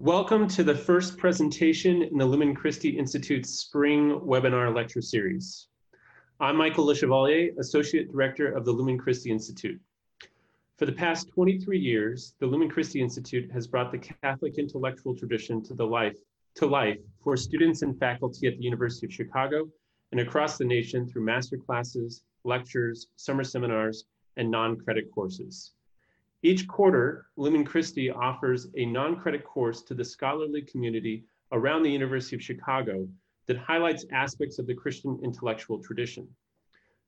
Welcome 0.00 0.46
to 0.50 0.62
the 0.62 0.76
first 0.76 1.18
presentation 1.18 2.02
in 2.02 2.18
the 2.18 2.24
Lumen 2.24 2.54
Christi 2.54 2.90
Institute's 2.90 3.50
spring 3.50 4.20
webinar 4.20 4.72
lecture 4.72 5.02
series. 5.02 5.66
I'm 6.38 6.54
Michael 6.54 6.86
Le 6.86 6.94
Chevallier, 6.94 7.58
Associate 7.58 8.08
Director 8.08 8.46
of 8.52 8.64
the 8.64 8.70
Lumen 8.70 8.96
Christi 8.96 9.32
Institute. 9.32 9.80
For 10.76 10.86
the 10.86 10.92
past 10.92 11.28
23 11.30 11.80
years, 11.80 12.34
the 12.38 12.46
Lumen 12.46 12.70
Christi 12.70 13.00
Institute 13.00 13.50
has 13.50 13.66
brought 13.66 13.90
the 13.90 13.98
Catholic 13.98 14.56
intellectual 14.56 15.16
tradition 15.16 15.64
to, 15.64 15.74
the 15.74 15.86
life, 15.86 16.16
to 16.54 16.66
life 16.66 17.00
for 17.20 17.36
students 17.36 17.82
and 17.82 17.98
faculty 17.98 18.46
at 18.46 18.56
the 18.56 18.62
University 18.62 19.04
of 19.04 19.12
Chicago 19.12 19.68
and 20.12 20.20
across 20.20 20.58
the 20.58 20.64
nation 20.64 21.08
through 21.08 21.24
master 21.24 21.56
classes, 21.56 22.22
lectures, 22.44 23.08
summer 23.16 23.42
seminars, 23.42 24.04
and 24.36 24.48
non-credit 24.48 25.10
courses. 25.12 25.72
Each 26.42 26.68
quarter, 26.68 27.26
Lumen 27.36 27.64
Christi 27.64 28.10
offers 28.10 28.68
a 28.76 28.86
non-credit 28.86 29.42
course 29.42 29.82
to 29.82 29.94
the 29.94 30.04
scholarly 30.04 30.62
community 30.62 31.24
around 31.50 31.82
the 31.82 31.90
University 31.90 32.36
of 32.36 32.42
Chicago 32.42 33.08
that 33.46 33.58
highlights 33.58 34.06
aspects 34.12 34.60
of 34.60 34.68
the 34.68 34.74
Christian 34.74 35.18
intellectual 35.24 35.82
tradition. 35.82 36.28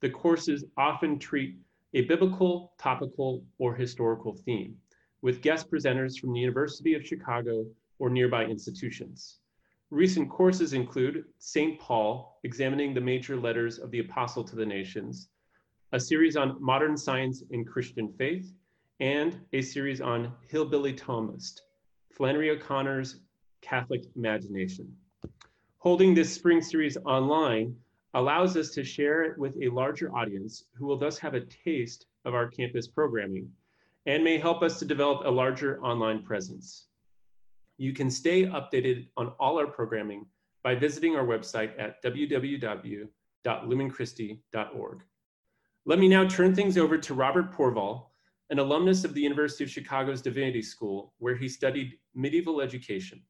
The 0.00 0.10
courses 0.10 0.64
often 0.76 1.16
treat 1.16 1.58
a 1.94 2.00
biblical, 2.06 2.72
topical, 2.76 3.44
or 3.58 3.72
historical 3.72 4.34
theme, 4.34 4.76
with 5.22 5.42
guest 5.42 5.70
presenters 5.70 6.18
from 6.18 6.32
the 6.32 6.40
University 6.40 6.94
of 6.94 7.06
Chicago 7.06 7.66
or 8.00 8.10
nearby 8.10 8.46
institutions. 8.46 9.38
Recent 9.90 10.28
courses 10.28 10.72
include 10.72 11.24
St. 11.38 11.78
Paul, 11.78 12.40
examining 12.42 12.94
the 12.94 13.00
major 13.00 13.36
letters 13.36 13.78
of 13.78 13.92
the 13.92 14.00
Apostle 14.00 14.42
to 14.42 14.56
the 14.56 14.66
Nations, 14.66 15.28
a 15.92 16.00
series 16.00 16.36
on 16.36 16.56
modern 16.60 16.96
science 16.96 17.44
and 17.52 17.66
Christian 17.66 18.12
faith, 18.12 18.52
and 19.00 19.40
a 19.54 19.62
series 19.62 20.00
on 20.00 20.32
Hillbilly 20.48 20.92
Thomist, 20.92 21.62
Flannery 22.10 22.50
O'Connor's 22.50 23.20
Catholic 23.62 24.04
Imagination. 24.14 24.94
Holding 25.78 26.14
this 26.14 26.32
spring 26.32 26.60
series 26.60 26.98
online 27.06 27.74
allows 28.14 28.56
us 28.58 28.68
to 28.70 28.84
share 28.84 29.22
it 29.22 29.38
with 29.38 29.56
a 29.62 29.70
larger 29.70 30.14
audience 30.14 30.64
who 30.74 30.86
will 30.86 30.98
thus 30.98 31.18
have 31.18 31.32
a 31.32 31.40
taste 31.40 32.04
of 32.26 32.34
our 32.34 32.48
campus 32.48 32.86
programming 32.86 33.48
and 34.04 34.22
may 34.22 34.36
help 34.36 34.62
us 34.62 34.78
to 34.78 34.84
develop 34.84 35.24
a 35.24 35.30
larger 35.30 35.82
online 35.82 36.22
presence. 36.22 36.88
You 37.78 37.94
can 37.94 38.10
stay 38.10 38.44
updated 38.44 39.08
on 39.16 39.32
all 39.40 39.58
our 39.58 39.66
programming 39.66 40.26
by 40.62 40.74
visiting 40.74 41.16
our 41.16 41.24
website 41.24 41.72
at 41.78 42.02
www.lumenchristi.org. 42.02 45.02
Let 45.86 45.98
me 45.98 46.08
now 46.08 46.28
turn 46.28 46.54
things 46.54 46.76
over 46.76 46.98
to 46.98 47.14
Robert 47.14 47.54
Porwoll, 47.54 48.09
an 48.50 48.58
alumnus 48.58 49.04
of 49.04 49.14
the 49.14 49.20
University 49.20 49.62
of 49.62 49.70
Chicago's 49.70 50.20
Divinity 50.20 50.60
School, 50.60 51.14
where 51.18 51.36
he 51.36 51.48
studied 51.48 51.98
medieval 52.14 52.60
education. 52.60 53.22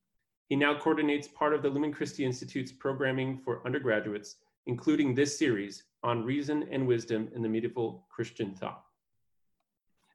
He 0.49 0.57
now 0.57 0.77
coordinates 0.79 1.29
part 1.29 1.55
of 1.55 1.62
the 1.62 1.69
Lumen 1.69 1.93
Christi 1.93 2.25
Institute's 2.25 2.73
programming 2.73 3.39
for 3.39 3.65
undergraduates, 3.67 4.37
including 4.67 5.15
this 5.15 5.39
series 5.39 5.85
on 6.03 6.25
reason 6.25 6.67
and 6.73 6.87
wisdom 6.87 7.29
in 7.35 7.43
the 7.43 7.49
medieval 7.49 8.07
Christian 8.11 8.55
thought. 8.55 8.83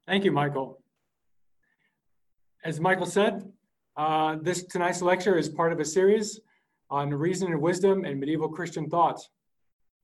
Thank 0.08 0.25
you, 0.25 0.31
Michael. 0.31 0.81
As 2.64 2.80
Michael 2.80 3.06
said, 3.06 3.52
uh, 3.95 4.38
this 4.42 4.64
tonight's 4.64 5.02
lecture 5.03 5.38
is 5.38 5.47
part 5.47 5.72
of 5.72 5.80
a 5.80 5.86
series 5.86 6.42
on 6.90 7.12
reason 7.12 7.52
and 7.52 7.62
wisdom 7.62 8.06
in 8.06 8.19
medieval 8.19 8.50
Christian 8.50 8.90
thought. 8.90 9.22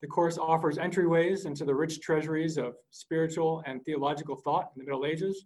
The 0.02 0.08
course 0.08 0.36
offers 0.36 0.78
entryways 0.78 1.46
into 1.46 1.64
the 1.64 1.74
rich 1.74 2.00
treasuries 2.00 2.58
of 2.58 2.74
spiritual 2.90 3.62
and 3.66 3.84
theological 3.84 4.34
thought 4.34 4.72
in 4.74 4.80
the 4.80 4.84
Middle 4.84 5.06
Ages. 5.06 5.44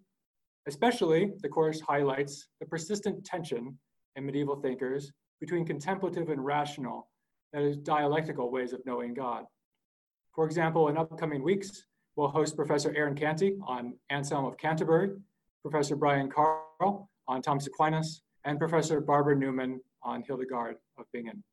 Especially, 0.67 1.33
the 1.43 1.49
course 1.49 1.79
highlights 1.79 2.49
the 2.59 2.67
persistent 2.67 3.23
tension 3.23 3.79
in 4.17 4.25
medieval 4.25 4.57
thinkers 4.57 5.13
between 5.41 5.67
contemplative 5.67 6.31
and 6.31 6.43
rational, 6.43 7.11
that 7.53 7.63
is, 7.63 7.77
dialectical 7.77 8.51
ways 8.51 8.73
of 8.73 8.81
knowing 8.87 9.13
God. 9.13 9.45
For 10.35 10.47
example, 10.47 10.89
in 10.89 10.97
upcoming 10.97 11.43
weeks, 11.43 11.85
we'll 12.17 12.29
host 12.29 12.57
Professor 12.57 12.95
Aaron 12.97 13.15
Canty 13.15 13.59
on 13.67 13.93
Anselm 14.09 14.47
of 14.47 14.57
Canterbury, 14.57 15.11
Professor 15.61 15.97
Brian 15.97 16.31
Carl 16.31 17.11
on 17.29 17.43
Thomas 17.43 17.67
Aquinas, 17.67 18.23
and 18.47 18.59
Professor 18.59 19.03
Barbara 19.03 19.37
Newman 19.37 19.81
on 20.03 20.23
Hildegard 20.23 20.77
of 20.97 21.05
Bingen. 21.13 21.45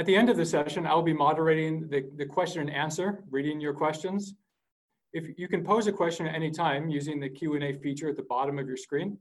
At 0.00 0.06
the 0.06 0.16
end 0.16 0.30
of 0.30 0.38
the 0.38 0.46
session, 0.46 0.86
I'll 0.86 1.02
be 1.02 1.12
moderating 1.12 1.86
the, 1.90 2.08
the 2.16 2.24
question 2.24 2.62
and 2.62 2.70
answer, 2.70 3.22
reading 3.30 3.60
your 3.60 3.74
questions. 3.74 4.32
If 5.12 5.38
you 5.38 5.46
can 5.46 5.62
pose 5.62 5.88
a 5.88 5.92
question 5.92 6.26
at 6.26 6.34
any 6.34 6.50
time 6.50 6.88
using 6.88 7.20
the 7.20 7.28
Q&A 7.28 7.74
feature 7.74 8.08
at 8.08 8.16
the 8.16 8.22
bottom 8.22 8.58
of 8.58 8.66
your 8.66 8.78
screen. 8.78 9.18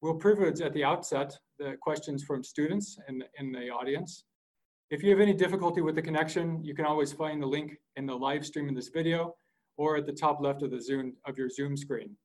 We'll 0.00 0.14
privilege 0.14 0.60
at 0.60 0.72
the 0.72 0.84
outset 0.84 1.36
the 1.58 1.74
questions 1.80 2.22
from 2.22 2.44
students 2.44 2.96
in, 3.08 3.24
in 3.40 3.50
the 3.50 3.70
audience. 3.70 4.22
If 4.88 5.02
you 5.02 5.10
have 5.10 5.18
any 5.18 5.34
difficulty 5.34 5.80
with 5.80 5.96
the 5.96 6.02
connection, 6.02 6.62
you 6.62 6.76
can 6.76 6.84
always 6.84 7.12
find 7.12 7.42
the 7.42 7.48
link 7.48 7.72
in 7.96 8.06
the 8.06 8.14
live 8.14 8.46
stream 8.46 8.68
in 8.68 8.74
this 8.76 8.90
video 8.90 9.34
or 9.78 9.96
at 9.96 10.06
the 10.06 10.12
top 10.12 10.40
left 10.40 10.62
of 10.62 10.70
the 10.70 10.80
Zoom 10.80 11.14
of 11.26 11.36
your 11.36 11.50
Zoom 11.50 11.76
screen, 11.76 12.16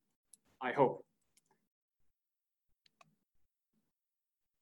I 0.62 0.74
hope. 0.74 1.04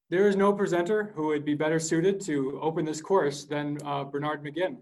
There 0.10 0.30
is 0.30 0.38
no 0.38 0.54
presenter 0.54 1.12
who 1.16 1.28
would 1.28 1.44
be 1.44 1.54
better 1.54 1.80
suited 1.80 2.22
to 2.22 2.58
open 2.62 2.86
this 2.86 3.02
course 3.02 3.44
than 3.44 3.78
uh, 3.84 4.06
Bernard 4.06 4.42
McGinn. 4.42 4.78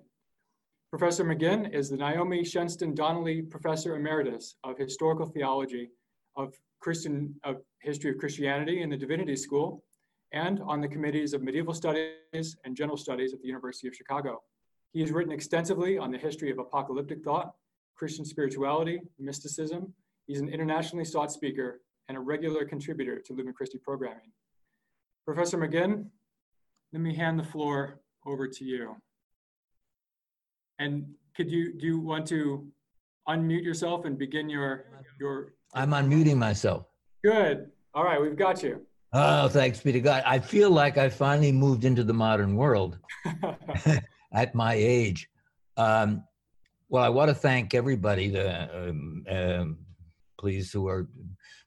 Professor 0.91 1.23
McGinn 1.25 1.73
is 1.73 1.89
the 1.89 1.97
Naomi 1.97 2.43
Shenstone 2.43 2.93
Donnelly 2.93 3.41
Professor 3.41 3.95
Emeritus 3.95 4.55
of 4.63 4.77
Historical 4.77 5.25
Theology 5.25 5.89
of 6.35 6.53
Christian 6.79 7.33
of 7.43 7.57
History 7.81 8.11
of 8.11 8.19
Christianity 8.19 8.83
in 8.83 8.89
the 8.91 8.97
Divinity 8.97 9.35
School 9.35 9.83
and 10.31 10.61
on 10.61 10.79
the 10.79 10.87
committees 10.87 11.33
of 11.33 11.41
Medieval 11.41 11.73
Studies 11.73 12.55
and 12.63 12.75
General 12.75 12.97
Studies 12.97 13.33
at 13.33 13.41
the 13.41 13.47
University 13.47 13.87
of 13.87 13.95
Chicago. 13.95 14.43
He 14.93 15.01
has 15.01 15.11
written 15.11 15.33
extensively 15.33 15.97
on 15.97 16.11
the 16.11 16.19
history 16.19 16.51
of 16.51 16.59
apocalyptic 16.59 17.23
thought, 17.23 17.55
Christian 17.95 18.25
spirituality, 18.25 19.01
mysticism. 19.17 19.91
He's 20.27 20.39
an 20.39 20.49
internationally 20.49 21.03
sought 21.03 21.31
speaker 21.31 21.81
and 22.09 22.15
a 22.15 22.21
regular 22.21 22.63
contributor 22.63 23.19
to 23.25 23.33
Lumen 23.33 23.55
Christi 23.55 23.79
programming. 23.79 24.31
Professor 25.25 25.57
McGinn, 25.57 26.05
let 26.93 27.01
me 27.01 27.15
hand 27.15 27.39
the 27.39 27.43
floor 27.43 27.99
over 28.27 28.47
to 28.47 28.63
you. 28.63 28.95
And 30.77 31.05
could 31.35 31.49
you, 31.49 31.73
do 31.73 31.85
you 31.87 31.99
want 31.99 32.27
to 32.27 32.67
unmute 33.27 33.63
yourself 33.63 34.05
and 34.05 34.19
begin 34.19 34.49
your, 34.49 34.85
your? 35.19 35.53
I'm 35.73 35.91
unmuting 35.91 36.37
myself. 36.37 36.85
Good. 37.23 37.71
All 37.95 38.03
right, 38.03 38.21
we've 38.21 38.35
got 38.35 38.61
you. 38.61 38.81
Oh, 39.13 39.47
thanks 39.47 39.79
be 39.79 39.93
to 39.93 39.99
God. 39.99 40.21
I 40.25 40.39
feel 40.39 40.69
like 40.69 40.97
I 40.97 41.09
finally 41.09 41.51
moved 41.51 41.85
into 41.85 42.03
the 42.03 42.13
modern 42.13 42.55
world 42.55 42.99
at 44.33 44.53
my 44.53 44.73
age. 44.75 45.27
Um, 45.77 46.23
well, 46.89 47.03
I 47.03 47.09
want 47.09 47.29
to 47.29 47.35
thank 47.35 47.73
everybody, 47.73 48.29
the, 48.29 48.89
um, 48.89 49.23
um, 49.29 49.77
please, 50.37 50.71
who 50.71 50.87
are 50.87 51.07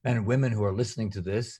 men 0.04 0.16
and 0.18 0.26
women 0.26 0.52
who 0.52 0.62
are 0.62 0.72
listening 0.72 1.10
to 1.12 1.20
this 1.20 1.58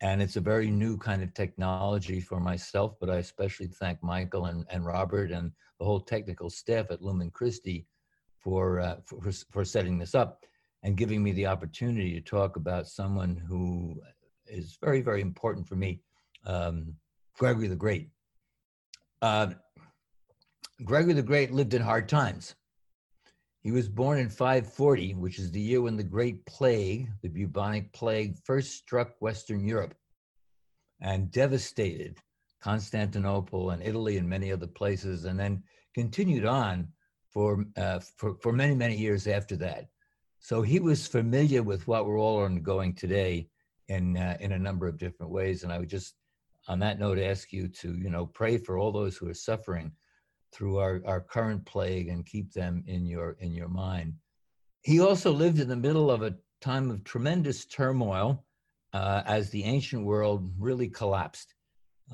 and 0.00 0.20
it's 0.20 0.36
a 0.36 0.40
very 0.40 0.70
new 0.70 0.96
kind 0.96 1.22
of 1.22 1.32
technology 1.34 2.20
for 2.20 2.40
myself 2.40 2.94
but 3.00 3.10
i 3.10 3.16
especially 3.16 3.66
thank 3.66 4.02
michael 4.02 4.46
and, 4.46 4.64
and 4.70 4.84
robert 4.84 5.30
and 5.30 5.50
the 5.78 5.84
whole 5.84 6.00
technical 6.00 6.50
staff 6.50 6.90
at 6.90 7.02
lumen 7.02 7.30
christi 7.30 7.86
for, 8.38 8.78
uh, 8.78 8.96
for, 9.04 9.32
for 9.50 9.64
setting 9.64 9.98
this 9.98 10.14
up 10.14 10.44
and 10.84 10.96
giving 10.96 11.20
me 11.20 11.32
the 11.32 11.46
opportunity 11.46 12.12
to 12.14 12.20
talk 12.20 12.56
about 12.56 12.86
someone 12.86 13.36
who 13.48 14.00
is 14.46 14.78
very 14.80 15.00
very 15.00 15.20
important 15.20 15.66
for 15.66 15.76
me 15.76 16.00
um, 16.46 16.94
gregory 17.36 17.68
the 17.68 17.76
great. 17.76 18.08
Uh, 19.22 19.48
gregory 20.84 21.14
the 21.14 21.22
great 21.22 21.50
lived 21.52 21.74
in 21.74 21.82
hard 21.82 22.08
times 22.08 22.54
he 23.66 23.72
was 23.72 23.88
born 23.88 24.18
in 24.18 24.28
540, 24.28 25.14
which 25.14 25.40
is 25.40 25.50
the 25.50 25.60
year 25.60 25.82
when 25.82 25.96
the 25.96 26.04
Great 26.04 26.46
Plague, 26.46 27.08
the 27.20 27.28
bubonic 27.28 27.92
plague, 27.92 28.38
first 28.44 28.76
struck 28.76 29.20
Western 29.20 29.66
Europe 29.66 29.92
and 31.00 31.32
devastated 31.32 32.16
Constantinople 32.62 33.70
and 33.70 33.82
Italy 33.82 34.18
and 34.18 34.28
many 34.28 34.52
other 34.52 34.68
places, 34.68 35.24
and 35.24 35.36
then 35.36 35.64
continued 35.96 36.44
on 36.44 36.86
for, 37.32 37.64
uh, 37.76 37.98
for, 38.16 38.36
for 38.36 38.52
many, 38.52 38.76
many 38.76 38.96
years 38.96 39.26
after 39.26 39.56
that. 39.56 39.88
So 40.38 40.62
he 40.62 40.78
was 40.78 41.08
familiar 41.08 41.64
with 41.64 41.88
what 41.88 42.06
we're 42.06 42.20
all 42.20 42.44
undergoing 42.44 42.94
today 42.94 43.48
in, 43.88 44.16
uh, 44.16 44.36
in 44.38 44.52
a 44.52 44.58
number 44.60 44.86
of 44.86 44.96
different 44.96 45.32
ways. 45.32 45.64
And 45.64 45.72
I 45.72 45.80
would 45.80 45.90
just, 45.90 46.14
on 46.68 46.78
that 46.78 47.00
note, 47.00 47.18
ask 47.18 47.52
you 47.52 47.66
to, 47.66 47.96
you 47.96 48.10
know, 48.10 48.26
pray 48.26 48.58
for 48.58 48.78
all 48.78 48.92
those 48.92 49.16
who 49.16 49.28
are 49.28 49.34
suffering 49.34 49.90
through 50.56 50.78
our, 50.78 51.02
our 51.04 51.20
current 51.20 51.64
plague 51.66 52.08
and 52.08 52.24
keep 52.24 52.50
them 52.52 52.82
in 52.86 53.04
your 53.04 53.36
in 53.40 53.52
your 53.52 53.68
mind. 53.68 54.14
He 54.80 55.00
also 55.00 55.30
lived 55.30 55.58
in 55.58 55.68
the 55.68 55.76
middle 55.76 56.10
of 56.10 56.22
a 56.22 56.34
time 56.62 56.90
of 56.90 57.04
tremendous 57.04 57.66
turmoil 57.66 58.44
uh, 58.94 59.22
as 59.26 59.50
the 59.50 59.64
ancient 59.64 60.06
world 60.06 60.50
really 60.58 60.88
collapsed, 60.88 61.54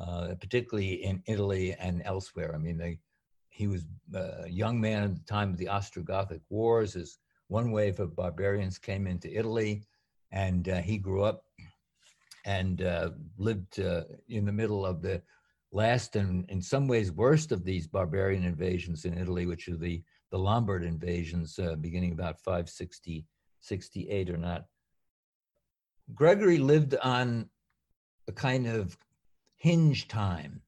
uh, 0.01 0.35
particularly 0.41 1.05
in 1.05 1.23
Italy 1.27 1.77
and 1.79 2.03
elsewhere. 2.05 2.53
I 2.55 2.59
mean, 2.59 2.79
they, 2.79 2.99
he 3.51 3.69
was 3.69 3.85
a 4.15 4.49
young 4.49 4.81
man 4.81 5.05
at 5.05 5.15
the 5.15 5.25
time 5.25 5.51
of 5.51 5.59
the 5.59 5.69
Ostrogothic 5.69 6.41
Wars 6.49 6.97
as 6.97 7.19
one 7.49 7.71
wave 7.71 8.01
of 8.01 8.17
barbarians 8.17 8.79
came 8.79 9.07
into 9.07 9.39
Italy, 9.39 9.85
and 10.33 10.69
uh, 10.69 10.81
he 10.81 10.99
grew 10.99 11.23
up 11.23 11.45
and 12.45 12.83
uh, 12.83 13.11
lived 13.39 13.79
uh, 13.79 14.03
in 14.29 14.45
the 14.47 14.53
middle 14.53 14.85
of 14.85 15.03
the 15.03 15.23
last 15.73 16.17
and 16.17 16.49
in 16.51 16.61
some 16.61 16.87
ways 16.87 17.11
worst 17.11 17.51
of 17.51 17.65
these 17.65 17.87
barbarian 17.87 18.45
invasions 18.45 19.05
in 19.07 19.17
Italy, 19.17 19.47
which 19.47 19.69
are 19.69 19.77
the, 19.77 20.03
the 20.31 20.39
Lombard 20.39 20.85
invasions 20.85 21.59
uh, 21.59 21.75
beginning 21.77 22.13
about 22.13 22.39
560, 22.39 23.27
68 23.61 24.31
or 24.31 24.37
not. 24.37 24.67
Gregory 26.15 26.59
lived 26.59 26.95
on 27.03 27.49
a 28.29 28.33
kind 28.33 28.67
of 28.67 28.97
hinge 29.57 30.09
time. 30.09 30.61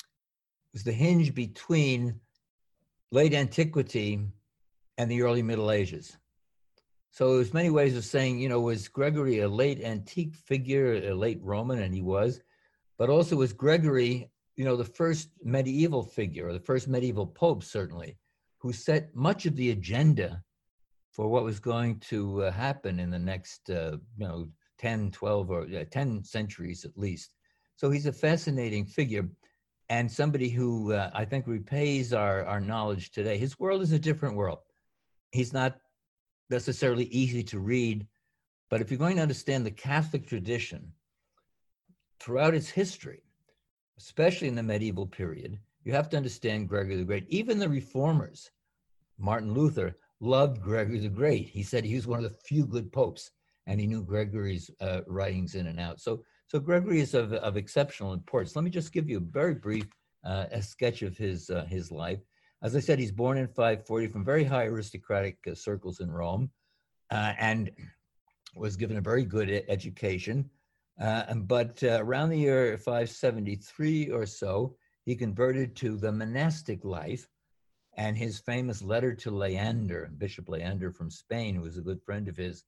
It 0.00 0.74
was 0.74 0.84
the 0.84 0.92
hinge 0.92 1.34
between 1.34 2.20
late 3.12 3.34
antiquity 3.34 4.20
and 4.98 5.10
the 5.10 5.22
early 5.22 5.42
Middle 5.42 5.70
Ages. 5.70 6.16
So 7.10 7.36
there's 7.36 7.54
many 7.54 7.70
ways 7.70 7.96
of 7.96 8.04
saying, 8.04 8.38
you 8.38 8.48
know, 8.48 8.60
was 8.60 8.88
Gregory 8.88 9.40
a 9.40 9.48
late 9.48 9.82
antique 9.82 10.34
figure, 10.34 10.94
a 10.94 11.14
late 11.14 11.40
Roman, 11.42 11.80
and 11.80 11.94
he 11.94 12.02
was, 12.02 12.40
but 12.98 13.08
also 13.08 13.36
was 13.36 13.52
Gregory, 13.52 14.30
you 14.56 14.64
know, 14.64 14.76
the 14.76 14.84
first 14.84 15.30
medieval 15.42 16.02
figure, 16.02 16.48
or 16.48 16.52
the 16.52 16.60
first 16.60 16.88
medieval 16.88 17.26
pope, 17.26 17.62
certainly, 17.62 18.18
who 18.58 18.72
set 18.72 19.14
much 19.14 19.46
of 19.46 19.54
the 19.56 19.70
agenda 19.70 20.42
for 21.12 21.28
what 21.28 21.44
was 21.44 21.60
going 21.60 21.98
to 22.00 22.44
uh, 22.44 22.50
happen 22.50 23.00
in 23.00 23.10
the 23.10 23.18
next, 23.18 23.70
uh, 23.70 23.96
you 24.16 24.26
know, 24.26 24.48
10, 24.78 25.10
12, 25.12 25.50
or 25.50 25.62
uh, 25.62 25.84
10 25.90 26.24
centuries 26.24 26.84
at 26.84 26.96
least. 26.98 27.34
So 27.76 27.90
he's 27.90 28.06
a 28.06 28.12
fascinating 28.12 28.84
figure 28.84 29.28
and 29.88 30.10
somebody 30.10 30.48
who 30.48 30.92
uh, 30.92 31.10
I 31.14 31.24
think 31.24 31.46
repays 31.46 32.12
our, 32.12 32.44
our 32.44 32.60
knowledge 32.60 33.10
today. 33.10 33.38
His 33.38 33.58
world 33.58 33.82
is 33.82 33.92
a 33.92 33.98
different 33.98 34.36
world. 34.36 34.58
He's 35.32 35.52
not 35.52 35.78
necessarily 36.50 37.04
easy 37.04 37.42
to 37.44 37.58
read, 37.58 38.06
but 38.70 38.80
if 38.80 38.90
you're 38.90 38.98
going 38.98 39.16
to 39.16 39.22
understand 39.22 39.64
the 39.64 39.70
Catholic 39.70 40.26
tradition 40.26 40.92
throughout 42.20 42.54
its 42.54 42.68
history, 42.68 43.22
especially 43.98 44.48
in 44.48 44.54
the 44.54 44.62
medieval 44.62 45.06
period, 45.06 45.58
you 45.84 45.92
have 45.92 46.08
to 46.10 46.16
understand 46.16 46.68
Gregory 46.68 46.96
the 46.96 47.04
Great. 47.04 47.26
Even 47.28 47.58
the 47.58 47.68
reformers, 47.68 48.50
Martin 49.18 49.54
Luther, 49.54 49.96
loved 50.20 50.60
Gregory 50.60 50.98
the 50.98 51.08
Great. 51.08 51.48
He 51.48 51.62
said 51.62 51.84
he 51.84 51.94
was 51.94 52.06
one 52.06 52.22
of 52.22 52.30
the 52.30 52.36
few 52.44 52.66
good 52.66 52.92
popes, 52.92 53.30
and 53.66 53.80
he 53.80 53.86
knew 53.86 54.02
Gregory's 54.02 54.70
uh, 54.80 55.00
writings 55.06 55.54
in 55.54 55.66
and 55.68 55.78
out. 55.78 56.00
So, 56.00 56.22
so 56.46 56.58
Gregory 56.58 57.00
is 57.00 57.14
of, 57.14 57.32
of 57.32 57.56
exceptional 57.56 58.12
importance. 58.12 58.56
Let 58.56 58.64
me 58.64 58.70
just 58.70 58.92
give 58.92 59.08
you 59.08 59.18
a 59.18 59.32
very 59.32 59.54
brief 59.54 59.86
uh, 60.24 60.46
a 60.50 60.60
sketch 60.60 61.02
of 61.02 61.16
his 61.16 61.50
uh, 61.50 61.64
his 61.68 61.90
life. 61.90 62.20
As 62.62 62.74
I 62.74 62.80
said, 62.80 62.98
he's 62.98 63.12
born 63.12 63.38
in 63.38 63.46
540 63.46 64.08
from 64.08 64.24
very 64.24 64.44
high 64.44 64.66
aristocratic 64.66 65.38
uh, 65.46 65.54
circles 65.54 66.00
in 66.00 66.10
Rome 66.10 66.50
uh, 67.10 67.34
and 67.38 67.70
was 68.54 68.76
given 68.76 68.96
a 68.96 69.00
very 69.00 69.24
good 69.24 69.64
education. 69.68 70.50
Uh, 71.00 71.34
but 71.34 71.82
uh, 71.82 71.98
around 72.00 72.30
the 72.30 72.38
year 72.38 72.76
573 72.76 74.10
or 74.10 74.26
so, 74.26 74.76
he 75.04 75.14
converted 75.14 75.76
to 75.76 75.96
the 75.96 76.12
monastic 76.12 76.84
life. 76.84 77.28
And 77.96 78.16
his 78.16 78.38
famous 78.38 78.80
letter 78.82 79.12
to 79.14 79.30
Leander, 79.30 80.10
Bishop 80.18 80.48
Leander 80.48 80.92
from 80.92 81.10
Spain, 81.10 81.56
who 81.56 81.62
was 81.62 81.78
a 81.78 81.82
good 81.82 82.00
friend 82.02 82.28
of 82.28 82.36
his, 82.36 82.64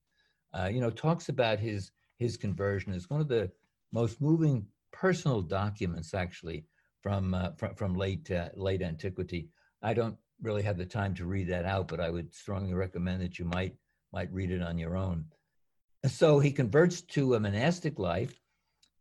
uh, 0.53 0.69
you 0.73 0.81
know, 0.81 0.91
talks 0.91 1.29
about 1.29 1.61
his 1.61 1.93
his 2.19 2.37
conversion 2.37 2.93
as 2.93 3.09
one 3.09 3.21
of 3.21 3.29
the 3.29 3.51
most 3.93 4.21
moving 4.21 4.67
personal 4.93 5.41
documents, 5.41 6.15
actually, 6.15 6.65
from 7.01 7.35
uh, 7.35 7.51
from, 7.57 7.75
from 7.77 7.95
late 7.95 8.29
uh, 8.31 8.49
late 8.55 8.83
antiquity. 8.83 9.49
I 9.83 9.95
don't 9.95 10.17
really 10.43 10.63
have 10.63 10.79
the 10.79 10.87
time 10.87 11.15
to 11.15 11.27
read 11.27 11.49
that 11.49 11.65
out, 11.65 11.87
but 11.87 12.01
I 12.01 12.11
would 12.11 12.35
strongly 12.35 12.75
recommend 12.75 13.23
that 13.23 13.39
you 13.39 13.45
might 13.45 13.77
might 14.13 14.33
read 14.33 14.51
it 14.51 14.63
on 14.63 14.79
your 14.79 14.97
own. 14.97 15.27
So 16.07 16.39
he 16.39 16.51
converts 16.51 17.03
to 17.03 17.35
a 17.35 17.41
monastic 17.41 17.99
life. 17.99 18.41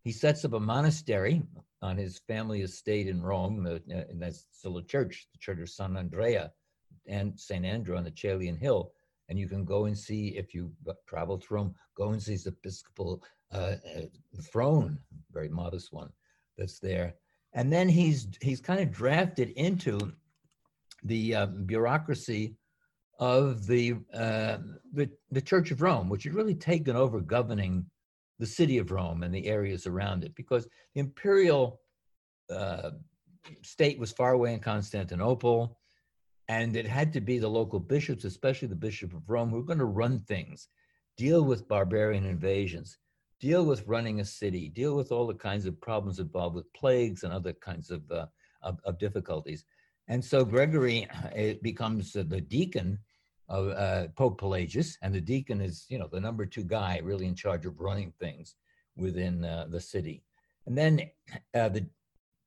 He 0.04 0.12
sets 0.12 0.44
up 0.44 0.54
a 0.54 0.60
monastery 0.60 1.44
on 1.82 1.98
his 1.98 2.20
family 2.28 2.62
estate 2.62 3.08
in 3.08 3.22
Rome, 3.22 3.66
uh, 3.66 3.80
and 4.10 4.22
that's 4.22 4.46
still 4.52 4.78
a 4.78 4.84
church, 4.84 5.28
the 5.32 5.40
Church 5.40 5.60
of 5.60 5.70
San 5.70 5.96
Andrea 5.96 6.52
and 7.08 7.40
St. 7.40 7.66
Andrew 7.66 7.98
on 7.98 8.04
the 8.04 8.12
Caelian 8.12 8.58
Hill. 8.58 8.92
And 9.30 9.38
you 9.38 9.48
can 9.48 9.64
go 9.64 9.86
and 9.86 9.98
see, 9.98 10.30
if 10.30 10.54
you 10.54 10.72
travel 11.08 11.38
to 11.38 11.54
Rome, 11.54 11.76
go 11.96 12.10
and 12.10 12.22
see 12.22 12.34
his 12.34 12.48
episcopal 12.48 13.24
uh, 13.54 13.76
uh, 13.96 14.02
throne, 14.42 15.00
very 15.32 15.50
modest 15.50 15.94
one 15.94 16.12
that's 16.58 16.80
there. 16.80 17.16
And 17.54 17.72
then 17.72 17.90
he's 17.90 18.28
he's 18.42 18.62
kind 18.62 18.80
of 18.80 18.92
drafted 18.92 19.50
into 19.52 20.14
the 21.04 21.36
uh, 21.36 21.46
bureaucracy 21.48 22.56
of 23.20 23.68
the, 23.68 23.96
uh, 24.14 24.58
the, 24.94 25.10
the 25.32 25.42
Church 25.42 25.72
of 25.72 25.82
Rome, 25.82 26.10
which 26.10 26.24
had 26.24 26.34
really 26.34 26.56
taken 26.56 26.96
over 26.96 27.20
governing 27.20 27.86
the 28.40 28.48
city 28.48 28.78
of 28.78 28.92
Rome 28.92 29.24
and 29.24 29.36
the 29.36 29.48
areas 29.48 29.86
around 29.86 30.24
it, 30.24 30.34
because 30.36 30.66
the 30.96 31.02
imperial 31.02 31.82
uh, 32.50 32.92
state 33.62 34.00
was 34.00 34.14
far 34.14 34.32
away 34.32 34.54
in 34.54 34.60
Constantinople, 34.60 35.78
and 36.48 36.78
it 36.78 36.88
had 36.88 37.12
to 37.14 37.22
be 37.22 37.38
the 37.38 37.50
local 37.50 37.80
bishops, 37.80 38.24
especially 38.24 38.70
the 38.70 38.76
Bishop 38.76 39.14
of 39.14 39.30
Rome, 39.30 39.50
who 39.50 39.58
were 39.58 39.64
going 39.64 39.80
to 39.80 39.86
run 39.86 40.22
things, 40.22 40.70
deal 41.18 41.44
with 41.44 41.68
barbarian 41.68 42.26
invasions, 42.26 42.98
deal 43.42 43.66
with 43.66 43.86
running 43.86 44.22
a 44.22 44.26
city, 44.26 44.70
deal 44.70 44.96
with 44.96 45.12
all 45.12 45.28
the 45.28 45.34
kinds 45.34 45.66
of 45.66 45.80
problems 45.82 46.20
involved 46.20 46.56
with 46.56 46.72
plagues 46.74 47.24
and 47.24 47.34
other 47.34 47.54
kinds 47.54 47.92
of, 47.92 48.10
uh, 48.10 48.26
of, 48.64 48.80
of 48.86 48.98
difficulties. 48.98 49.66
And 50.08 50.24
so 50.24 50.46
Gregory 50.46 51.08
becomes 51.62 52.14
the 52.14 52.24
deacon 52.24 53.00
of 53.50 53.70
uh, 53.70 54.08
Pope 54.16 54.40
Pelagius, 54.40 54.98
and 55.02 55.14
the 55.14 55.22
deacon 55.22 55.60
is, 55.60 55.86
you 55.90 55.98
know, 55.98 56.08
the 56.12 56.20
number 56.20 56.46
two 56.46 56.64
guy 56.64 57.02
really 57.04 57.26
in 57.26 57.36
charge 57.36 57.66
of 57.66 57.80
running 57.80 58.14
things 58.20 58.56
within 58.96 59.44
uh, 59.44 59.66
the 59.70 59.80
city. 59.80 60.24
And 60.66 60.78
then 60.78 61.10
uh, 61.56 61.70
the 61.70 61.86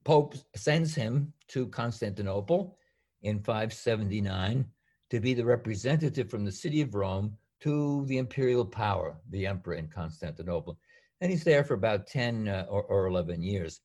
Pope 0.05 0.35
sends 0.55 0.95
him 0.95 1.33
to 1.49 1.67
Constantinople 1.69 2.77
in 3.23 3.41
579 3.41 4.65
to 5.11 5.21
be 5.21 5.35
the 5.35 5.45
representative 5.45 6.31
from 6.31 6.45
the 6.45 6.53
city 6.53 6.81
of 6.81 6.95
Rome 6.95 7.37
to 7.61 8.05
the 8.07 8.19
imperial 8.19 8.65
power, 8.65 9.17
the 9.31 9.47
emperor 9.47 9.75
in 9.75 9.89
Constantinople. 9.89 10.79
And 11.21 11.31
he's 11.31 11.45
there 11.45 11.63
for 11.63 11.75
about 11.75 12.09
10 12.09 12.49
uh, 12.49 12.67
or, 12.69 12.83
or, 12.85 13.07
11 13.07 13.43
years. 13.43 13.81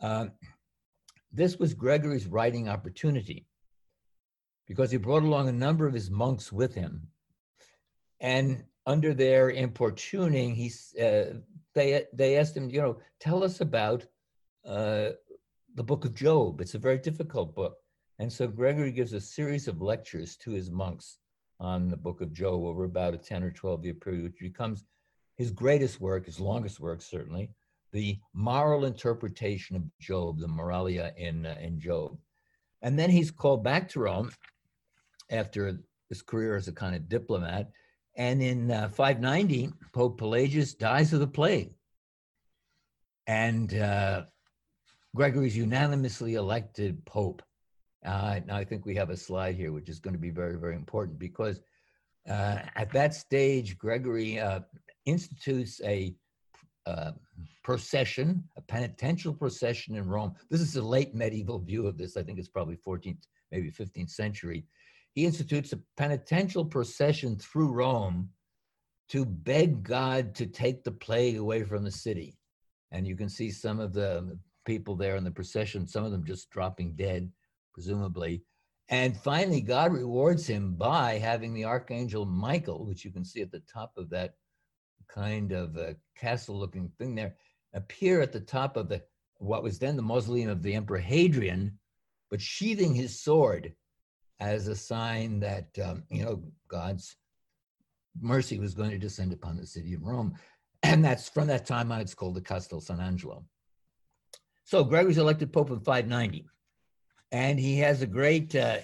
Um, 0.00 0.30
this 1.32 1.58
was 1.58 1.74
Gregory's 1.74 2.26
writing 2.26 2.68
opportunity 2.68 3.46
because 4.66 4.90
he 4.90 4.96
brought 4.96 5.22
along 5.22 5.48
a 5.48 5.52
number 5.52 5.86
of 5.86 5.94
his 5.94 6.10
monks 6.10 6.52
with 6.52 6.74
him. 6.74 7.08
And 8.20 8.64
under 8.86 9.14
their 9.14 9.50
importuning, 9.50 10.54
he, 10.54 10.72
uh, 11.00 11.38
they, 11.74 12.04
they 12.12 12.38
asked 12.38 12.56
him, 12.56 12.70
you 12.70 12.80
know, 12.80 12.98
tell 13.20 13.44
us 13.44 13.60
about 13.60 14.06
uh, 14.64 15.10
the 15.74 15.82
book 15.82 16.04
of 16.04 16.14
Job. 16.14 16.60
It's 16.60 16.74
a 16.74 16.78
very 16.78 16.98
difficult 16.98 17.54
book. 17.54 17.76
And 18.18 18.32
so 18.32 18.46
Gregory 18.46 18.92
gives 18.92 19.12
a 19.12 19.20
series 19.20 19.68
of 19.68 19.82
lectures 19.82 20.36
to 20.38 20.52
his 20.52 20.70
monks 20.70 21.18
on 21.60 21.88
the 21.88 21.96
book 21.96 22.20
of 22.20 22.32
Job 22.32 22.64
over 22.64 22.84
about 22.84 23.14
a 23.14 23.18
10 23.18 23.42
or 23.42 23.50
12 23.50 23.84
year 23.84 23.94
period, 23.94 24.24
which 24.24 24.40
becomes 24.40 24.84
his 25.36 25.50
greatest 25.50 26.00
work, 26.00 26.26
his 26.26 26.40
longest 26.40 26.80
work, 26.80 27.02
certainly, 27.02 27.50
the 27.92 28.18
moral 28.32 28.86
interpretation 28.86 29.76
of 29.76 29.82
Job, 30.00 30.38
the 30.38 30.46
Moralia 30.46 31.14
in, 31.16 31.44
uh, 31.44 31.56
in 31.60 31.78
Job. 31.78 32.16
And 32.82 32.98
then 32.98 33.10
he's 33.10 33.30
called 33.30 33.62
back 33.62 33.88
to 33.90 34.00
Rome 34.00 34.30
after 35.30 35.78
his 36.08 36.22
career 36.22 36.56
as 36.56 36.68
a 36.68 36.72
kind 36.72 36.94
of 36.94 37.08
diplomat. 37.08 37.70
And 38.16 38.42
in 38.42 38.70
uh, 38.70 38.88
590, 38.88 39.70
Pope 39.92 40.18
Pelagius 40.18 40.74
dies 40.74 41.12
of 41.12 41.20
the 41.20 41.26
plague. 41.26 41.72
And 43.26 43.74
uh, 43.74 44.22
Gregory's 45.14 45.56
unanimously 45.56 46.34
elected 46.34 47.04
Pope. 47.04 47.42
Uh, 48.04 48.40
now, 48.46 48.56
I 48.56 48.64
think 48.64 48.86
we 48.86 48.94
have 48.94 49.10
a 49.10 49.16
slide 49.16 49.56
here, 49.56 49.72
which 49.72 49.88
is 49.88 49.98
going 49.98 50.14
to 50.14 50.20
be 50.20 50.30
very, 50.30 50.56
very 50.56 50.76
important 50.76 51.18
because 51.18 51.60
uh, 52.28 52.58
at 52.74 52.92
that 52.92 53.14
stage, 53.14 53.76
Gregory 53.78 54.38
uh, 54.38 54.60
institutes 55.04 55.80
a 55.84 56.14
uh, 56.86 57.12
procession, 57.64 58.44
a 58.56 58.60
penitential 58.60 59.34
procession 59.34 59.96
in 59.96 60.06
Rome. 60.06 60.34
This 60.50 60.60
is 60.60 60.76
a 60.76 60.82
late 60.82 61.14
medieval 61.14 61.58
view 61.58 61.86
of 61.86 61.98
this. 61.98 62.16
I 62.16 62.22
think 62.22 62.38
it's 62.38 62.48
probably 62.48 62.76
14th, 62.76 63.24
maybe 63.50 63.70
15th 63.70 64.10
century, 64.10 64.64
he 65.16 65.24
institutes 65.24 65.72
a 65.72 65.80
penitential 65.96 66.62
procession 66.62 67.36
through 67.36 67.72
Rome 67.72 68.28
to 69.08 69.24
beg 69.24 69.82
God 69.82 70.34
to 70.34 70.46
take 70.46 70.84
the 70.84 70.92
plague 70.92 71.38
away 71.38 71.64
from 71.64 71.82
the 71.82 71.90
city. 71.90 72.36
And 72.92 73.06
you 73.06 73.16
can 73.16 73.30
see 73.30 73.50
some 73.50 73.80
of 73.80 73.94
the 73.94 74.38
people 74.66 74.94
there 74.94 75.16
in 75.16 75.24
the 75.24 75.30
procession, 75.30 75.86
some 75.86 76.04
of 76.04 76.12
them 76.12 76.24
just 76.24 76.50
dropping 76.50 76.96
dead, 76.96 77.32
presumably. 77.72 78.42
And 78.90 79.16
finally, 79.16 79.62
God 79.62 79.94
rewards 79.94 80.46
him 80.46 80.74
by 80.74 81.16
having 81.16 81.54
the 81.54 81.64
archangel 81.64 82.26
Michael, 82.26 82.84
which 82.84 83.02
you 83.02 83.10
can 83.10 83.24
see 83.24 83.40
at 83.40 83.50
the 83.50 83.62
top 83.72 83.92
of 83.96 84.10
that 84.10 84.34
kind 85.08 85.52
of 85.52 85.78
uh, 85.78 85.94
castle 86.14 86.58
looking 86.58 86.90
thing 86.98 87.14
there, 87.14 87.36
appear 87.72 88.20
at 88.20 88.32
the 88.32 88.40
top 88.40 88.76
of 88.76 88.90
the 88.90 89.02
what 89.38 89.62
was 89.62 89.78
then 89.78 89.96
the 89.96 90.02
mausoleum 90.02 90.50
of 90.50 90.62
the 90.62 90.74
Emperor 90.74 90.98
Hadrian, 90.98 91.78
but 92.30 92.40
sheathing 92.40 92.94
his 92.94 93.18
sword 93.18 93.72
as 94.40 94.68
a 94.68 94.76
sign 94.76 95.40
that 95.40 95.66
um, 95.84 96.02
you 96.10 96.24
know 96.24 96.42
God's 96.68 97.16
mercy 98.20 98.58
was 98.58 98.74
going 98.74 98.90
to 98.90 98.98
descend 98.98 99.32
upon 99.32 99.56
the 99.56 99.66
city 99.66 99.94
of 99.94 100.02
Rome. 100.02 100.34
and 100.82 101.04
that's 101.04 101.28
from 101.28 101.46
that 101.48 101.66
time 101.66 101.92
on, 101.92 102.00
it's 102.00 102.14
called 102.14 102.34
the 102.34 102.40
Castel 102.40 102.80
San 102.80 103.00
Angelo. 103.00 103.44
So 104.64 104.82
Gregory's 104.82 105.18
elected 105.18 105.52
Pope 105.52 105.70
in 105.70 105.80
590, 105.80 106.46
and 107.32 107.58
he 107.58 107.78
has 107.78 108.02
a 108.02 108.06
great 108.06 108.54
uh, 108.54 108.78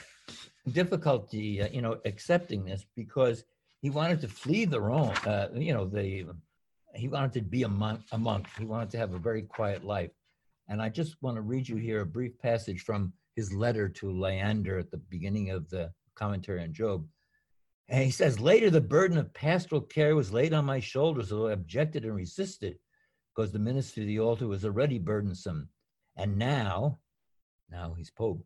difficulty, 0.70 1.62
uh, 1.62 1.68
you 1.72 1.82
know, 1.82 1.98
accepting 2.04 2.64
this 2.64 2.86
because 2.96 3.44
he 3.80 3.90
wanted 3.90 4.20
to 4.20 4.28
flee 4.28 4.64
the 4.64 4.80
Rome, 4.80 5.12
uh, 5.26 5.48
you 5.54 5.74
know, 5.74 5.86
the 5.86 6.26
he 6.94 7.08
wanted 7.08 7.32
to 7.32 7.40
be 7.40 7.62
a 7.62 7.68
monk, 7.68 8.02
a 8.12 8.18
monk. 8.18 8.46
He 8.58 8.64
wanted 8.64 8.90
to 8.90 8.98
have 8.98 9.14
a 9.14 9.18
very 9.18 9.42
quiet 9.42 9.84
life. 9.84 10.10
And 10.68 10.80
I 10.80 10.88
just 10.88 11.20
want 11.22 11.36
to 11.36 11.42
read 11.42 11.68
you 11.68 11.76
here 11.76 12.02
a 12.02 12.06
brief 12.06 12.38
passage 12.38 12.82
from 12.82 13.12
his 13.36 13.52
letter 13.52 13.88
to 13.88 14.10
Leander 14.10 14.78
at 14.78 14.90
the 14.90 14.98
beginning 14.98 15.50
of 15.50 15.68
the 15.70 15.92
commentary 16.14 16.62
on 16.62 16.72
Job. 16.72 17.06
And 17.88 18.04
he 18.04 18.10
says, 18.10 18.40
Later, 18.40 18.70
the 18.70 18.80
burden 18.80 19.18
of 19.18 19.34
pastoral 19.34 19.80
care 19.80 20.14
was 20.14 20.32
laid 20.32 20.52
on 20.52 20.64
my 20.64 20.80
shoulders, 20.80 21.32
I 21.32 21.52
objected 21.52 22.04
and 22.04 22.14
resisted 22.14 22.78
because 23.34 23.52
the 23.52 23.58
ministry 23.58 24.02
of 24.02 24.06
the 24.08 24.20
altar 24.20 24.46
was 24.46 24.64
already 24.64 24.98
burdensome. 24.98 25.68
And 26.16 26.36
now, 26.36 26.98
now 27.70 27.94
he's 27.94 28.10
Pope, 28.10 28.44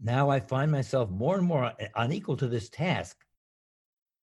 now 0.00 0.28
I 0.28 0.40
find 0.40 0.70
myself 0.70 1.10
more 1.10 1.36
and 1.36 1.46
more 1.46 1.72
unequal 1.94 2.36
to 2.36 2.48
this 2.48 2.68
task. 2.68 3.16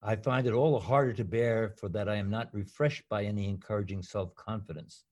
I 0.02 0.16
find 0.16 0.46
it 0.46 0.52
all 0.52 0.72
the 0.72 0.84
harder 0.84 1.12
to 1.14 1.24
bear 1.24 1.74
for 1.78 1.88
that 1.88 2.08
I 2.08 2.16
am 2.16 2.30
not 2.30 2.52
refreshed 2.52 3.04
by 3.08 3.24
any 3.24 3.48
encouraging 3.48 4.02
self 4.02 4.34
confidence. 4.34 5.04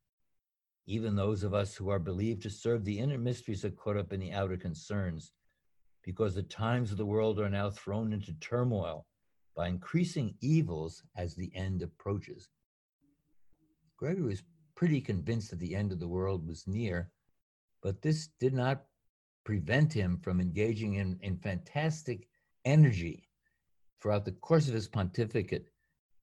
Even 0.86 1.14
those 1.14 1.42
of 1.44 1.54
us 1.54 1.76
who 1.76 1.88
are 1.90 1.98
believed 1.98 2.42
to 2.42 2.50
serve 2.50 2.84
the 2.84 2.98
inner 2.98 3.18
mysteries 3.18 3.64
are 3.64 3.70
caught 3.70 3.96
up 3.96 4.12
in 4.12 4.20
the 4.20 4.32
outer 4.32 4.56
concerns, 4.56 5.32
because 6.02 6.34
the 6.34 6.42
times 6.42 6.90
of 6.90 6.98
the 6.98 7.06
world 7.06 7.38
are 7.38 7.50
now 7.50 7.70
thrown 7.70 8.12
into 8.12 8.32
turmoil 8.34 9.06
by 9.54 9.68
increasing 9.68 10.34
evils 10.40 11.02
as 11.16 11.34
the 11.34 11.54
end 11.54 11.82
approaches. 11.82 12.48
Gregory 13.96 14.24
was 14.24 14.42
pretty 14.74 15.00
convinced 15.00 15.50
that 15.50 15.60
the 15.60 15.76
end 15.76 15.92
of 15.92 16.00
the 16.00 16.08
world 16.08 16.46
was 16.46 16.66
near, 16.66 17.12
but 17.82 18.02
this 18.02 18.28
did 18.40 18.52
not 18.52 18.84
prevent 19.44 19.92
him 19.92 20.18
from 20.22 20.40
engaging 20.40 20.94
in, 20.94 21.18
in 21.22 21.36
fantastic 21.36 22.28
energy 22.64 23.28
throughout 24.00 24.24
the 24.24 24.32
course 24.32 24.66
of 24.66 24.74
his 24.74 24.88
pontificate, 24.88 25.68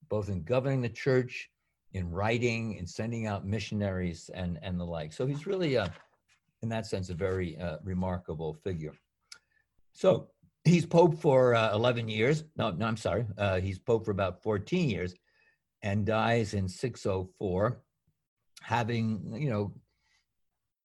both 0.08 0.28
in 0.28 0.42
governing 0.42 0.82
the 0.82 0.88
church, 0.88 1.50
in 1.92 2.10
writing, 2.10 2.74
in 2.74 2.86
sending 2.86 3.26
out 3.26 3.46
missionaries, 3.46 4.30
and, 4.34 4.58
and 4.62 4.78
the 4.78 4.84
like. 4.84 5.12
So 5.12 5.26
he's 5.26 5.46
really, 5.46 5.76
uh, 5.76 5.88
in 6.62 6.68
that 6.68 6.86
sense, 6.86 7.10
a 7.10 7.14
very 7.14 7.58
uh, 7.58 7.78
remarkable 7.82 8.54
figure. 8.54 8.94
So 9.92 10.28
he's 10.64 10.86
pope 10.86 11.20
for 11.20 11.54
uh, 11.54 11.74
11 11.74 12.08
years. 12.08 12.44
No, 12.56 12.70
no, 12.70 12.86
I'm 12.86 12.96
sorry. 12.96 13.26
Uh, 13.36 13.60
he's 13.60 13.78
pope 13.78 14.04
for 14.04 14.12
about 14.12 14.42
14 14.42 14.88
years 14.88 15.14
and 15.82 16.06
dies 16.06 16.54
in 16.54 16.68
604, 16.68 17.80
having, 18.62 19.34
you 19.36 19.50
know, 19.50 19.72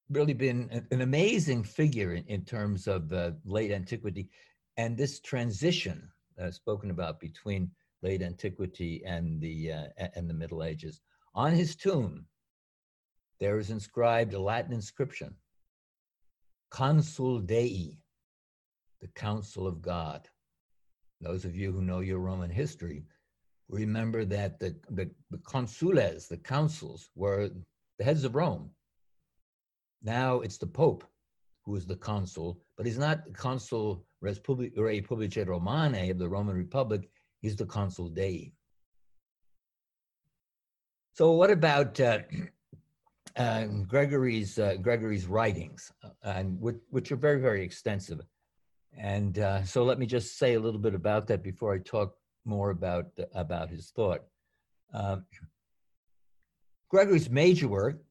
really 0.09 0.33
been 0.33 0.85
an 0.91 1.01
amazing 1.01 1.63
figure 1.63 2.13
in, 2.13 2.24
in 2.27 2.45
terms 2.45 2.88
of 2.88 3.12
late 3.43 3.71
antiquity 3.71 4.29
and 4.77 4.95
this 4.95 5.19
transition 5.19 6.09
spoken 6.51 6.91
about 6.91 7.19
between 7.19 7.71
late 8.05 8.21
antiquity 8.21 9.01
and 9.03 9.41
the 9.41 9.71
uh, 9.71 10.07
and 10.15 10.29
the 10.29 10.39
Middle 10.41 10.63
Ages. 10.63 11.01
On 11.33 11.51
his 11.51 11.75
tomb, 11.75 12.25
there 13.39 13.57
is 13.57 13.71
inscribed 13.71 14.33
a 14.33 14.39
Latin 14.39 14.74
inscription: 14.74 15.35
"Consul 16.69 17.39
Dei," 17.39 17.97
the 19.01 19.07
Council 19.25 19.65
of 19.65 19.81
God. 19.81 20.29
Those 21.19 21.45
of 21.45 21.55
you 21.55 21.71
who 21.71 21.81
know 21.81 22.01
your 22.01 22.19
Roman 22.19 22.51
history 22.51 23.05
remember 23.69 24.25
that 24.25 24.59
the, 24.59 24.75
the, 24.91 25.09
the 25.31 25.39
consules, 25.39 26.27
the 26.27 26.38
councils, 26.38 27.09
were 27.15 27.50
the 27.97 28.03
heads 28.03 28.24
of 28.24 28.35
Rome. 28.35 28.69
Now 30.03 30.41
it's 30.41 30.59
the 30.59 30.67
Pope 30.67 31.03
who 31.63 31.75
is 31.75 31.88
the 31.88 31.95
consul, 31.95 32.62
but 32.77 32.85
he's 32.85 33.00
not 33.00 33.33
consul 33.33 34.05
Res 34.21 34.39
Publicae 34.39 35.47
Romanae 35.47 36.12
of 36.12 36.19
the 36.19 36.29
Roman 36.29 36.55
Republic. 36.55 37.09
He's 37.45 37.55
the 37.55 37.67
consul 37.67 38.09
Dei. 38.09 38.53
So 41.13 41.33
what 41.33 41.51
about 41.51 41.99
uh, 41.99 42.21
uh, 43.35 43.65
Gregory's 43.87 44.57
uh, 44.57 44.77
Gregory's 44.81 45.27
writings, 45.27 45.91
uh, 46.03 46.09
and 46.23 46.59
which, 46.59 46.77
which, 46.89 47.11
are 47.11 47.15
very 47.15 47.39
very 47.39 47.63
extensive? 47.63 48.19
And 48.97 49.37
uh, 49.37 49.63
so 49.63 49.83
let 49.83 49.99
me 49.99 50.07
just 50.07 50.39
say 50.39 50.55
a 50.55 50.59
little 50.59 50.79
bit 50.79 50.95
about 50.95 51.27
that 51.27 51.43
before 51.43 51.71
I 51.71 51.77
talk 51.77 52.17
more 52.45 52.71
about 52.71 53.11
about 53.35 53.69
his 53.69 53.91
thought. 53.91 54.23
Um, 54.91 55.25
Gregory's 56.89 57.29
major 57.29 57.67
work 57.67 58.01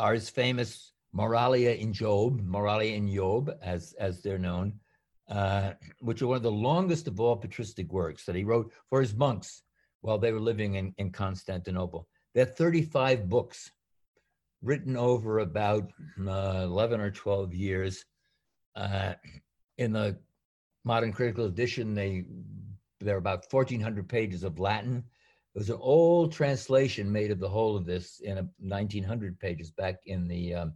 are 0.00 0.14
his 0.14 0.28
famous 0.28 0.94
Moralia 1.14 1.78
in 1.78 1.92
Job, 1.92 2.42
Moralia 2.42 2.96
in 2.96 3.06
Job, 3.14 3.52
as, 3.62 3.92
as 4.00 4.20
they're 4.20 4.36
known, 4.36 4.80
uh, 5.28 5.72
which 6.00 6.22
are 6.22 6.26
one 6.26 6.36
of 6.36 6.42
the 6.42 6.50
longest 6.50 7.08
of 7.08 7.20
all 7.20 7.36
patristic 7.36 7.92
works 7.92 8.24
that 8.24 8.36
he 8.36 8.44
wrote 8.44 8.72
for 8.88 9.00
his 9.00 9.14
monks 9.14 9.62
while 10.00 10.18
they 10.18 10.32
were 10.32 10.40
living 10.40 10.74
in, 10.74 10.94
in 10.98 11.10
Constantinople. 11.10 12.08
They're 12.34 12.44
35 12.44 13.28
books 13.28 13.70
written 14.62 14.96
over 14.96 15.40
about 15.40 15.92
uh, 16.20 16.62
11 16.64 17.00
or 17.00 17.10
12 17.10 17.54
years. 17.54 18.04
Uh, 18.74 19.14
in 19.78 19.92
the 19.92 20.18
modern 20.84 21.12
critical 21.12 21.46
edition, 21.46 21.94
they 21.94 22.24
there 23.00 23.16
are 23.16 23.18
about 23.18 23.46
1,400 23.50 24.08
pages 24.08 24.44
of 24.44 24.60
Latin. 24.60 25.02
It 25.54 25.58
was 25.58 25.70
an 25.70 25.78
old 25.80 26.32
translation 26.32 27.10
made 27.10 27.30
of 27.30 27.40
the 27.40 27.48
whole 27.48 27.76
of 27.76 27.84
this 27.84 28.20
in 28.20 28.38
a 28.38 28.48
1,900 28.60 29.38
pages 29.40 29.70
back 29.70 29.96
in 30.06 30.28
the 30.28 30.54
um, 30.54 30.72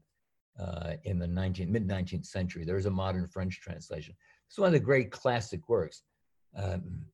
uh, 0.58 0.94
in 1.04 1.18
the 1.18 1.26
19, 1.26 1.70
mid 1.70 1.86
19th 1.86 2.26
century. 2.26 2.64
There's 2.64 2.86
a 2.86 2.90
modern 2.90 3.28
French 3.28 3.60
translation. 3.60 4.14
It's 4.48 4.58
one 4.58 4.68
of 4.68 4.72
the 4.72 4.80
great 4.80 5.10
classic 5.10 5.68
works. 5.68 6.02
Um, 6.56 7.06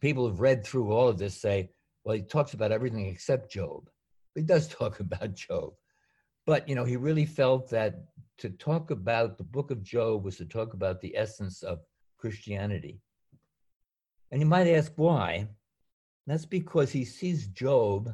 people 0.00 0.26
who've 0.26 0.40
read 0.40 0.64
through 0.64 0.92
all 0.92 1.08
of 1.08 1.18
this 1.18 1.40
say, 1.40 1.70
well, 2.04 2.16
he 2.16 2.22
talks 2.22 2.54
about 2.54 2.72
everything 2.72 3.06
except 3.06 3.50
Job. 3.50 3.88
He 4.34 4.42
does 4.42 4.68
talk 4.68 5.00
about 5.00 5.34
Job. 5.34 5.72
But, 6.46 6.68
you 6.68 6.74
know, 6.74 6.84
he 6.84 6.96
really 6.96 7.26
felt 7.26 7.68
that 7.70 8.04
to 8.38 8.50
talk 8.50 8.90
about 8.90 9.36
the 9.36 9.44
book 9.44 9.70
of 9.70 9.82
Job 9.82 10.24
was 10.24 10.36
to 10.36 10.44
talk 10.44 10.74
about 10.74 11.00
the 11.00 11.16
essence 11.16 11.62
of 11.62 11.80
Christianity. 12.18 13.00
And 14.30 14.40
you 14.40 14.46
might 14.46 14.68
ask 14.68 14.92
why. 14.96 15.48
That's 16.26 16.44
because 16.44 16.90
he 16.90 17.04
sees 17.04 17.46
Job 17.48 18.12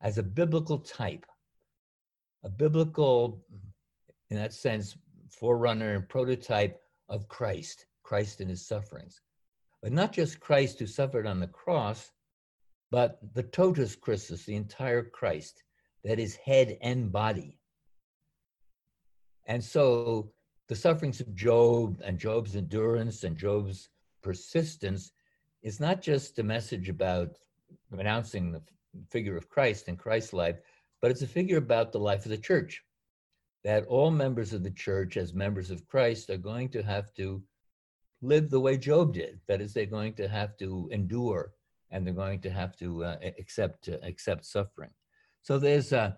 as 0.00 0.18
a 0.18 0.22
biblical 0.22 0.78
type, 0.78 1.26
a 2.44 2.48
biblical 2.48 3.44
in 4.32 4.38
that 4.38 4.54
sense, 4.54 4.96
forerunner 5.28 5.94
and 5.94 6.08
prototype 6.08 6.80
of 7.10 7.28
Christ, 7.28 7.84
Christ 8.02 8.40
in 8.40 8.48
his 8.48 8.66
sufferings. 8.66 9.20
But 9.82 9.92
not 9.92 10.12
just 10.12 10.40
Christ 10.40 10.78
who 10.78 10.86
suffered 10.86 11.26
on 11.26 11.40
the 11.40 11.48
cross, 11.48 12.10
but 12.90 13.18
the 13.34 13.42
totus 13.42 13.96
Christus, 13.96 14.44
the 14.44 14.54
entire 14.54 15.02
Christ, 15.02 15.64
that 16.04 16.18
is 16.18 16.36
head 16.36 16.78
and 16.82 17.10
body. 17.10 17.58
And 19.46 19.62
so 19.62 20.32
the 20.68 20.76
sufferings 20.76 21.20
of 21.20 21.34
Job 21.34 22.00
and 22.04 22.18
Job's 22.18 22.54
endurance 22.54 23.24
and 23.24 23.36
Job's 23.36 23.88
persistence 24.22 25.12
is 25.62 25.80
not 25.80 26.00
just 26.00 26.38
a 26.38 26.42
message 26.42 26.88
about 26.88 27.38
announcing 27.90 28.52
the 28.52 28.62
figure 29.10 29.36
of 29.36 29.48
Christ 29.48 29.88
and 29.88 29.98
Christ's 29.98 30.32
life, 30.32 30.58
but 31.00 31.10
it's 31.10 31.22
a 31.22 31.26
figure 31.26 31.58
about 31.58 31.92
the 31.92 31.98
life 31.98 32.24
of 32.24 32.30
the 32.30 32.38
church 32.38 32.82
that 33.64 33.86
all 33.86 34.10
members 34.10 34.52
of 34.52 34.62
the 34.62 34.70
church, 34.70 35.16
as 35.16 35.34
members 35.34 35.70
of 35.70 35.86
Christ, 35.86 36.30
are 36.30 36.36
going 36.36 36.68
to 36.70 36.82
have 36.82 37.12
to 37.14 37.42
live 38.22 38.50
the 38.50 38.60
way 38.60 38.76
Job 38.76 39.12
did. 39.14 39.40
That 39.48 39.60
is, 39.60 39.74
they're 39.74 39.86
going 39.86 40.14
to 40.14 40.28
have 40.28 40.56
to 40.58 40.88
endure 40.92 41.52
and 41.92 42.06
they're 42.06 42.14
going 42.14 42.40
to 42.40 42.50
have 42.50 42.76
to 42.76 43.04
uh, 43.04 43.16
accept 43.38 43.88
uh, 43.88 43.98
accept 44.02 44.44
suffering. 44.46 44.90
So 45.42 45.58
there's 45.58 45.92
a 45.92 46.16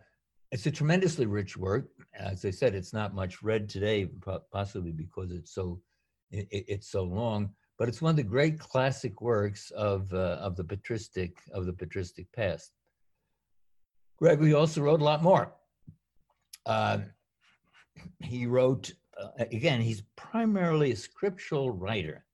it's 0.53 0.67
a 0.67 0.71
tremendously 0.71 1.27
rich 1.27 1.57
work. 1.57 1.89
As 2.15 2.45
I 2.45 2.51
said, 2.51 2.75
it's 2.75 2.93
not 2.93 3.15
much 3.15 3.43
read 3.43 3.69
today, 3.69 4.09
possibly 4.53 4.93
because 4.93 5.33
it's 5.33 5.53
so 5.53 5.81
it, 6.31 6.47
it's 6.51 6.91
so 6.91 7.03
long. 7.03 7.51
But 7.77 7.89
it's 7.89 8.01
one 8.01 8.11
of 8.11 8.17
the 8.17 8.23
great 8.23 8.61
classic 8.61 9.21
works 9.21 9.73
of 9.73 10.13
uh, 10.15 10.39
of 10.41 10.57
the 10.57 10.65
patristic 10.65 11.39
of 11.53 11.67
the 11.67 11.73
patristic 11.73 12.31
past. 12.33 12.73
Gregory 14.17 14.55
also 14.55 14.81
wrote 14.81 15.01
a 15.01 15.05
lot 15.05 15.23
more. 15.23 15.53
Uh, 16.67 16.99
he 18.21 18.47
wrote, 18.47 18.93
again, 19.39 19.81
he's 19.81 20.03
primarily 20.17 20.93
a 20.93 20.97
scriptural 20.97 21.71
writer. 21.71 22.25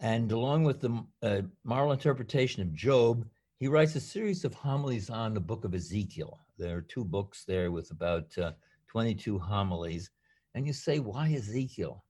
And 0.00 0.32
along 0.32 0.64
with 0.64 0.80
the 0.80 1.04
uh, 1.22 1.42
moral 1.64 1.92
interpretation 1.92 2.62
of 2.62 2.72
Job, 2.72 3.26
he 3.58 3.68
writes 3.68 3.94
a 3.94 4.00
series 4.00 4.44
of 4.44 4.54
homilies 4.54 5.10
on 5.10 5.34
the 5.34 5.40
book 5.40 5.64
of 5.64 5.74
Ezekiel. 5.74 6.40
There 6.58 6.78
are 6.78 6.82
two 6.82 7.04
books 7.04 7.44
there 7.44 7.70
with 7.70 7.90
about 7.90 8.36
uh, 8.38 8.52
22 8.88 9.38
homilies. 9.38 10.10
And 10.54 10.66
you 10.66 10.72
say, 10.72 10.98
why 10.98 11.32
Ezekiel? 11.32 12.04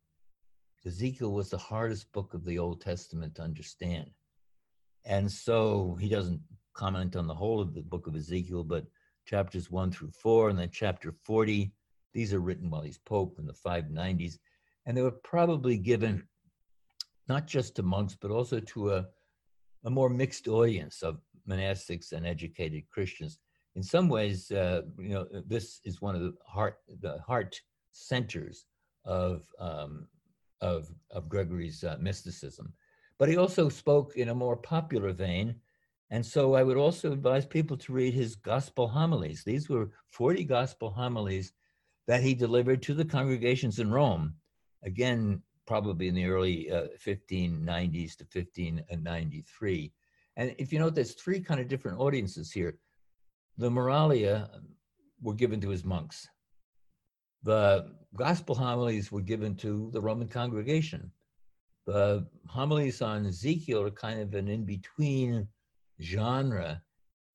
Ezekiel 0.87 1.33
was 1.33 1.51
the 1.51 1.59
hardest 1.59 2.11
book 2.13 2.33
of 2.33 2.45
the 2.45 2.59
Old 2.59 2.81
Testament 2.81 3.35
to 3.35 3.43
understand. 3.43 4.11
And 5.05 5.31
so 5.31 5.97
he 6.01 6.09
doesn't 6.09 6.41
comment 6.75 7.17
on 7.17 7.27
the 7.27 7.35
whole 7.35 7.61
of 7.61 7.75
the 7.75 7.83
book 7.83 8.07
of 8.07 8.15
Ezekiel, 8.15 8.65
but 8.65 8.87
chapters 9.27 9.71
one 9.71 9.91
through 9.91 10.13
four, 10.13 10.49
and 10.49 10.59
then 10.59 10.71
chapter 10.73 11.13
40. 11.25 11.73
These 12.13 12.35
are 12.35 12.41
written 12.41 12.71
while 12.71 12.83
he's 12.83 12.99
Pope 12.99 13.39
in 13.39 13.47
the 13.47 13.53
590s. 13.53 14.39
And 14.87 14.97
they 14.97 15.03
were 15.03 15.11
probably 15.11 15.77
given 15.77 16.27
not 17.29 17.47
just 17.47 17.77
to 17.77 17.83
monks, 17.83 18.17
but 18.21 18.31
also 18.31 18.61
to 18.61 18.93
a, 18.93 19.07
a 19.85 19.91
more 19.91 20.09
mixed 20.09 20.49
audience 20.49 21.03
of 21.03 21.21
monastics 21.49 22.13
and 22.13 22.27
educated 22.27 22.89
Christians. 22.91 23.39
In 23.77 23.83
some 23.83 24.09
ways, 24.09 24.51
uh, 24.51 24.83
you 24.99 25.11
know, 25.11 25.27
this 25.47 25.81
is 25.85 26.03
one 26.03 26.17
of 26.17 26.23
the 26.23 26.35
heart, 26.47 26.79
the 27.01 27.19
heart 27.21 27.61
centers 27.93 28.67
of, 29.05 29.45
um, 29.61 30.09
of, 30.61 30.89
of 31.13 31.29
Gregory's 31.29 31.85
uh, 31.85 31.97
mysticism. 32.01 32.73
But 33.19 33.29
he 33.29 33.37
also 33.37 33.69
spoke 33.69 34.17
in 34.17 34.31
a 34.31 34.35
more 34.35 34.57
popular 34.57 35.13
vein. 35.13 35.55
And 36.11 36.27
so 36.27 36.55
I 36.55 36.65
would 36.65 36.77
also 36.77 37.13
advise 37.13 37.47
people 37.47 37.77
to 37.77 37.93
read 37.93 38.13
his 38.13 38.35
gospel 38.35 38.89
homilies. 38.89 39.45
These 39.45 39.69
were 39.69 39.91
40 40.11 40.45
gospel 40.45 40.91
homilies 40.91 41.53
that 42.11 42.25
he 42.25 42.35
delivered 42.35 42.83
to 42.83 42.93
the 42.93 43.05
congregations 43.05 43.79
in 43.79 43.89
Rome, 43.89 44.35
again, 44.83 45.41
probably 45.65 46.09
in 46.09 46.15
the 46.17 46.27
early 46.27 46.69
uh, 46.69 46.89
1590s 47.07 48.17
to 48.17 48.25
1593. 48.25 49.93
And 50.37 50.53
if 50.59 50.73
you 50.73 50.81
note, 50.81 50.97
there's 50.97 51.15
three 51.15 51.39
kind 51.39 51.61
of 51.61 51.69
different 51.69 52.01
audiences 52.01 52.51
here. 52.51 52.81
The 53.59 53.71
Moralia 53.71 54.49
were 55.23 55.35
given 55.35 55.61
to 55.61 55.69
his 55.69 55.85
monks. 55.85 56.27
The 57.45 57.93
gospel 58.17 58.57
homilies 58.57 59.13
were 59.13 59.21
given 59.21 59.55
to 59.59 59.91
the 59.93 60.01
Roman 60.01 60.27
congregation. 60.27 61.13
The 61.87 62.27
homilies 62.49 63.03
on 63.03 63.25
Ezekiel 63.25 63.83
are 63.83 63.91
kind 63.93 64.19
of 64.19 64.35
an 64.35 64.49
in-between 64.49 65.47
genre 66.03 66.83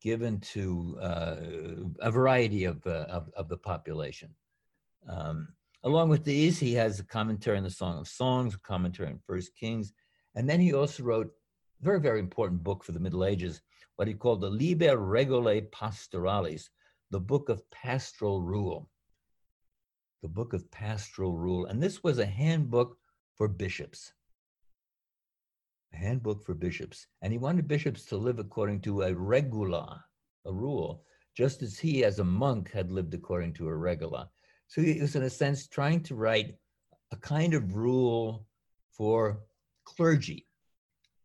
given 0.02 0.42
to 0.42 1.00
uh, 1.02 1.36
a 2.02 2.12
variety 2.12 2.66
of, 2.66 2.86
uh, 2.86 3.06
of, 3.08 3.30
of, 3.38 3.48
the 3.48 3.58
population. 3.58 4.36
Um, 5.08 5.50
along 5.84 6.10
with 6.10 6.24
these, 6.24 6.60
he 6.60 6.74
has 6.74 7.00
a 7.00 7.06
commentary 7.06 7.58
on 7.58 7.64
the 7.64 7.70
Song 7.70 8.00
of 8.00 8.08
Songs, 8.08 8.56
a 8.56 8.60
commentary 8.60 9.10
on 9.10 9.20
First 9.26 9.56
Kings, 9.56 9.94
and 10.36 10.50
then 10.50 10.60
he 10.60 10.74
also 10.74 11.04
wrote 11.04 11.28
a 11.28 11.84
very, 11.84 12.00
very 12.00 12.20
important 12.20 12.64
book 12.64 12.84
for 12.84 12.92
the 12.92 13.00
Middle 13.00 13.26
Ages, 13.26 13.62
what 13.96 14.08
he 14.08 14.14
called 14.14 14.42
the 14.42 14.50
Liber 14.50 14.98
Regulae 14.98 15.70
Pastoralis, 15.72 16.70
the 17.12 17.20
book 17.20 17.50
of 17.50 17.70
pastoral 17.72 18.42
rule. 18.42 18.90
The 20.22 20.30
book 20.30 20.54
of 20.54 20.70
pastoral 20.72 21.38
rule. 21.38 21.68
And 21.68 21.82
this 21.82 22.04
was 22.04 22.18
a 22.18 22.26
handbook 22.26 22.98
for 23.36 23.48
bishops 23.48 24.12
a 25.96 25.98
handbook 25.98 26.44
for 26.44 26.54
bishops. 26.54 27.08
And 27.22 27.32
he 27.32 27.40
wanted 27.40 27.68
bishops 27.68 28.06
to 28.06 28.18
live 28.18 28.40
according 28.40 28.82
to 28.82 29.04
a 29.04 29.14
regula, 29.14 30.04
a 30.46 30.54
rule, 30.54 31.04
just 31.36 31.62
as 31.62 31.80
he, 31.80 32.04
as 32.04 32.20
a 32.20 32.24
monk, 32.24 32.72
had 32.72 32.92
lived 32.92 33.14
according 33.14 33.54
to 33.54 33.68
a 33.68 33.76
regula. 33.76 34.30
So 34.68 34.82
he 34.82 35.00
was, 35.00 35.16
in 35.16 35.24
a 35.24 35.30
sense, 35.30 35.68
trying 35.68 36.02
to 36.04 36.16
write 36.16 36.56
a 37.12 37.16
kind 37.18 37.54
of 37.54 37.76
rule 37.76 38.48
for 38.92 39.40
clergy 39.86 40.48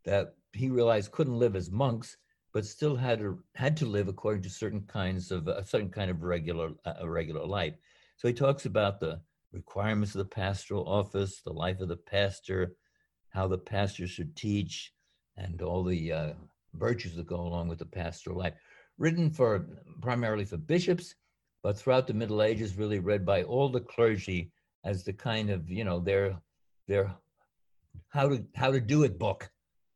that 0.04 0.34
he 0.52 0.68
realized 0.68 1.12
couldn't 1.12 1.38
live 1.38 1.56
as 1.56 1.70
monks, 1.70 2.16
but 2.52 2.66
still 2.66 2.96
had 2.96 3.20
to, 3.20 3.38
had 3.54 3.76
to 3.78 3.86
live 3.86 4.08
according 4.08 4.42
to 4.42 4.50
certain 4.50 4.82
kinds 4.82 5.30
of 5.30 5.48
a 5.48 5.64
certain 5.64 5.90
kind 5.90 6.10
of 6.10 6.22
regular 6.22 6.70
a 6.84 7.08
regular 7.08 7.44
life. 7.46 7.74
So 8.16 8.28
he 8.28 8.34
talks 8.34 8.66
about 8.66 9.00
the 9.00 9.20
requirements 9.52 10.14
of 10.14 10.18
the 10.18 10.24
pastoral 10.24 10.88
office, 10.88 11.40
the 11.42 11.52
life 11.52 11.80
of 11.80 11.88
the 11.88 11.96
pastor, 11.96 12.74
how 13.30 13.46
the 13.46 13.58
pastor 13.58 14.06
should 14.06 14.36
teach, 14.36 14.92
and 15.36 15.62
all 15.62 15.84
the 15.84 16.12
uh, 16.12 16.32
virtues 16.74 17.16
that 17.16 17.26
go 17.26 17.40
along 17.40 17.68
with 17.68 17.78
the 17.78 17.86
pastoral 17.86 18.38
life. 18.38 18.54
Written 18.98 19.30
for 19.30 19.66
primarily 20.02 20.44
for 20.44 20.58
bishops, 20.58 21.14
but 21.62 21.78
throughout 21.78 22.06
the 22.06 22.14
Middle 22.14 22.42
Ages, 22.42 22.76
really 22.76 22.98
read 22.98 23.24
by 23.24 23.42
all 23.42 23.68
the 23.68 23.80
clergy 23.80 24.50
as 24.84 25.04
the 25.04 25.12
kind 25.12 25.50
of 25.50 25.68
you 25.70 25.84
know 25.84 26.00
their 26.00 26.36
their 26.88 27.14
how 28.08 28.28
to 28.28 28.44
how 28.54 28.70
to 28.70 28.80
do 28.80 29.02
it 29.04 29.18
book 29.18 29.50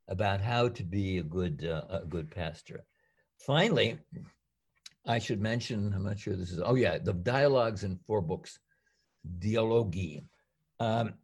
about 0.08 0.40
how 0.40 0.68
to 0.68 0.82
be 0.82 1.18
a 1.18 1.22
good 1.22 1.64
uh, 1.64 1.98
a 2.02 2.04
good 2.04 2.30
pastor. 2.30 2.84
Finally, 3.38 3.98
I 5.06 5.18
should 5.18 5.40
mention 5.40 5.92
I'm 5.94 6.04
not 6.04 6.18
sure 6.18 6.36
this 6.36 6.52
is 6.52 6.60
oh 6.64 6.74
yeah 6.74 6.98
the 6.98 7.12
dialogues 7.12 7.84
in 7.84 7.98
four 8.06 8.20
books, 8.20 8.58
dialogi. 9.38 10.22
Um, 10.80 11.14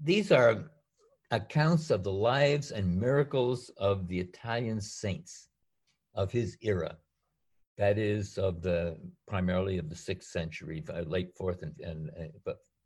these 0.00 0.32
are 0.32 0.70
accounts 1.30 1.90
of 1.90 2.04
the 2.04 2.12
lives 2.12 2.70
and 2.70 3.00
miracles 3.00 3.70
of 3.76 4.06
the 4.08 4.18
Italian 4.18 4.80
saints 4.80 5.48
of 6.14 6.30
his 6.30 6.56
era. 6.62 6.96
That 7.78 7.98
is 7.98 8.38
of 8.38 8.62
the 8.62 8.96
primarily 9.28 9.78
of 9.78 9.88
the 9.90 9.96
sixth 9.96 10.30
century, 10.30 10.82
uh, 10.88 11.02
late 11.02 11.34
fourth 11.36 11.62
and, 11.62 11.74
and 11.80 12.10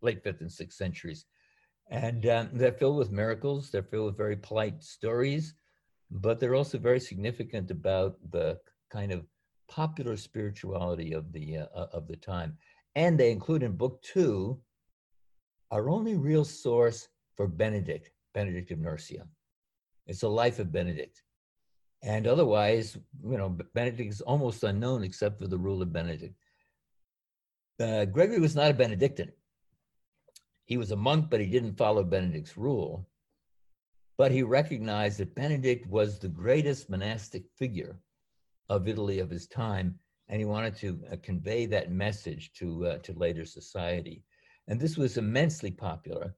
late 0.03 0.23
fifth 0.23 0.41
and 0.41 0.51
sixth 0.51 0.77
centuries. 0.79 1.27
And 1.91 2.27
um, 2.27 2.51
they're 2.53 2.73
filled 2.73 2.97
with 2.97 3.11
miracles. 3.11 3.71
They're 3.71 3.83
filled 3.83 4.07
with 4.07 4.17
very 4.17 4.37
polite 4.37 4.83
stories, 4.83 5.55
but 6.11 6.39
they're 6.39 6.55
also 6.55 6.79
very 6.79 7.01
significant 7.01 7.71
about 7.71 8.17
the 8.31 8.59
kind 8.91 9.13
of 9.13 9.25
popular 9.69 10.17
spirituality 10.17 11.13
of 11.13 11.33
the 11.33 11.59
uh, 11.59 11.87
of 11.93 12.09
the 12.09 12.17
time. 12.17 12.57
And 12.97 13.19
they 13.19 13.31
include 13.31 13.63
in 13.63 13.73
book 13.77 14.03
two 14.03 14.61
our 15.71 15.89
only 15.89 16.17
real 16.17 16.45
source 16.45 17.09
for 17.37 17.47
Benedict, 17.47 18.11
Benedict 18.35 18.73
of 18.73 18.81
Nursia. 18.81 19.27
It's 20.07 20.21
the 20.21 20.29
life 20.29 20.59
of 20.59 20.73
Benedict. 20.73 21.23
And 22.03 22.27
otherwise, 22.27 22.97
you 23.23 23.37
know, 23.37 23.51
Benedict 23.75 24.11
is 24.13 24.21
almost 24.23 24.65
unknown 24.65 25.05
except 25.05 25.39
for 25.39 25.47
the 25.47 25.59
rule 25.59 25.83
of 25.83 25.93
Benedict. 25.93 26.35
Uh, 27.79 28.05
Gregory 28.07 28.41
was 28.41 28.57
not 28.57 28.71
a 28.71 28.75
Benedictine. 28.75 29.33
He 30.65 30.77
was 30.77 30.93
a 30.93 30.97
monk, 30.97 31.29
but 31.31 31.41
he 31.41 31.47
didn't 31.47 31.77
follow 31.77 32.05
Benedict's 32.05 32.57
rule. 32.57 33.07
But 34.17 34.33
he 34.33 34.43
recognized 34.43 35.19
that 35.19 35.35
Benedict 35.35 35.87
was 35.89 36.19
the 36.19 36.29
greatest 36.29 36.89
monastic 36.89 37.45
figure 37.57 37.99
of 38.69 38.87
Italy 38.87 39.19
of 39.19 39.31
his 39.31 39.47
time, 39.47 39.99
and 40.29 40.39
he 40.39 40.45
wanted 40.45 40.77
to 40.77 41.01
uh, 41.11 41.17
convey 41.23 41.67
that 41.67 41.91
message 41.91 42.53
to, 42.55 42.87
uh, 42.87 42.99
to 42.99 43.13
later 43.15 43.45
society. 43.45 44.23
And 44.69 44.79
this 44.79 44.97
was 44.97 45.17
immensely 45.17 45.71
popular. 45.71 46.37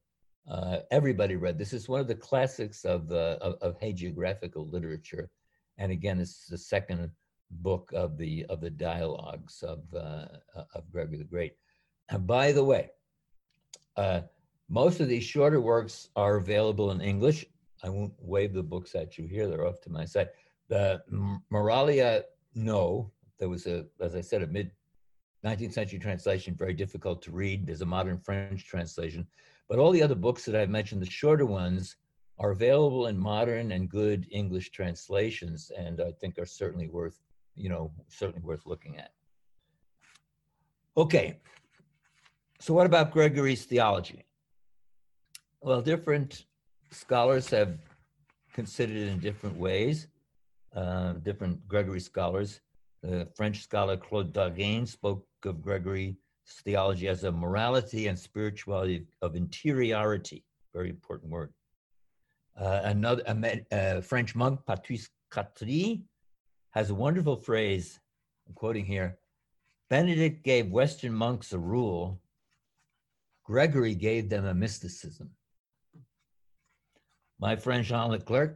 Uh, 0.50 0.78
everybody 0.90 1.36
read 1.36 1.58
this. 1.58 1.72
is 1.72 1.88
one 1.88 2.00
of 2.00 2.08
the 2.08 2.14
classics 2.14 2.84
of, 2.84 3.12
uh, 3.12 3.36
of, 3.40 3.54
of 3.60 3.78
hagiographical 3.78 4.72
literature. 4.72 5.28
And 5.78 5.92
again, 5.92 6.20
it's 6.20 6.46
the 6.46 6.58
second 6.58 7.10
book 7.50 7.92
of 7.94 8.16
the 8.16 8.46
of 8.46 8.60
the 8.60 8.70
dialogues 8.70 9.62
of 9.62 9.82
uh, 9.94 10.26
of 10.74 10.90
Gregory 10.90 11.18
the 11.18 11.24
Great. 11.24 11.54
And 12.08 12.26
by 12.26 12.52
the 12.52 12.64
way, 12.64 12.90
uh, 13.96 14.22
most 14.68 15.00
of 15.00 15.08
these 15.08 15.24
shorter 15.24 15.60
works 15.60 16.08
are 16.16 16.36
available 16.36 16.90
in 16.90 17.00
English. 17.00 17.44
I 17.82 17.88
won't 17.88 18.14
wave 18.18 18.52
the 18.52 18.62
books 18.62 18.94
at 18.94 19.18
you 19.18 19.26
here; 19.26 19.48
they're 19.48 19.66
off 19.66 19.80
to 19.82 19.90
my 19.90 20.04
side. 20.04 20.28
The 20.68 21.02
Moralia, 21.52 22.22
no. 22.54 23.10
There 23.38 23.48
was 23.48 23.66
a, 23.66 23.86
as 24.00 24.14
I 24.14 24.20
said, 24.20 24.42
a 24.42 24.46
mid 24.46 24.70
19th 25.44 25.72
century 25.72 25.98
translation, 25.98 26.54
very 26.54 26.74
difficult 26.74 27.20
to 27.22 27.32
read. 27.32 27.66
There's 27.66 27.80
a 27.80 27.86
modern 27.86 28.18
French 28.18 28.64
translation. 28.64 29.26
But 29.68 29.78
all 29.78 29.90
the 29.90 30.02
other 30.02 30.14
books 30.14 30.44
that 30.44 30.54
I've 30.54 30.70
mentioned, 30.70 31.02
the 31.02 31.10
shorter 31.10 31.46
ones, 31.46 31.96
are 32.42 32.50
available 32.50 33.06
in 33.06 33.16
modern 33.16 33.70
and 33.70 33.88
good 33.88 34.26
English 34.32 34.72
translations, 34.72 35.70
and 35.78 36.00
I 36.00 36.10
think 36.10 36.38
are 36.38 36.44
certainly 36.44 36.88
worth, 36.88 37.20
you 37.54 37.68
know, 37.68 37.92
certainly 38.08 38.42
worth 38.42 38.66
looking 38.66 38.98
at. 38.98 39.12
Okay, 40.96 41.38
so 42.58 42.74
what 42.74 42.84
about 42.84 43.12
Gregory's 43.12 43.64
theology? 43.64 44.24
Well, 45.60 45.80
different 45.80 46.46
scholars 46.90 47.48
have 47.50 47.78
considered 48.52 48.96
it 48.96 49.08
in 49.08 49.20
different 49.20 49.56
ways, 49.56 50.08
uh, 50.74 51.12
different 51.28 51.66
Gregory 51.68 52.00
scholars. 52.00 52.60
The 53.04 53.28
French 53.36 53.62
scholar 53.62 53.96
Claude 53.96 54.32
Dagens 54.32 54.88
spoke 54.88 55.24
of 55.44 55.62
Gregory's 55.62 56.16
theology 56.64 57.06
as 57.06 57.22
a 57.22 57.30
morality 57.30 58.08
and 58.08 58.18
spirituality 58.18 59.06
of 59.22 59.36
interiority, 59.36 60.44
very 60.74 60.90
important 60.90 61.30
word. 61.30 61.52
Uh, 62.58 62.80
another 62.84 63.22
a, 63.72 64.02
French 64.02 64.34
monk, 64.34 64.60
Patrice 64.66 65.08
Catry, 65.32 66.02
has 66.70 66.90
a 66.90 66.94
wonderful 66.94 67.36
phrase, 67.36 67.98
I'm 68.46 68.54
quoting 68.54 68.84
here, 68.84 69.18
Benedict 69.88 70.42
gave 70.44 70.70
Western 70.70 71.12
monks 71.12 71.52
a 71.52 71.58
rule, 71.58 72.20
Gregory 73.44 73.94
gave 73.94 74.28
them 74.28 74.46
a 74.46 74.54
mysticism. 74.54 75.30
My 77.38 77.56
friend 77.56 77.84
Jean 77.84 78.10
Leclercq 78.10 78.54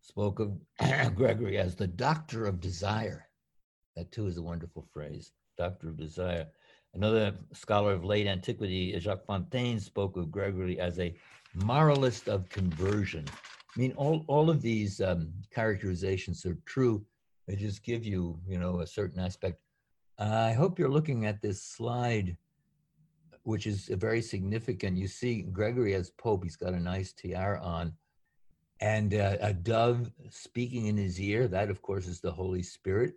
spoke 0.00 0.40
of 0.40 0.58
Gregory 1.14 1.58
as 1.58 1.76
the 1.76 1.86
doctor 1.86 2.46
of 2.46 2.60
desire. 2.60 3.26
That 3.96 4.10
too 4.12 4.26
is 4.26 4.36
a 4.36 4.42
wonderful 4.42 4.86
phrase, 4.92 5.32
doctor 5.56 5.88
of 5.88 5.96
desire. 5.96 6.48
Another 6.94 7.34
scholar 7.52 7.92
of 7.92 8.04
late 8.04 8.26
antiquity, 8.26 8.98
Jacques 8.98 9.24
Fontaine, 9.24 9.78
spoke 9.78 10.16
of 10.16 10.30
Gregory 10.30 10.80
as 10.80 10.98
a 10.98 11.14
moralist 11.54 12.28
of 12.28 12.48
conversion. 12.48 13.24
I 13.28 13.80
mean, 13.80 13.92
all, 13.92 14.24
all 14.26 14.50
of 14.50 14.62
these 14.62 15.00
um, 15.00 15.32
characterizations 15.52 16.44
are 16.44 16.58
true. 16.66 17.04
They 17.46 17.56
just 17.56 17.82
give 17.82 18.04
you, 18.04 18.38
you 18.46 18.58
know, 18.58 18.80
a 18.80 18.86
certain 18.86 19.20
aspect. 19.20 19.60
I 20.18 20.52
hope 20.52 20.78
you're 20.78 20.90
looking 20.90 21.24
at 21.26 21.40
this 21.40 21.62
slide, 21.62 22.36
which 23.42 23.66
is 23.66 23.88
very 23.88 24.20
significant. 24.20 24.98
You 24.98 25.08
see 25.08 25.42
Gregory 25.42 25.94
as 25.94 26.10
Pope, 26.10 26.44
he's 26.44 26.56
got 26.56 26.74
a 26.74 26.80
nice 26.80 27.12
tiara 27.12 27.60
on, 27.62 27.94
and 28.80 29.14
uh, 29.14 29.36
a 29.40 29.52
dove 29.52 30.10
speaking 30.28 30.86
in 30.86 30.96
his 30.96 31.18
ear. 31.20 31.48
That, 31.48 31.70
of 31.70 31.80
course, 31.80 32.06
is 32.06 32.20
the 32.20 32.32
Holy 32.32 32.62
Spirit 32.62 33.14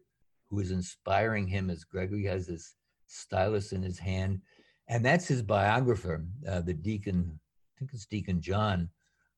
who 0.49 0.59
is 0.59 0.71
inspiring 0.71 1.47
him 1.47 1.69
as 1.69 1.83
Gregory 1.83 2.25
has 2.25 2.47
this 2.47 2.75
stylus 3.07 3.71
in 3.71 3.81
his 3.81 3.99
hand. 3.99 4.41
And 4.87 5.03
that's 5.03 5.27
his 5.27 5.41
biographer, 5.41 6.23
uh, 6.47 6.61
the 6.61 6.73
deacon, 6.73 7.39
think 7.83 7.93
it's 7.93 8.05
Deacon 8.05 8.41
John, 8.41 8.89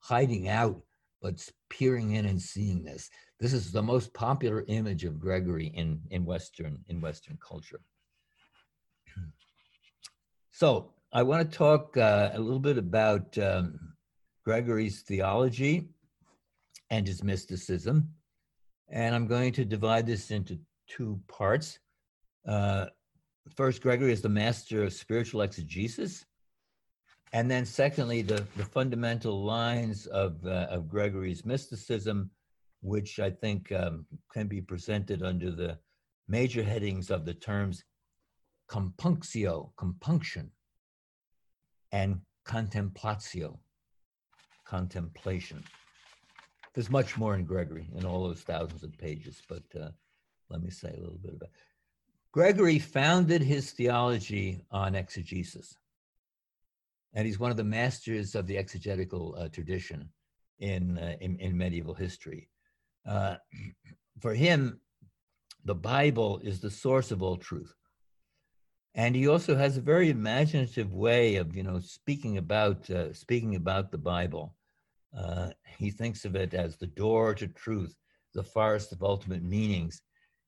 hiding 0.01 0.49
out, 0.49 0.79
but 1.19 1.43
peering 1.71 2.12
in 2.12 2.27
and 2.27 2.39
seeing 2.39 2.84
this. 2.84 3.10
This 3.39 3.53
is 3.53 3.71
the 3.71 3.81
most 3.81 4.13
popular 4.13 4.63
image 4.67 5.03
of 5.03 5.19
Gregory 5.19 5.71
in, 5.73 5.99
in 6.12 6.25
Western 6.25 6.77
in 6.88 7.01
Western 7.01 7.39
culture. 7.45 7.81
So 10.51 10.91
I 11.12 11.23
want 11.23 11.49
to 11.49 11.58
talk 11.58 11.97
uh, 11.97 12.29
a 12.34 12.39
little 12.39 12.60
bit 12.60 12.77
about 12.77 13.36
um, 13.39 13.79
Gregory's 14.43 15.01
theology 15.01 15.89
and 16.91 17.08
his 17.08 17.23
mysticism. 17.23 18.08
And 18.89 19.15
I'm 19.15 19.25
going 19.25 19.53
to 19.53 19.65
divide 19.65 20.05
this 20.05 20.29
into 20.29 20.60
two 20.88 21.19
parts. 21.27 21.79
Uh, 22.47 22.86
first, 23.55 23.81
Gregory 23.81 24.13
is 24.13 24.21
the 24.21 24.29
master 24.29 24.84
of 24.84 24.93
spiritual 24.93 25.41
exegesis. 25.41 26.25
And 27.35 27.51
then 27.51 27.65
secondly, 27.65 28.21
the, 28.21 28.47
the 28.55 28.63
fundamental 28.63 29.43
lines 29.43 30.05
of, 30.05 30.37
uh, 30.45 30.67
of 30.69 30.87
Gregory's 30.87 31.43
mysticism, 31.43 32.29
which 32.81 33.19
I 33.19 33.29
think 33.29 33.73
um, 33.73 34.05
can 34.31 34.47
be 34.47 34.61
presented 34.61 35.21
under 35.21 35.51
the 35.51 35.77
major 36.29 36.63
headings 36.63 37.11
of 37.11 37.25
the 37.25 37.33
terms 37.33 37.83
compunctio, 38.69 39.71
compunction, 39.75 40.49
and 41.91 42.21
contemplatio, 42.47 43.57
contemplation. 44.63 45.61
There's 46.73 46.89
much 46.89 47.17
more 47.17 47.35
in 47.35 47.43
Gregory 47.43 47.89
in 47.97 48.05
all 48.05 48.23
those 48.23 48.43
thousands 48.43 48.81
of 48.81 48.97
pages, 48.97 49.41
but 49.49 49.63
uh, 49.77 49.89
let 50.49 50.63
me 50.63 50.69
say 50.69 50.87
a 50.87 51.01
little 51.01 51.19
bit 51.21 51.33
about. 51.33 51.49
it. 51.49 51.55
Gregory 52.31 52.79
founded 52.79 53.41
his 53.41 53.71
theology 53.71 54.61
on 54.71 54.95
exegesis, 54.95 55.75
and 57.15 57.25
he's 57.25 57.39
one 57.39 57.51
of 57.51 57.58
the 57.58 57.63
masters 57.63 58.36
of 58.36 58.45
the 58.45 58.58
exegetical 58.58 59.36
uh, 59.39 59.47
tradition 59.49 60.10
in, 60.60 60.97
uh, 60.97 61.15
in, 61.21 61.39
in 61.39 61.58
medieval 61.58 61.93
history. 61.93 62.49
Uh, 63.08 63.38
for 64.19 64.34
him, 64.34 64.80
the 65.63 65.75
Bible 65.75 66.39
is 66.43 66.60
the 66.60 66.69
source 66.69 67.12
of 67.12 67.23
all 67.23 67.38
truth, 67.38 67.73
and 68.93 69.15
he 69.15 69.28
also 69.28 69.56
has 69.56 69.78
a 69.78 69.82
very 69.82 70.10
imaginative 70.10 70.93
way 70.93 71.36
of, 71.36 71.56
you 71.56 71.63
know, 71.63 71.80
speaking 71.80 72.38
about 72.38 72.89
uh, 72.89 73.12
speaking 73.13 73.56
about 73.56 73.91
the 73.91 73.97
Bible. 73.97 74.56
Uh, 75.17 75.49
he 75.80 75.89
thinks 75.89 76.23
of 76.23 76.36
it 76.36 76.54
as 76.54 76.78
the 76.78 76.88
door 76.88 77.34
to 77.34 77.47
truth, 77.47 77.95
the 78.34 78.43
forest 78.43 78.91
of 78.91 79.01
ultimate 79.01 79.43
meanings, 79.43 80.01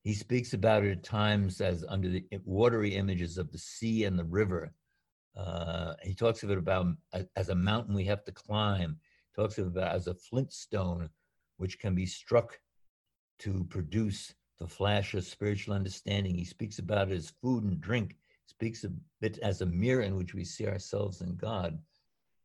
he 0.07 0.13
speaks 0.13 0.53
about 0.53 0.85
it 0.85 0.91
at 0.91 1.03
times 1.03 1.59
as 1.59 1.83
under 1.89 2.07
the 2.07 2.23
watery 2.45 2.95
images 2.95 3.37
of 3.37 3.51
the 3.51 3.57
sea 3.57 4.05
and 4.05 4.17
the 4.17 4.23
river. 4.23 4.71
Uh, 5.37 5.93
he 6.03 6.13
talks 6.13 6.41
of 6.43 6.49
it 6.49 6.57
about 6.57 6.87
as 7.35 7.49
a 7.49 7.55
mountain 7.55 7.93
we 7.93 8.05
have 8.05 8.23
to 8.25 8.31
climb. 8.31 8.97
He 9.27 9.41
talks 9.41 9.57
of 9.57 9.77
it 9.77 9.83
as 9.83 10.07
a 10.07 10.15
flint 10.15 10.51
stone 10.51 11.09
which 11.57 11.79
can 11.79 11.95
be 11.95 12.05
struck 12.05 12.59
to 13.39 13.65
produce 13.69 14.33
the 14.59 14.67
flash 14.67 15.13
of 15.13 15.23
spiritual 15.23 15.75
understanding. 15.75 16.35
He 16.35 16.45
speaks 16.45 16.79
about 16.79 17.11
it 17.11 17.15
as 17.15 17.33
food 17.41 17.63
and 17.63 17.79
drink. 17.79 18.15
He 18.45 18.49
speaks 18.49 18.83
of 18.83 18.93
it 19.21 19.37
as 19.39 19.61
a 19.61 19.65
mirror 19.65 20.01
in 20.01 20.15
which 20.15 20.33
we 20.33 20.43
see 20.43 20.67
ourselves 20.67 21.21
in 21.21 21.35
God. 21.35 21.77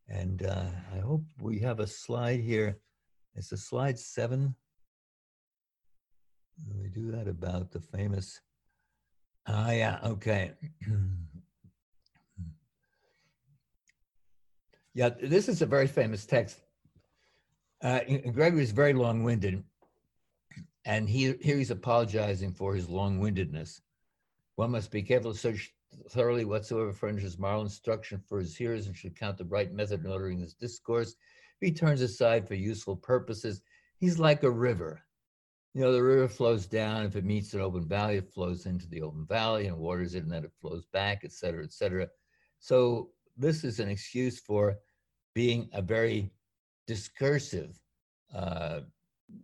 And 0.09 0.44
uh, 0.44 0.66
I 0.94 0.98
hope 0.98 1.24
we 1.40 1.59
have 1.61 1.81
a 1.81 1.87
slide 1.87 2.40
here. 2.40 2.78
It's 3.35 3.52
a 3.52 3.57
slide 3.57 3.98
seven. 3.98 4.55
We 6.78 6.88
do 6.88 7.11
that 7.12 7.28
about 7.28 7.70
the 7.70 7.81
famous. 7.81 8.40
Ah, 9.46 9.70
yeah, 9.70 9.98
okay. 10.05 10.52
yeah, 14.94 15.11
this 15.22 15.48
is 15.48 15.62
a 15.62 15.66
very 15.66 15.87
famous 15.87 16.26
text. 16.26 16.61
Uh, 17.83 18.00
Gregory 18.33 18.62
is 18.62 18.70
very 18.70 18.92
long 18.92 19.24
winded, 19.24 19.64
and 20.85 21.09
he, 21.09 21.35
here 21.40 21.57
he's 21.57 21.70
apologizing 21.70 22.52
for 22.52 22.74
his 22.74 22.88
long 22.88 23.18
windedness. 23.18 23.81
One 24.57 24.70
must 24.70 24.90
be 24.90 25.02
careful 25.02 25.33
to 25.33 25.38
search 25.38 25.74
thoroughly 26.11 26.44
whatsoever 26.44 26.92
furnishes 26.92 27.38
moral 27.38 27.62
instruction 27.62 28.22
for 28.28 28.38
his 28.38 28.57
hearers 28.57 28.87
and 28.87 28.96
should 28.96 29.18
count 29.18 29.37
the 29.37 29.44
right 29.44 29.72
method 29.72 30.05
in 30.05 30.11
ordering 30.11 30.40
his 30.40 30.55
discourse. 30.55 31.14
If 31.61 31.68
he 31.68 31.72
turns 31.72 32.00
aside 32.00 32.46
for 32.46 32.55
useful 32.55 32.96
purposes, 32.96 33.62
he's 33.98 34.18
like 34.18 34.42
a 34.42 34.50
river 34.50 35.02
you 35.74 35.81
know, 35.81 35.92
the 35.92 36.02
river 36.02 36.28
flows 36.28 36.66
down. 36.66 37.07
If 37.07 37.16
it 37.16 37.24
meets 37.24 37.55
an 37.55 37.61
open 37.61 37.87
valley, 37.87 38.16
it 38.16 38.33
flows 38.33 38.66
into 38.66 38.87
the 38.88 39.02
open 39.02 39.24
valley 39.26 39.66
and 39.66 39.78
waters 39.78 40.14
it, 40.14 40.22
and 40.22 40.31
then 40.31 40.44
it 40.44 40.52
flows 40.61 40.85
back, 40.92 41.22
et 41.24 41.33
cetera, 41.33 41.64
et 41.64 41.72
cetera. 41.72 42.09
So 42.61 43.11
this 43.37 43.64
is 43.64 43.81
an 43.81 43.88
excuse 43.88 44.40
for 44.40 44.77
being 45.35 45.68
a 45.73 45.83
very 45.83 46.31
discursive, 46.87 47.79
uh, 48.35 48.81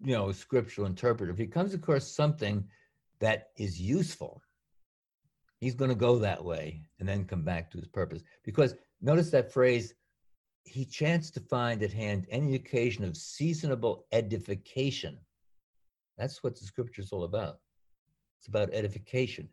you 0.02 0.14
know, 0.14 0.30
scriptural 0.32 0.86
interpreter. 0.86 1.32
If 1.32 1.38
he 1.38 1.46
comes 1.46 1.74
across 1.74 2.06
something 2.08 2.64
that 3.20 3.48
is 3.56 3.80
useful, 3.80 4.42
he's 5.58 5.74
going 5.74 5.90
to 5.90 5.96
go 5.96 6.18
that 6.18 6.44
way 6.44 6.82
and 6.98 7.08
then 7.08 7.24
come 7.24 7.42
back 7.42 7.70
to 7.70 7.78
his 7.78 7.88
purpose. 7.88 8.22
Because 8.44 8.74
notice 9.00 9.30
that 9.30 9.52
phrase, 9.52 9.94
he 10.64 10.84
chanced 10.84 11.34
to 11.34 11.40
find 11.40 11.82
at 11.82 11.92
hand 11.92 12.26
any 12.30 12.54
occasion 12.54 13.04
of 13.04 13.16
seasonable 13.16 14.04
edification 14.12 15.18
that's 16.18 16.42
what 16.42 16.58
the 16.58 16.66
scripture 16.66 17.00
is 17.00 17.12
all 17.12 17.24
about. 17.24 17.60
It's 18.38 18.48
about 18.48 18.70
edification. 18.72 19.48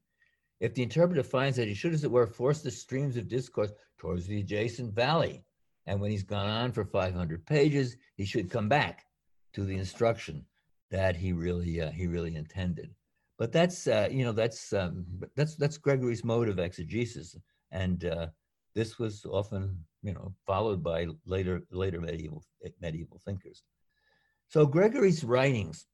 If 0.59 0.73
the 0.73 0.83
interpreter 0.83 1.23
finds 1.23 1.57
that 1.57 1.67
he 1.67 1.73
should, 1.73 1.93
as 1.93 2.03
it 2.03 2.11
were, 2.11 2.27
force 2.27 2.61
the 2.61 2.71
streams 2.71 3.17
of 3.17 3.27
discourse 3.27 3.71
towards 3.97 4.25
the 4.25 4.39
adjacent 4.39 4.93
valley, 4.93 5.43
and 5.85 5.99
when 5.99 6.11
he's 6.11 6.23
gone 6.23 6.49
on 6.49 6.71
for 6.71 6.85
500 6.85 7.45
pages, 7.45 7.97
he 8.15 8.25
should 8.25 8.49
come 8.49 8.69
back 8.69 9.05
to 9.53 9.63
the 9.63 9.75
instruction 9.75 10.45
that 10.91 11.15
he 11.15 11.33
really 11.33 11.81
uh, 11.81 11.91
he 11.91 12.07
really 12.07 12.35
intended. 12.35 12.93
But 13.37 13.51
that's 13.51 13.87
uh, 13.87 14.07
you 14.09 14.23
know 14.23 14.31
that's 14.31 14.71
um, 14.73 15.05
that's 15.35 15.55
that's 15.55 15.77
Gregory's 15.77 16.23
mode 16.23 16.49
of 16.49 16.59
exegesis, 16.59 17.35
and 17.71 18.05
uh, 18.05 18.27
this 18.73 18.97
was 18.97 19.25
often 19.25 19.77
you 20.03 20.13
know 20.13 20.33
followed 20.45 20.81
by 20.81 21.07
later 21.25 21.61
later 21.71 21.99
medieval 21.99 22.43
medieval 22.81 23.21
thinkers. 23.25 23.63
So 24.47 24.65
Gregory's 24.65 25.23
writings 25.23 25.85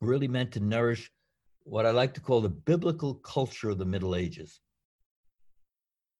really 0.00 0.28
meant 0.28 0.52
to 0.52 0.60
nourish 0.60 1.10
what 1.64 1.86
I 1.86 1.90
like 1.90 2.14
to 2.14 2.20
call 2.20 2.40
the 2.40 2.48
biblical 2.48 3.14
culture 3.14 3.70
of 3.70 3.78
the 3.78 3.84
Middle 3.84 4.14
Ages. 4.14 4.60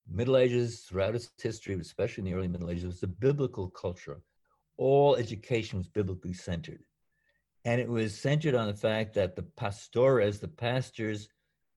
Middle 0.09 0.37
Ages, 0.37 0.81
throughout 0.81 1.15
its 1.15 1.31
history, 1.41 1.75
especially 1.75 2.23
in 2.23 2.25
the 2.27 2.39
early 2.39 2.49
Middle 2.49 2.71
Ages, 2.71 2.85
was 2.85 3.03
a 3.03 3.09
biblical 3.09 3.69
culture. 3.71 4.23
All 4.77 5.17
education 5.17 5.79
was 5.79 5.89
biblically 5.89 6.33
centered. 6.33 6.85
And 7.65 7.81
it 7.81 7.89
was 7.89 8.19
centered 8.19 8.55
on 8.55 8.67
the 8.67 8.75
fact 8.75 9.15
that 9.15 9.37
the 9.37 9.43
pastores, 9.43 10.41
the 10.41 10.49
pastors, 10.49 11.29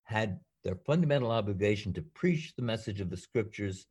had 0.04 0.40
their 0.64 0.76
fundamental 0.76 1.32
obligation 1.32 1.94
to 1.94 2.02
preach 2.02 2.54
the 2.56 2.64
message 2.64 3.02
of 3.02 3.10
the 3.10 3.18
scriptures, 3.18 3.86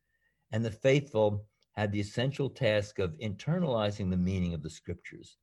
and 0.50 0.64
the 0.64 0.70
faithful 0.70 1.46
had 1.72 1.92
the 1.92 2.00
essential 2.00 2.48
task 2.48 2.98
of 2.98 3.18
internalizing 3.18 4.10
the 4.10 4.16
meaning 4.16 4.54
of 4.54 4.62
the 4.62 4.70
scriptures 4.70 5.37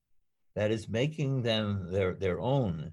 that 0.55 0.71
is 0.71 0.89
making 0.89 1.41
them 1.41 1.91
their, 1.91 2.13
their 2.13 2.39
own 2.39 2.91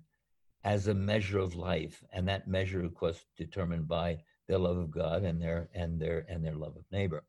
as 0.65 0.89
a 0.89 0.95
measure 0.95 1.39
of 1.39 1.55
life. 1.55 2.03
And 2.13 2.29
that 2.29 2.49
measure, 2.49 2.85
of 2.85 2.95
course, 2.95 3.25
determined 3.37 3.89
by 3.89 4.19
their 4.49 4.59
love 4.59 4.79
of 4.79 4.91
God 4.91 5.25
and 5.25 5.41
their 5.41 5.69
and 5.75 6.01
their 6.01 6.25
and 6.29 6.45
their 6.45 6.55
love 6.55 6.77
of 6.77 6.85
neighbor. 6.91 7.25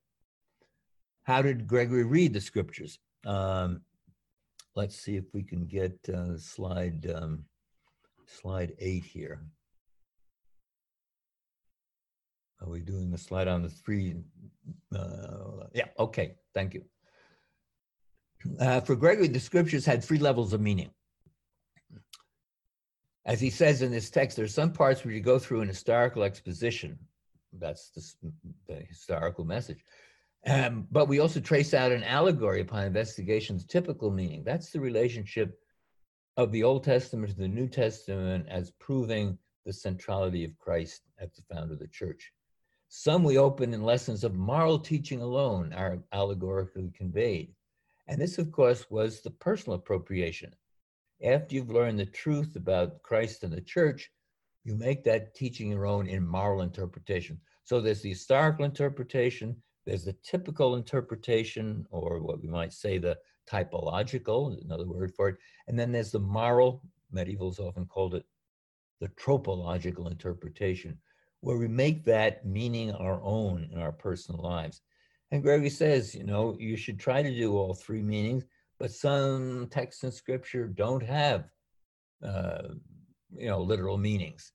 How 1.24 1.42
did 1.42 1.68
Gregory 1.68 2.04
read 2.04 2.34
the 2.34 2.42
scriptures? 2.42 3.00
Um, 3.26 3.82
let's 4.76 4.96
see 4.96 5.16
if 5.18 5.26
we 5.34 5.44
can 5.44 5.66
get 5.66 5.98
uh, 6.10 6.38
slide 6.38 7.12
um, 7.14 7.46
slide 8.26 8.74
eight 8.80 9.04
here. 9.04 9.42
Are 12.62 12.70
we 12.70 12.82
doing 12.82 13.10
the 13.12 13.18
slide 13.18 13.48
on 13.48 13.62
the 13.62 13.70
three? 13.70 14.16
Uh, 14.94 15.68
yeah, 15.74 15.86
okay, 15.98 16.36
thank 16.54 16.74
you. 16.74 16.84
Uh, 18.60 18.82
for 18.82 18.96
Gregory, 18.96 19.28
the 19.28 19.40
scriptures 19.40 19.86
had 19.86 20.04
three 20.04 20.18
levels 20.18 20.54
of 20.54 20.62
meaning. 20.62 20.90
As 23.30 23.40
he 23.40 23.52
says 23.52 23.84
in 23.84 23.92
this 23.92 24.10
text, 24.10 24.38
there 24.38 24.46
are 24.46 24.48
some 24.48 24.74
parts 24.74 25.06
where 25.06 25.14
you 25.14 25.22
go 25.22 25.38
through 25.38 25.62
an 25.62 25.68
historical 25.68 26.24
exposition. 26.24 26.98
That's 27.54 27.92
the, 27.92 28.32
the 28.68 28.82
historical 28.82 29.46
message. 29.46 29.86
Um, 30.48 30.88
but 30.90 31.08
we 31.08 31.20
also 31.20 31.40
trace 31.40 31.76
out 31.76 31.92
an 31.92 32.04
allegory 32.04 32.62
upon 32.62 32.86
investigation's 32.86 33.66
typical 33.66 34.10
meaning. 34.10 34.44
That's 34.44 34.72
the 34.72 34.80
relationship 34.80 35.60
of 36.38 36.52
the 36.52 36.64
Old 36.64 36.84
Testament 36.84 37.30
to 37.30 37.38
the 37.38 37.48
New 37.48 37.68
Testament 37.68 38.48
as 38.50 38.72
proving 38.80 39.38
the 39.64 39.74
centrality 39.74 40.44
of 40.44 40.58
Christ 40.58 41.04
as 41.20 41.30
the 41.34 41.44
founder 41.54 41.74
of 41.74 41.80
the 41.80 41.88
church. 41.88 42.34
Some 42.88 43.24
we 43.24 43.38
open 43.38 43.76
in 43.76 43.84
lessons 43.84 44.24
of 44.24 44.34
moral 44.34 44.80
teaching 44.80 45.22
alone 45.22 45.72
are 45.74 46.00
allegorically 46.14 46.92
conveyed. 46.98 47.54
And 48.08 48.20
this, 48.20 48.40
of 48.40 48.52
course, 48.52 48.90
was 48.90 49.22
the 49.22 49.30
personal 49.30 49.78
appropriation. 49.78 50.56
After 51.24 51.56
you've 51.56 51.70
learned 51.70 52.00
the 52.00 52.06
truth 52.06 52.56
about 52.56 53.04
Christ 53.04 53.44
and 53.44 53.52
the 53.52 53.62
church, 53.62 54.10
you 54.64 54.76
make 54.76 55.04
that 55.04 55.36
teaching 55.36 55.72
your 55.72 55.86
own 55.86 56.08
in 56.08 56.26
moral 56.26 56.62
interpretation. 56.62 57.40
So 57.66 57.82
there's 57.82 58.02
the 58.02 58.10
historical 58.10 58.66
interpretation, 58.66 59.62
there's 59.86 60.06
the 60.06 60.16
typical 60.24 60.76
interpretation, 60.76 61.86
or 61.92 62.22
what 62.22 62.42
we 62.42 62.48
might 62.48 62.72
say 62.72 62.98
the 62.98 63.18
typological, 63.52 64.62
another 64.64 64.86
word 64.86 65.14
for 65.16 65.30
it, 65.30 65.38
and 65.68 65.78
then 65.78 65.92
there's 65.92 66.12
the 66.12 66.20
moral, 66.20 66.84
medievals 67.14 67.60
often 67.60 67.86
called 67.86 68.16
it 68.16 68.26
the 69.02 69.10
tropological 69.10 70.08
interpretation, 70.08 70.98
where 71.42 71.58
we 71.58 71.68
make 71.68 72.04
that 72.06 72.46
meaning 72.46 72.92
our 72.92 73.22
own 73.24 73.70
in 73.74 73.80
our 73.80 73.92
personal 73.92 74.42
lives. 74.42 74.82
And 75.32 75.44
Gregory 75.44 75.70
says, 75.70 76.16
you 76.16 76.24
know, 76.24 76.56
you 76.60 76.76
should 76.76 77.00
try 77.00 77.22
to 77.22 77.36
do 77.36 77.58
all 77.58 77.74
three 77.74 78.02
meanings, 78.02 78.46
but 78.80 78.92
some 78.92 79.68
texts 79.70 80.04
in 80.04 80.12
scripture 80.12 80.68
don't 80.68 81.04
have, 81.04 81.46
uh, 82.26 82.70
you 83.36 83.48
know, 83.48 83.62
literal 83.62 83.98
meanings. 83.98 84.54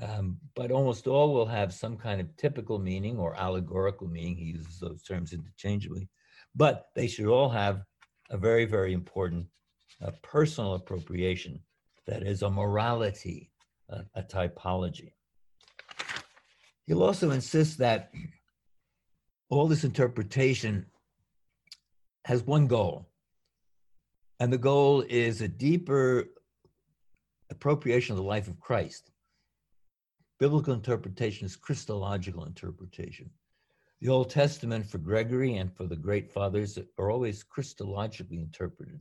Um, 0.00 0.38
but 0.54 0.70
almost 0.70 1.06
all 1.06 1.32
will 1.32 1.46
have 1.46 1.72
some 1.72 1.96
kind 1.96 2.20
of 2.20 2.36
typical 2.36 2.78
meaning 2.78 3.18
or 3.18 3.34
allegorical 3.34 4.08
meaning. 4.08 4.36
He 4.36 4.44
uses 4.44 4.78
those 4.78 5.02
terms 5.02 5.32
interchangeably. 5.32 6.08
But 6.54 6.86
they 6.94 7.06
should 7.06 7.26
all 7.26 7.48
have 7.48 7.82
a 8.30 8.36
very, 8.36 8.66
very 8.66 8.92
important 8.92 9.46
uh, 10.02 10.10
personal 10.22 10.74
appropriation 10.74 11.60
that 12.06 12.22
is 12.22 12.42
a 12.42 12.50
morality, 12.50 13.50
a, 13.88 14.04
a 14.14 14.22
typology. 14.22 15.12
He'll 16.86 17.02
also 17.02 17.30
insist 17.30 17.78
that 17.78 18.12
all 19.48 19.66
this 19.66 19.84
interpretation 19.84 20.86
has 22.24 22.42
one 22.44 22.66
goal, 22.66 23.08
and 24.40 24.52
the 24.52 24.58
goal 24.58 25.02
is 25.08 25.40
a 25.40 25.48
deeper 25.48 26.28
appropriation 27.50 28.12
of 28.12 28.18
the 28.18 28.28
life 28.28 28.48
of 28.48 28.60
Christ. 28.60 29.10
Biblical 30.38 30.74
interpretation 30.74 31.46
is 31.46 31.56
Christological 31.56 32.44
interpretation. 32.44 33.30
The 34.00 34.08
Old 34.10 34.28
Testament 34.28 34.84
for 34.84 34.98
Gregory 34.98 35.56
and 35.56 35.74
for 35.74 35.86
the 35.86 35.96
great 35.96 36.30
fathers 36.30 36.78
are 36.98 37.10
always 37.10 37.42
Christologically 37.44 38.42
interpreted, 38.42 39.00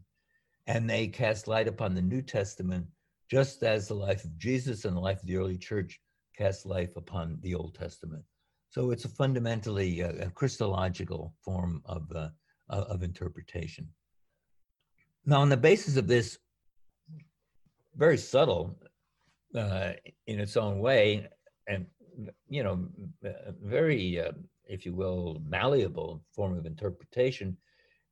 and 0.67 0.89
they 0.89 1.07
cast 1.07 1.49
light 1.49 1.67
upon 1.67 1.93
the 1.93 2.01
New 2.01 2.21
Testament 2.21 2.87
just 3.29 3.63
as 3.63 3.87
the 3.87 3.93
life 3.93 4.23
of 4.23 4.37
Jesus 4.37 4.85
and 4.85 4.95
the 4.95 5.01
life 5.01 5.19
of 5.19 5.27
the 5.27 5.35
early 5.35 5.57
church 5.57 5.99
cast 6.37 6.65
life 6.65 6.95
upon 6.95 7.39
the 7.41 7.55
Old 7.55 7.75
Testament. 7.75 8.23
So 8.69 8.91
it's 8.91 9.05
a 9.05 9.09
fundamentally 9.09 10.03
uh, 10.03 10.13
a 10.19 10.29
Christological 10.29 11.33
form 11.43 11.81
of, 11.85 12.09
uh, 12.15 12.29
of 12.69 13.03
interpretation. 13.03 13.89
Now, 15.25 15.41
on 15.41 15.49
the 15.49 15.57
basis 15.57 15.97
of 15.97 16.07
this, 16.07 16.37
very 17.95 18.17
subtle 18.17 18.77
uh, 19.55 19.93
in 20.27 20.39
its 20.39 20.55
own 20.57 20.79
way, 20.79 21.27
and 21.67 21.87
you 22.47 22.63
know, 22.63 22.87
very, 23.61 24.19
uh, 24.19 24.31
if 24.67 24.85
you 24.85 24.93
will, 24.93 25.41
malleable 25.47 26.23
form 26.31 26.57
of 26.57 26.65
interpretation, 26.65 27.57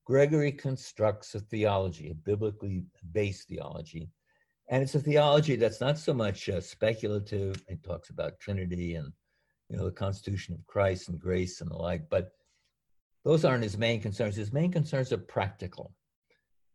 Gregory 0.05 0.51
constructs 0.51 1.35
a 1.35 1.39
theology, 1.39 2.09
a 2.09 2.15
biblically 2.15 2.83
based 3.11 3.47
theology, 3.47 4.09
and 4.69 4.81
it's 4.81 4.95
a 4.95 4.99
theology 4.99 5.55
that's 5.55 5.81
not 5.81 5.97
so 5.97 6.13
much 6.13 6.49
uh, 6.49 6.59
speculative. 6.59 7.63
It 7.67 7.83
talks 7.83 8.09
about 8.09 8.39
Trinity 8.39 8.95
and 8.95 9.13
you 9.69 9.77
know 9.77 9.85
the 9.85 9.91
Constitution 9.91 10.55
of 10.55 10.65
Christ 10.65 11.09
and 11.09 11.19
grace 11.19 11.61
and 11.61 11.69
the 11.69 11.75
like, 11.75 12.09
but 12.09 12.31
those 13.23 13.45
aren't 13.45 13.63
his 13.63 13.77
main 13.77 14.01
concerns. 14.01 14.35
His 14.35 14.51
main 14.51 14.71
concerns 14.71 15.13
are 15.13 15.17
practical, 15.17 15.93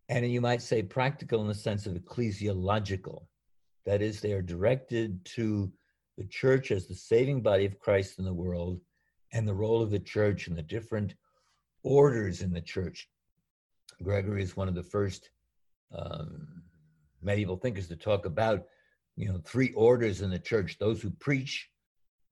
and 0.08 0.30
you 0.30 0.40
might 0.40 0.62
say 0.62 0.82
practical 0.82 1.40
in 1.42 1.48
the 1.48 1.54
sense 1.54 1.86
of 1.86 1.94
ecclesiological. 1.94 3.26
That 3.84 4.02
is, 4.02 4.20
they 4.20 4.32
are 4.32 4.42
directed 4.42 5.24
to 5.36 5.70
the 6.16 6.26
church 6.26 6.70
as 6.70 6.86
the 6.86 6.94
saving 6.94 7.42
body 7.42 7.64
of 7.64 7.78
Christ 7.78 8.18
in 8.18 8.24
the 8.24 8.34
world, 8.34 8.80
and 9.32 9.46
the 9.46 9.54
role 9.54 9.82
of 9.82 9.90
the 9.90 9.98
church 9.98 10.48
and 10.48 10.56
the 10.56 10.62
different 10.62 11.14
orders 11.82 12.40
in 12.40 12.52
the 12.52 12.60
church. 12.60 13.08
Gregory 14.02 14.42
is 14.42 14.56
one 14.56 14.68
of 14.68 14.74
the 14.74 14.82
first 14.82 15.30
um, 15.94 16.62
medieval 17.22 17.56
thinkers 17.56 17.88
to 17.88 17.96
talk 17.96 18.24
about, 18.24 18.64
you 19.16 19.28
know, 19.28 19.40
three 19.44 19.72
orders 19.72 20.22
in 20.22 20.30
the 20.30 20.38
church: 20.38 20.78
those 20.78 21.02
who 21.02 21.10
preach, 21.10 21.68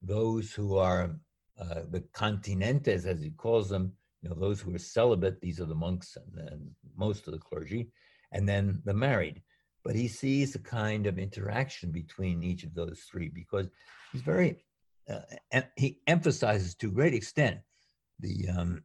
those 0.02 0.52
who 0.52 0.76
are 0.78 1.16
uh, 1.60 1.82
the 1.90 2.00
continentes, 2.14 3.06
as 3.06 3.20
he 3.20 3.30
calls 3.30 3.68
them, 3.68 3.92
know, 4.28 4.34
those 4.34 4.60
who 4.60 4.74
are 4.74 4.78
celibate. 4.78 5.40
These 5.40 5.60
are 5.60 5.66
the 5.66 5.74
monks 5.74 6.16
and, 6.16 6.48
and 6.48 6.70
most 6.96 7.26
of 7.26 7.32
the 7.32 7.38
clergy, 7.38 7.90
and 8.32 8.48
then 8.48 8.82
the 8.84 8.94
married. 8.94 9.42
But 9.84 9.94
he 9.94 10.08
sees 10.08 10.54
a 10.54 10.60
kind 10.60 11.06
of 11.06 11.18
interaction 11.18 11.90
between 11.92 12.42
each 12.42 12.64
of 12.64 12.74
those 12.74 13.06
three 13.10 13.28
because 13.28 13.68
he's 14.12 14.22
very, 14.22 14.64
uh, 15.08 15.20
and 15.52 15.66
he 15.76 16.00
emphasizes 16.06 16.74
to 16.76 16.88
a 16.88 16.92
great 16.92 17.14
extent 17.14 17.60
the 18.18 18.48
um, 18.48 18.82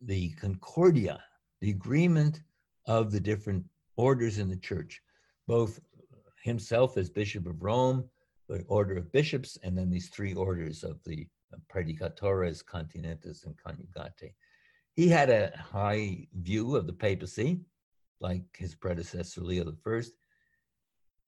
the 0.00 0.30
concordia, 0.30 1.22
the 1.60 1.70
agreement 1.70 2.42
of 2.86 3.12
the 3.12 3.20
different 3.20 3.64
orders 3.96 4.38
in 4.38 4.48
the 4.48 4.56
church, 4.56 5.00
both 5.46 5.78
himself 6.42 6.96
as 6.96 7.08
Bishop 7.08 7.46
of 7.46 7.62
Rome, 7.62 8.08
the 8.48 8.64
order 8.68 8.96
of 8.96 9.12
bishops, 9.12 9.56
and 9.62 9.78
then 9.78 9.90
these 9.90 10.08
three 10.08 10.34
orders 10.34 10.82
of 10.82 10.98
the 11.04 11.26
predicatores, 11.72 12.64
continentes, 12.64 13.44
and 13.44 13.56
coniugate. 13.56 14.34
He 14.94 15.08
had 15.08 15.30
a 15.30 15.56
high 15.56 16.26
view 16.34 16.76
of 16.76 16.86
the 16.86 16.92
papacy, 16.92 17.60
like 18.20 18.44
his 18.56 18.74
predecessor 18.74 19.40
Leo 19.40 19.72
I, 19.86 20.02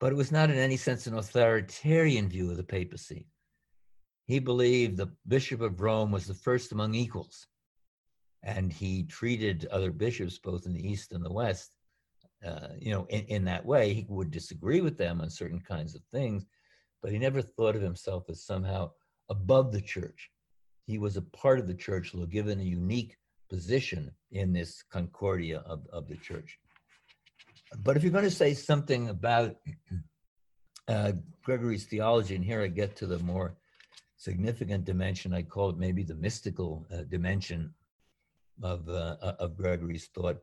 but 0.01 0.13
it 0.13 0.17
was 0.17 0.33
not 0.33 0.51
in 0.51 0.59
any 0.59 0.77
sense 0.77 1.07
an 1.07 1.17
authoritarian 1.17 2.29
view 2.29 2.51
of 2.51 2.57
the 2.57 2.65
papacy. 2.65 3.27
He 4.27 4.39
believed 4.39 4.97
the 4.97 5.13
Bishop 5.27 5.61
of 5.61 5.81
Rome 5.81 6.11
was 6.11 6.27
the 6.27 6.35
first 6.35 6.73
among 6.73 6.95
equals, 6.95 7.47
and 8.43 8.73
he 8.73 9.05
treated 9.05 9.67
other 9.71 9.91
bishops, 9.91 10.39
both 10.39 10.67
in 10.67 10.73
the 10.73 10.87
East 10.87 11.13
and 11.13 11.25
the 11.25 11.33
West, 11.33 11.77
uh, 12.45 12.69
you 12.79 12.91
know, 12.93 13.07
in, 13.09 13.25
in 13.25 13.45
that 13.45 13.65
way, 13.65 13.95
he 13.95 14.07
would 14.09 14.31
disagree 14.31 14.81
with 14.81 14.99
them 14.99 15.21
on 15.21 15.31
certain 15.31 15.61
kinds 15.61 15.95
of 15.95 16.03
things, 16.05 16.45
but 17.03 17.11
he 17.11 17.19
never 17.19 17.41
thought 17.41 17.77
of 17.77 17.83
himself 17.83 18.25
as 18.29 18.45
somehow 18.45 18.91
above 19.29 19.73
the 19.73 19.81
church. 19.81 20.31
He 20.87 20.99
was 20.99 21.17
a 21.17 21.23
part 21.23 21.59
of 21.59 21.67
the 21.67 21.75
church, 21.75 22.13
though 22.13 22.27
given 22.27 22.61
a 22.61 22.65
unique 22.65 23.17
position 23.49 24.11
in 24.33 24.53
this 24.53 24.83
concordia 24.83 25.63
of, 25.67 25.87
of 25.93 26.09
the 26.09 26.17
church. 26.17 26.59
But 27.83 27.97
if 27.97 28.03
you're 28.03 28.13
going 28.13 28.25
to 28.25 28.31
say 28.31 28.55
something 28.55 29.09
about 29.09 29.57
uh, 30.89 31.13
Gregory's 31.43 31.85
theology, 31.85 32.35
and 32.35 32.45
here 32.45 32.63
I 32.63 32.69
get 32.69 32.97
to 32.97 33.07
the 33.07 33.19
more 33.21 33.57
significant 34.17 34.85
dimension, 34.85 35.35
I 35.35 35.43
call 35.43 35.71
it 35.71 35.79
maybe 35.79 36.03
the 36.03 36.15
mystical 36.15 36.87
uh, 36.93 37.03
dimension 37.09 37.75
of, 38.63 38.89
uh, 38.89 39.17
of 39.39 39.57
Gregory's 39.57 40.07
thought. 40.15 40.39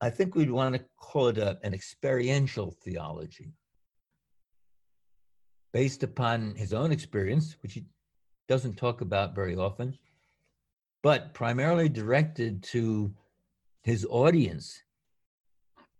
I 0.00 0.10
think 0.10 0.34
we'd 0.34 0.50
want 0.50 0.74
to 0.76 0.84
call 0.96 1.28
it 1.28 1.38
a, 1.38 1.58
an 1.62 1.74
experiential 1.74 2.70
theology 2.70 3.52
based 5.72 6.02
upon 6.02 6.54
his 6.54 6.72
own 6.72 6.92
experience, 6.92 7.56
which 7.62 7.74
he 7.74 7.84
doesn't 8.48 8.76
talk 8.76 9.00
about 9.00 9.34
very 9.34 9.56
often, 9.56 9.96
but 11.02 11.34
primarily 11.34 11.88
directed 11.88 12.62
to 12.62 13.12
his 13.82 14.06
audience 14.10 14.82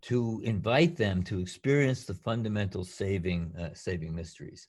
to 0.01 0.41
invite 0.45 0.97
them 0.97 1.23
to 1.25 1.41
experience 1.41 2.05
the 2.05 2.15
fundamental 2.15 2.85
saving 2.85 3.53
uh, 3.59 3.71
saving 3.75 4.15
mysteries. 4.15 4.69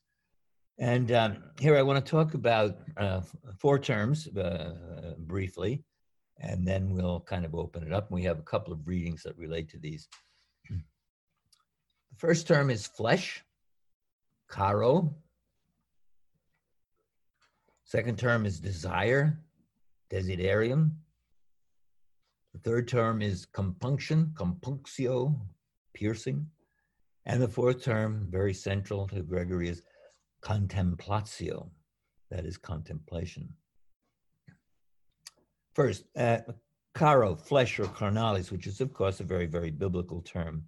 And 0.77 1.11
um, 1.11 1.43
here 1.59 1.77
I 1.77 1.81
want 1.81 2.03
to 2.03 2.09
talk 2.09 2.33
about 2.33 2.77
uh, 2.97 3.21
four 3.57 3.79
terms 3.79 4.27
uh, 4.35 5.15
briefly 5.17 5.83
and 6.39 6.65
then 6.65 6.93
we'll 6.93 7.19
kind 7.21 7.45
of 7.45 7.53
open 7.53 7.83
it 7.83 7.93
up. 7.93 8.11
We 8.11 8.23
have 8.23 8.39
a 8.39 8.43
couple 8.43 8.73
of 8.73 8.87
readings 8.87 9.23
that 9.23 9.37
relate 9.37 9.69
to 9.69 9.77
these. 9.77 10.07
The 10.69 12.15
first 12.17 12.47
term 12.47 12.69
is 12.69 12.87
flesh, 12.87 13.43
caro. 14.47 15.13
Second 17.89 18.19
term 18.19 18.45
is 18.45 18.59
desire, 18.59 19.39
desiderium. 20.11 20.91
The 22.53 22.59
third 22.59 22.87
term 22.87 23.23
is 23.23 23.47
compunction, 23.47 24.31
compunctio, 24.35 25.35
piercing. 25.95 26.45
And 27.25 27.41
the 27.41 27.47
fourth 27.47 27.83
term, 27.83 28.27
very 28.29 28.53
central 28.53 29.07
to 29.07 29.23
Gregory, 29.23 29.69
is 29.69 29.81
contemplatio, 30.43 31.71
that 32.29 32.45
is 32.45 32.57
contemplation. 32.57 33.49
First, 35.73 36.03
uh, 36.15 36.41
caro, 36.93 37.33
flesh 37.33 37.79
or 37.79 37.85
carnalis, 37.85 38.51
which 38.51 38.67
is, 38.67 38.81
of 38.81 38.93
course, 38.93 39.19
a 39.19 39.23
very, 39.23 39.47
very 39.47 39.71
biblical 39.71 40.21
term. 40.21 40.63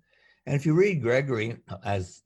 And 0.48 0.56
if 0.56 0.66
you 0.66 0.74
read 0.74 1.04
Gregory, 1.04 1.58
as 1.86 2.24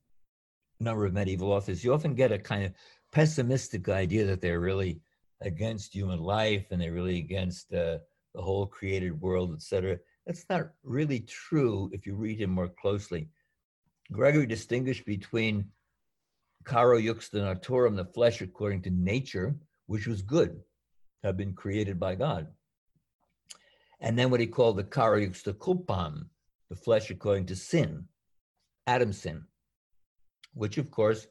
a 0.79 0.85
number 0.85 1.05
of 1.05 1.11
medieval 1.11 1.51
authors, 1.51 1.83
you 1.83 1.93
often 1.93 2.15
get 2.15 2.31
a 2.31 2.39
kind 2.39 2.63
of 2.63 2.71
pessimistic 3.15 3.87
idea 3.87 4.25
that 4.25 4.41
they're 4.41 4.59
really 4.59 4.99
against 5.39 5.95
human 5.95 6.19
life 6.19 6.65
and 6.69 6.81
they're 6.81 6.91
really 6.91 7.17
against 7.17 7.73
uh, 7.73 7.97
the 8.33 8.41
whole 8.41 8.65
created 8.65 9.21
world, 9.21 9.53
etc. 9.53 9.97
That's 10.27 10.45
not 10.49 10.71
really 10.83 11.21
true 11.21 11.89
if 11.93 12.05
you 12.05 12.13
read 12.13 12.41
him 12.41 12.49
more 12.49 12.67
closely. 12.67 13.29
Gregory 14.11 14.45
distinguished 14.45 15.05
between 15.05 15.63
caro 16.65 16.99
juxta 16.99 17.37
naturam, 17.37 17.95
the 17.95 18.03
flesh 18.03 18.41
according 18.41 18.81
to 18.81 18.89
nature, 18.89 19.55
which 19.85 20.07
was 20.07 20.21
good, 20.21 20.59
had 21.23 21.37
been 21.37 21.53
created 21.53 21.97
by 21.97 22.15
God. 22.15 22.47
And 24.01 24.19
then 24.19 24.29
what 24.29 24.41
he 24.41 24.47
called 24.47 24.75
the 24.75 24.83
caro 24.83 25.21
juxta 25.25 25.53
culpam, 25.53 26.29
the 26.69 26.75
flesh 26.75 27.09
according 27.11 27.45
to 27.45 27.55
sin, 27.55 28.09
Adam's 28.87 29.21
sin, 29.21 29.45
which 30.53 30.77
of 30.77 30.91
course 30.91 31.27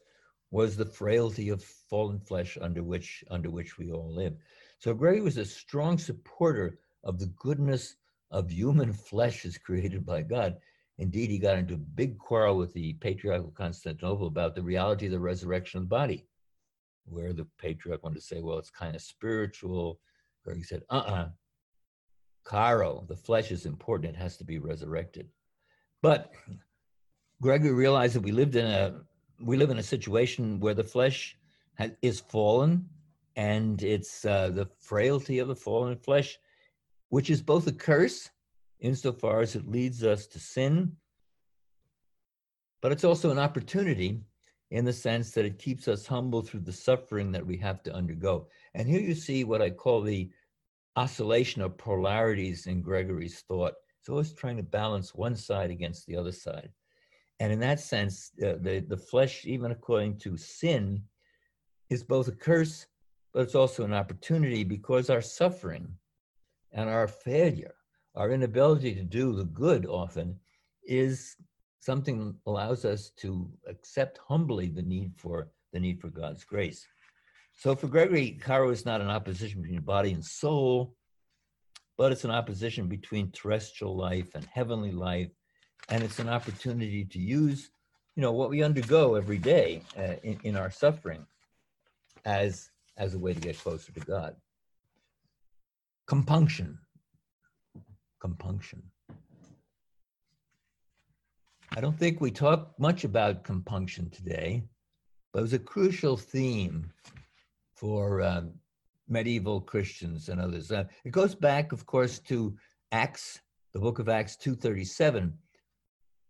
was 0.55 0.77
the 0.77 0.85
frailty 0.85 1.49
of 1.49 1.61
fallen 1.61 2.17
flesh 2.17 2.57
under 2.61 2.81
which 2.81 3.25
under 3.29 3.49
which 3.49 3.77
we 3.77 3.91
all 3.91 4.09
live. 4.15 4.33
So 4.79 4.93
Gregory 4.93 5.19
was 5.19 5.35
a 5.35 5.43
strong 5.43 5.97
supporter 5.97 6.79
of 7.03 7.19
the 7.19 7.31
goodness 7.45 7.97
of 8.31 8.49
human 8.49 8.93
flesh 8.93 9.45
as 9.45 9.57
created 9.57 10.05
by 10.05 10.21
God. 10.21 10.55
Indeed, 10.97 11.29
he 11.29 11.39
got 11.39 11.57
into 11.57 11.73
a 11.73 11.89
big 12.01 12.17
quarrel 12.17 12.55
with 12.55 12.71
the 12.73 12.93
patriarch 12.93 13.43
of 13.43 13.53
Constantinople 13.53 14.27
about 14.27 14.55
the 14.55 14.63
reality 14.63 15.07
of 15.07 15.11
the 15.11 15.19
resurrection 15.19 15.79
of 15.79 15.83
the 15.83 15.95
body, 16.01 16.25
where 17.03 17.33
the 17.33 17.47
patriarch 17.57 18.01
wanted 18.01 18.15
to 18.15 18.21
say, 18.21 18.39
well, 18.39 18.57
it's 18.57 18.69
kind 18.69 18.95
of 18.95 19.01
spiritual. 19.01 19.99
Gregory 20.45 20.63
said, 20.63 20.83
uh-uh, 20.89 21.27
caro, 22.45 23.03
the 23.09 23.17
flesh 23.17 23.51
is 23.51 23.65
important, 23.65 24.15
it 24.15 24.17
has 24.17 24.37
to 24.37 24.45
be 24.45 24.59
resurrected. 24.59 25.27
But 26.01 26.31
Gregory 27.41 27.73
realized 27.73 28.15
that 28.15 28.21
we 28.21 28.31
lived 28.31 28.55
in 28.55 28.65
a 28.65 29.01
we 29.39 29.57
live 29.57 29.69
in 29.69 29.79
a 29.79 29.83
situation 29.83 30.59
where 30.59 30.73
the 30.73 30.83
flesh 30.83 31.37
has, 31.75 31.91
is 32.01 32.19
fallen, 32.19 32.87
and 33.35 33.81
it's 33.83 34.25
uh, 34.25 34.49
the 34.49 34.69
frailty 34.79 35.39
of 35.39 35.47
the 35.47 35.55
fallen 35.55 35.97
flesh, 35.97 36.37
which 37.09 37.29
is 37.29 37.41
both 37.41 37.67
a 37.67 37.71
curse 37.71 38.29
insofar 38.79 39.41
as 39.41 39.55
it 39.55 39.67
leads 39.67 40.03
us 40.03 40.27
to 40.27 40.39
sin, 40.39 40.91
but 42.81 42.91
it's 42.91 43.03
also 43.03 43.31
an 43.31 43.39
opportunity 43.39 44.21
in 44.71 44.85
the 44.85 44.93
sense 44.93 45.31
that 45.31 45.45
it 45.45 45.59
keeps 45.59 45.87
us 45.87 46.05
humble 46.05 46.41
through 46.41 46.59
the 46.59 46.71
suffering 46.71 47.31
that 47.31 47.45
we 47.45 47.57
have 47.57 47.81
to 47.83 47.93
undergo. 47.93 48.47
And 48.73 48.87
here 48.87 48.99
you 48.99 49.15
see 49.15 49.43
what 49.43 49.61
I 49.61 49.69
call 49.69 50.01
the 50.01 50.29
oscillation 50.95 51.61
of 51.61 51.77
polarities 51.77 52.67
in 52.67 52.81
Gregory's 52.81 53.41
thought. 53.41 53.73
It's 53.99 54.09
always 54.09 54.33
trying 54.33 54.57
to 54.57 54.63
balance 54.63 55.15
one 55.15 55.35
side 55.35 55.71
against 55.71 56.05
the 56.05 56.15
other 56.15 56.31
side. 56.31 56.69
And 57.39 57.51
in 57.51 57.59
that 57.59 57.79
sense, 57.79 58.31
uh, 58.41 58.55
the, 58.61 58.83
the 58.87 58.97
flesh, 58.97 59.45
even 59.45 59.71
according 59.71 60.17
to 60.19 60.37
sin, 60.37 61.03
is 61.89 62.03
both 62.03 62.27
a 62.27 62.31
curse, 62.31 62.87
but 63.33 63.41
it's 63.41 63.55
also 63.55 63.83
an 63.83 63.93
opportunity 63.93 64.63
because 64.63 65.09
our 65.09 65.21
suffering 65.21 65.87
and 66.71 66.89
our 66.89 67.07
failure, 67.07 67.75
our 68.15 68.31
inability 68.31 68.95
to 68.95 69.03
do 69.03 69.33
the 69.33 69.45
good 69.45 69.85
often, 69.85 70.39
is 70.87 71.35
something 71.79 72.33
allows 72.45 72.85
us 72.85 73.11
to 73.17 73.49
accept 73.67 74.19
humbly 74.27 74.67
the 74.69 74.81
need 74.81 75.11
for 75.17 75.49
the 75.73 75.79
need 75.79 75.99
for 75.99 76.09
God's 76.09 76.43
grace. 76.43 76.87
So 77.57 77.75
for 77.75 77.87
Gregory, 77.87 78.31
caro 78.31 78.69
is 78.69 78.85
not 78.85 79.01
an 79.01 79.09
opposition 79.09 79.61
between 79.61 79.81
body 79.81 80.11
and 80.11 80.23
soul, 80.23 80.95
but 81.97 82.11
it's 82.11 82.25
an 82.25 82.31
opposition 82.31 82.87
between 82.87 83.31
terrestrial 83.31 83.95
life 83.95 84.35
and 84.35 84.45
heavenly 84.45 84.91
life 84.91 85.31
and 85.89 86.03
it's 86.03 86.19
an 86.19 86.29
opportunity 86.29 87.05
to 87.05 87.19
use 87.19 87.69
you 88.15 88.21
know 88.21 88.31
what 88.31 88.49
we 88.49 88.63
undergo 88.63 89.15
every 89.15 89.37
day 89.37 89.81
uh, 89.97 90.15
in, 90.23 90.39
in 90.43 90.55
our 90.55 90.71
suffering 90.71 91.25
as 92.25 92.69
as 92.97 93.13
a 93.13 93.19
way 93.19 93.33
to 93.33 93.39
get 93.39 93.59
closer 93.59 93.91
to 93.91 93.99
god. 93.99 94.35
Compunction. 96.07 96.77
Compunction. 98.21 98.83
I 101.75 101.81
don't 101.81 101.97
think 101.97 102.21
we 102.21 102.31
talk 102.31 102.79
much 102.79 103.03
about 103.03 103.43
compunction 103.43 104.09
today 104.09 104.63
but 105.33 105.39
it 105.39 105.41
was 105.41 105.53
a 105.53 105.59
crucial 105.59 106.15
theme 106.15 106.89
for 107.75 108.21
um, 108.21 108.53
medieval 109.09 109.59
christians 109.59 110.29
and 110.29 110.39
others. 110.39 110.71
Uh, 110.71 110.85
it 111.03 111.11
goes 111.11 111.35
back 111.35 111.73
of 111.73 111.85
course 111.85 112.19
to 112.19 112.55
acts 112.93 113.41
the 113.73 113.79
book 113.79 113.99
of 113.99 114.07
acts 114.07 114.37
237 114.37 115.33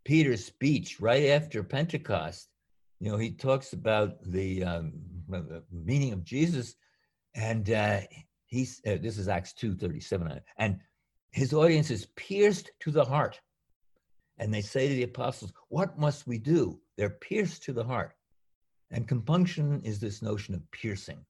Peter's 0.05 0.45
speech 0.45 1.01
right 1.01 1.25
after 1.29 1.63
Pentecost, 1.63 2.47
you 2.99 3.11
know, 3.11 3.17
he 3.17 3.31
talks 3.31 3.73
about 3.73 4.23
the, 4.23 4.63
um, 4.63 4.93
the 5.27 5.63
meaning 5.71 6.13
of 6.13 6.23
Jesus, 6.23 6.75
and 7.33 7.69
uh, 7.71 8.01
he's 8.45 8.81
uh, 8.87 8.97
this 9.01 9.17
is 9.17 9.27
Acts 9.27 9.51
two 9.51 9.75
thirty 9.75 9.99
seven, 9.99 10.39
and 10.57 10.79
his 11.31 11.53
audience 11.53 11.91
is 11.91 12.07
pierced 12.15 12.71
to 12.79 12.91
the 12.91 13.03
heart, 13.03 13.41
and 14.37 14.53
they 14.53 14.61
say 14.61 14.87
to 14.87 14.95
the 14.95 15.03
apostles, 15.03 15.51
"What 15.69 15.99
must 15.99 16.27
we 16.27 16.37
do?" 16.37 16.79
They're 16.97 17.09
pierced 17.09 17.63
to 17.63 17.73
the 17.73 17.83
heart, 17.83 18.13
and 18.91 19.07
compunction 19.07 19.81
is 19.83 19.99
this 19.99 20.21
notion 20.21 20.55
of 20.55 20.71
piercing. 20.71 21.25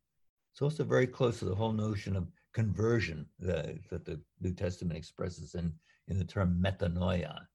It's 0.54 0.62
also 0.62 0.84
very 0.84 1.08
close 1.08 1.40
to 1.40 1.46
the 1.46 1.56
whole 1.56 1.74
notion 1.74 2.16
of 2.16 2.28
conversion 2.54 3.26
uh, 3.44 3.74
that 3.90 4.06
the 4.06 4.22
New 4.42 4.54
Testament 4.54 4.98
expresses 4.98 5.56
in 5.56 5.74
in 6.10 6.20
the 6.20 6.26
term 6.26 6.62
metanoia 6.62 7.48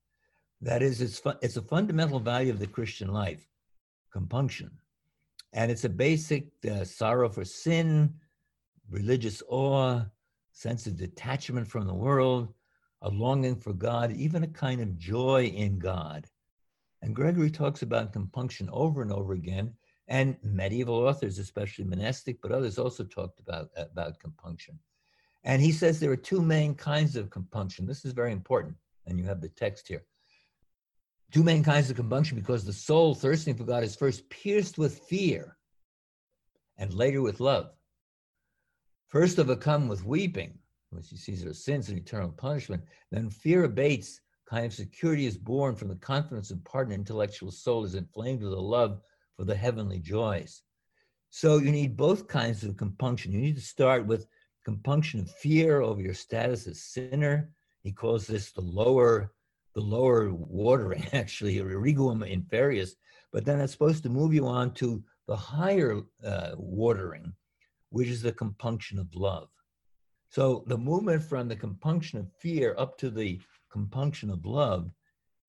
that 0.62 0.82
is, 0.82 1.00
it's, 1.00 1.18
fu- 1.18 1.32
it's 1.40 1.56
a 1.56 1.62
fundamental 1.62 2.20
value 2.20 2.52
of 2.52 2.58
the 2.58 2.66
Christian 2.66 3.08
life, 3.08 3.46
compunction. 4.12 4.70
And 5.52 5.70
it's 5.70 5.84
a 5.84 5.88
basic 5.88 6.48
uh, 6.70 6.84
sorrow 6.84 7.28
for 7.28 7.44
sin, 7.44 8.14
religious 8.90 9.42
awe, 9.48 10.02
sense 10.52 10.86
of 10.86 10.96
detachment 10.96 11.66
from 11.66 11.86
the 11.86 11.94
world, 11.94 12.52
a 13.02 13.08
longing 13.08 13.56
for 13.56 13.72
God, 13.72 14.12
even 14.12 14.44
a 14.44 14.48
kind 14.48 14.80
of 14.80 14.98
joy 14.98 15.44
in 15.46 15.78
God. 15.78 16.26
And 17.02 17.16
Gregory 17.16 17.50
talks 17.50 17.82
about 17.82 18.12
compunction 18.12 18.68
over 18.72 19.00
and 19.00 19.12
over 19.12 19.32
again. 19.32 19.72
And 20.08 20.36
medieval 20.42 20.96
authors, 21.06 21.38
especially 21.38 21.84
monastic, 21.84 22.42
but 22.42 22.52
others 22.52 22.78
also 22.78 23.04
talked 23.04 23.40
about, 23.40 23.70
about 23.76 24.18
compunction. 24.18 24.78
And 25.44 25.62
he 25.62 25.72
says 25.72 25.98
there 25.98 26.10
are 26.10 26.16
two 26.16 26.42
main 26.42 26.74
kinds 26.74 27.16
of 27.16 27.30
compunction. 27.30 27.86
This 27.86 28.04
is 28.04 28.12
very 28.12 28.32
important. 28.32 28.74
And 29.06 29.18
you 29.18 29.24
have 29.24 29.40
the 29.40 29.48
text 29.48 29.88
here 29.88 30.02
two 31.30 31.42
main 31.42 31.62
kinds 31.62 31.90
of 31.90 31.96
compunction 31.96 32.38
because 32.38 32.64
the 32.64 32.72
soul 32.72 33.14
thirsting 33.14 33.54
for 33.54 33.64
God 33.64 33.84
is 33.84 33.96
first 33.96 34.28
pierced 34.30 34.78
with 34.78 34.98
fear 35.00 35.56
and 36.78 36.92
later 36.92 37.22
with 37.22 37.40
love. 37.40 37.70
First 39.08 39.38
overcome 39.38 39.88
with 39.88 40.04
weeping, 40.04 40.58
which 40.90 41.08
he 41.10 41.16
sees 41.16 41.44
are 41.44 41.54
sins 41.54 41.88
and 41.88 41.98
eternal 41.98 42.30
punishment, 42.30 42.82
then 43.10 43.30
fear 43.30 43.64
abates, 43.64 44.20
kind 44.48 44.66
of 44.66 44.72
security 44.72 45.26
is 45.26 45.36
born 45.36 45.76
from 45.76 45.88
the 45.88 45.96
confidence 45.96 46.50
of 46.50 46.64
pardon. 46.64 46.94
Intellectual 46.94 47.50
soul 47.50 47.84
is 47.84 47.94
inflamed 47.94 48.42
with 48.42 48.52
a 48.52 48.60
love 48.60 49.00
for 49.36 49.44
the 49.44 49.54
heavenly 49.54 50.00
joys. 50.00 50.62
So 51.30 51.58
you 51.58 51.70
need 51.70 51.96
both 51.96 52.26
kinds 52.26 52.64
of 52.64 52.76
compunction. 52.76 53.30
You 53.30 53.40
need 53.40 53.54
to 53.54 53.62
start 53.62 54.06
with 54.06 54.26
compunction 54.64 55.20
of 55.20 55.30
fear 55.30 55.80
over 55.80 56.00
your 56.00 56.14
status 56.14 56.66
as 56.66 56.82
sinner. 56.82 57.50
He 57.82 57.92
calls 57.92 58.26
this 58.26 58.50
the 58.50 58.60
lower 58.60 59.32
the 59.74 59.80
lower 59.80 60.32
watering, 60.32 61.06
actually, 61.12 61.56
irriguum 61.56 62.24
inferius, 62.24 62.92
but 63.32 63.44
then 63.44 63.60
it's 63.60 63.72
supposed 63.72 64.02
to 64.02 64.08
move 64.08 64.34
you 64.34 64.46
on 64.46 64.72
to 64.74 65.02
the 65.26 65.36
higher 65.36 66.00
uh, 66.24 66.52
watering, 66.56 67.32
which 67.90 68.08
is 68.08 68.22
the 68.22 68.32
compunction 68.32 68.98
of 68.98 69.14
love. 69.14 69.48
So 70.28 70.64
the 70.66 70.78
movement 70.78 71.22
from 71.22 71.48
the 71.48 71.56
compunction 71.56 72.18
of 72.18 72.32
fear 72.40 72.74
up 72.78 72.98
to 72.98 73.10
the 73.10 73.40
compunction 73.70 74.30
of 74.30 74.44
love 74.46 74.90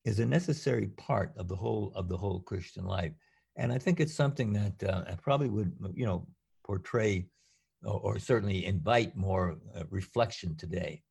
is 0.06 0.20
a 0.20 0.26
necessary 0.26 0.88
part 0.88 1.32
of 1.38 1.48
the 1.48 1.56
whole 1.56 1.91
of 1.96 2.08
the 2.08 2.18
whole 2.18 2.39
Christian 2.41 2.86
life. 2.86 3.14
And 3.58 3.72
I 3.72 3.78
think 3.78 4.00
it's 4.00 4.16
something 4.16 4.54
that 4.54 4.84
uh, 4.84 5.04
I 5.08 5.16
probably 5.16 5.50
would, 5.50 5.74
you 5.93 6.06
know, 6.06 6.28
portray 6.66 7.28
or, 7.84 8.00
or 8.00 8.20
certainly 8.20 8.66
invite 8.66 9.16
more 9.16 9.58
uh, 9.76 9.84
reflection 9.89 10.56
today. 10.56 11.04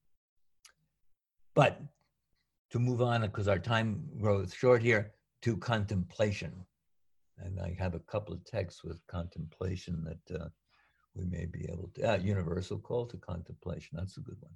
But 1.55 1.81
to 2.71 2.79
move 2.79 3.03
on, 3.03 3.23
because 3.23 3.49
our 3.49 3.59
time 3.59 4.05
grows 4.21 4.55
short 4.55 4.83
here, 4.83 5.13
to 5.43 5.57
contemplation. 5.57 6.53
And 7.39 7.59
I 7.61 7.75
have 7.79 7.95
a 7.95 8.01
couple 8.01 8.35
of 8.35 8.45
texts 8.45 8.85
with 8.85 9.07
contemplation 9.07 10.05
that 10.05 10.41
uh, 10.41 10.49
we 11.15 11.25
may 11.25 11.47
be 11.47 11.69
able 11.73 11.91
to, 11.95 12.13
uh, 12.13 12.17
universal 12.19 12.79
call 12.79 13.07
to 13.07 13.17
contemplation, 13.17 13.97
that's 13.97 14.19
a 14.19 14.21
good 14.21 14.37
one. 14.41 14.53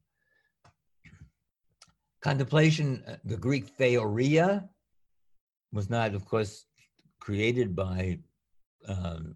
Contemplation, 2.21 3.03
uh, 3.09 3.17
the 3.25 3.37
Greek 3.37 3.67
theoria, 3.79 4.69
was 5.73 5.91
not, 5.91 6.15
of 6.15 6.25
course, 6.25 6.67
created 7.21 7.75
by, 7.75 8.19
um, 8.87 9.35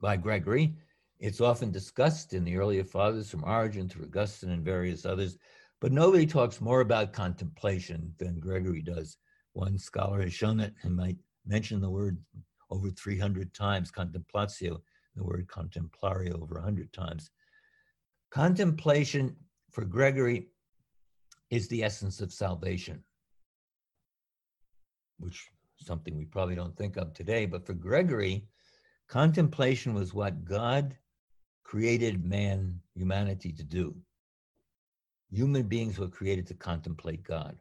by 0.00 0.16
Gregory. 0.16 0.74
It's 1.18 1.40
often 1.40 1.70
discussed 1.70 2.32
in 2.32 2.44
the 2.44 2.56
earlier 2.56 2.84
fathers 2.84 3.30
from 3.30 3.44
Origen 3.44 3.88
to 3.90 4.02
Augustine 4.02 4.50
and 4.50 4.64
various 4.64 5.04
others, 5.04 5.36
but 5.80 5.92
nobody 5.92 6.26
talks 6.26 6.60
more 6.60 6.80
about 6.80 7.12
contemplation 7.12 8.14
than 8.18 8.38
Gregory 8.38 8.82
does. 8.82 9.16
One 9.54 9.78
scholar 9.78 10.22
has 10.22 10.32
shown 10.32 10.60
it 10.60 10.74
and 10.82 10.94
might 10.94 11.16
mention 11.46 11.80
the 11.80 11.90
word 11.90 12.18
over 12.70 12.90
300 12.90 13.52
times, 13.54 13.90
contemplatio, 13.90 14.80
the 15.16 15.24
word 15.24 15.48
contemplare 15.48 16.28
over 16.34 16.56
100 16.56 16.92
times. 16.92 17.30
Contemplation 18.30 19.34
for 19.70 19.84
Gregory 19.84 20.48
is 21.50 21.66
the 21.68 21.82
essence 21.82 22.20
of 22.20 22.32
salvation, 22.32 23.02
which 25.18 25.48
is 25.80 25.86
something 25.86 26.16
we 26.16 26.24
probably 26.26 26.54
don't 26.54 26.76
think 26.76 26.96
of 26.96 27.12
today, 27.12 27.46
but 27.46 27.66
for 27.66 27.74
Gregory, 27.74 28.46
contemplation 29.08 29.94
was 29.94 30.14
what 30.14 30.44
God 30.44 30.96
created 31.64 32.24
man, 32.24 32.80
humanity 32.94 33.52
to 33.52 33.64
do. 33.64 33.96
Human 35.30 35.62
beings 35.62 35.98
were 35.98 36.08
created 36.08 36.46
to 36.48 36.54
contemplate 36.54 37.22
God. 37.22 37.58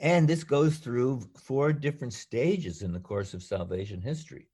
And 0.00 0.28
this 0.28 0.44
goes 0.44 0.78
through 0.78 1.22
four 1.36 1.72
different 1.72 2.12
stages 2.12 2.82
in 2.82 2.92
the 2.92 3.00
course 3.00 3.34
of 3.34 3.42
salvation 3.42 4.00
history. 4.00 4.46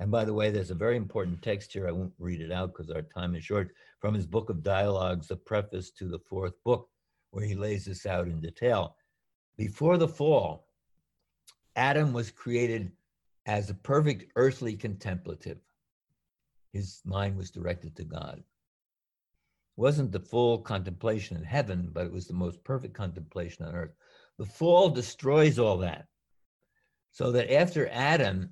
And 0.00 0.10
by 0.10 0.24
the 0.24 0.34
way, 0.34 0.50
there's 0.50 0.70
a 0.70 0.76
very 0.76 0.96
important 0.96 1.42
text 1.42 1.72
here. 1.72 1.88
I 1.88 1.92
won't 1.92 2.12
read 2.18 2.40
it 2.40 2.52
out 2.52 2.72
because 2.72 2.90
our 2.90 3.02
time 3.02 3.34
is 3.34 3.44
short. 3.44 3.72
From 4.00 4.14
his 4.14 4.26
book 4.26 4.48
of 4.48 4.62
dialogues, 4.62 5.28
the 5.28 5.36
preface 5.36 5.90
to 5.92 6.08
the 6.08 6.20
fourth 6.20 6.54
book, 6.64 6.88
where 7.30 7.44
he 7.44 7.54
lays 7.54 7.84
this 7.84 8.06
out 8.06 8.26
in 8.26 8.40
detail. 8.40 8.96
Before 9.56 9.98
the 9.98 10.08
fall, 10.08 10.68
Adam 11.76 12.12
was 12.12 12.30
created 12.30 12.92
as 13.46 13.70
a 13.70 13.74
perfect 13.74 14.32
earthly 14.36 14.76
contemplative. 14.76 15.58
His 16.72 17.00
mind 17.04 17.36
was 17.36 17.50
directed 17.50 17.96
to 17.96 18.04
God. 18.04 18.42
Wasn't 19.78 20.10
the 20.10 20.18
full 20.18 20.58
contemplation 20.58 21.36
in 21.36 21.44
heaven, 21.44 21.90
but 21.92 22.04
it 22.04 22.12
was 22.12 22.26
the 22.26 22.34
most 22.34 22.64
perfect 22.64 22.94
contemplation 22.94 23.64
on 23.64 23.76
earth. 23.76 23.92
The 24.36 24.44
fall 24.44 24.90
destroys 24.90 25.56
all 25.56 25.78
that. 25.78 26.06
So 27.12 27.30
that 27.30 27.54
after 27.54 27.88
Adam, 27.92 28.50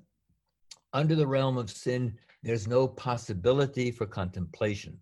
under 0.93 1.15
the 1.15 1.27
realm 1.27 1.57
of 1.57 1.69
sin, 1.69 2.17
there's 2.43 2.65
no 2.65 2.87
possibility 2.87 3.91
for 3.91 4.05
contemplation. 4.05 5.01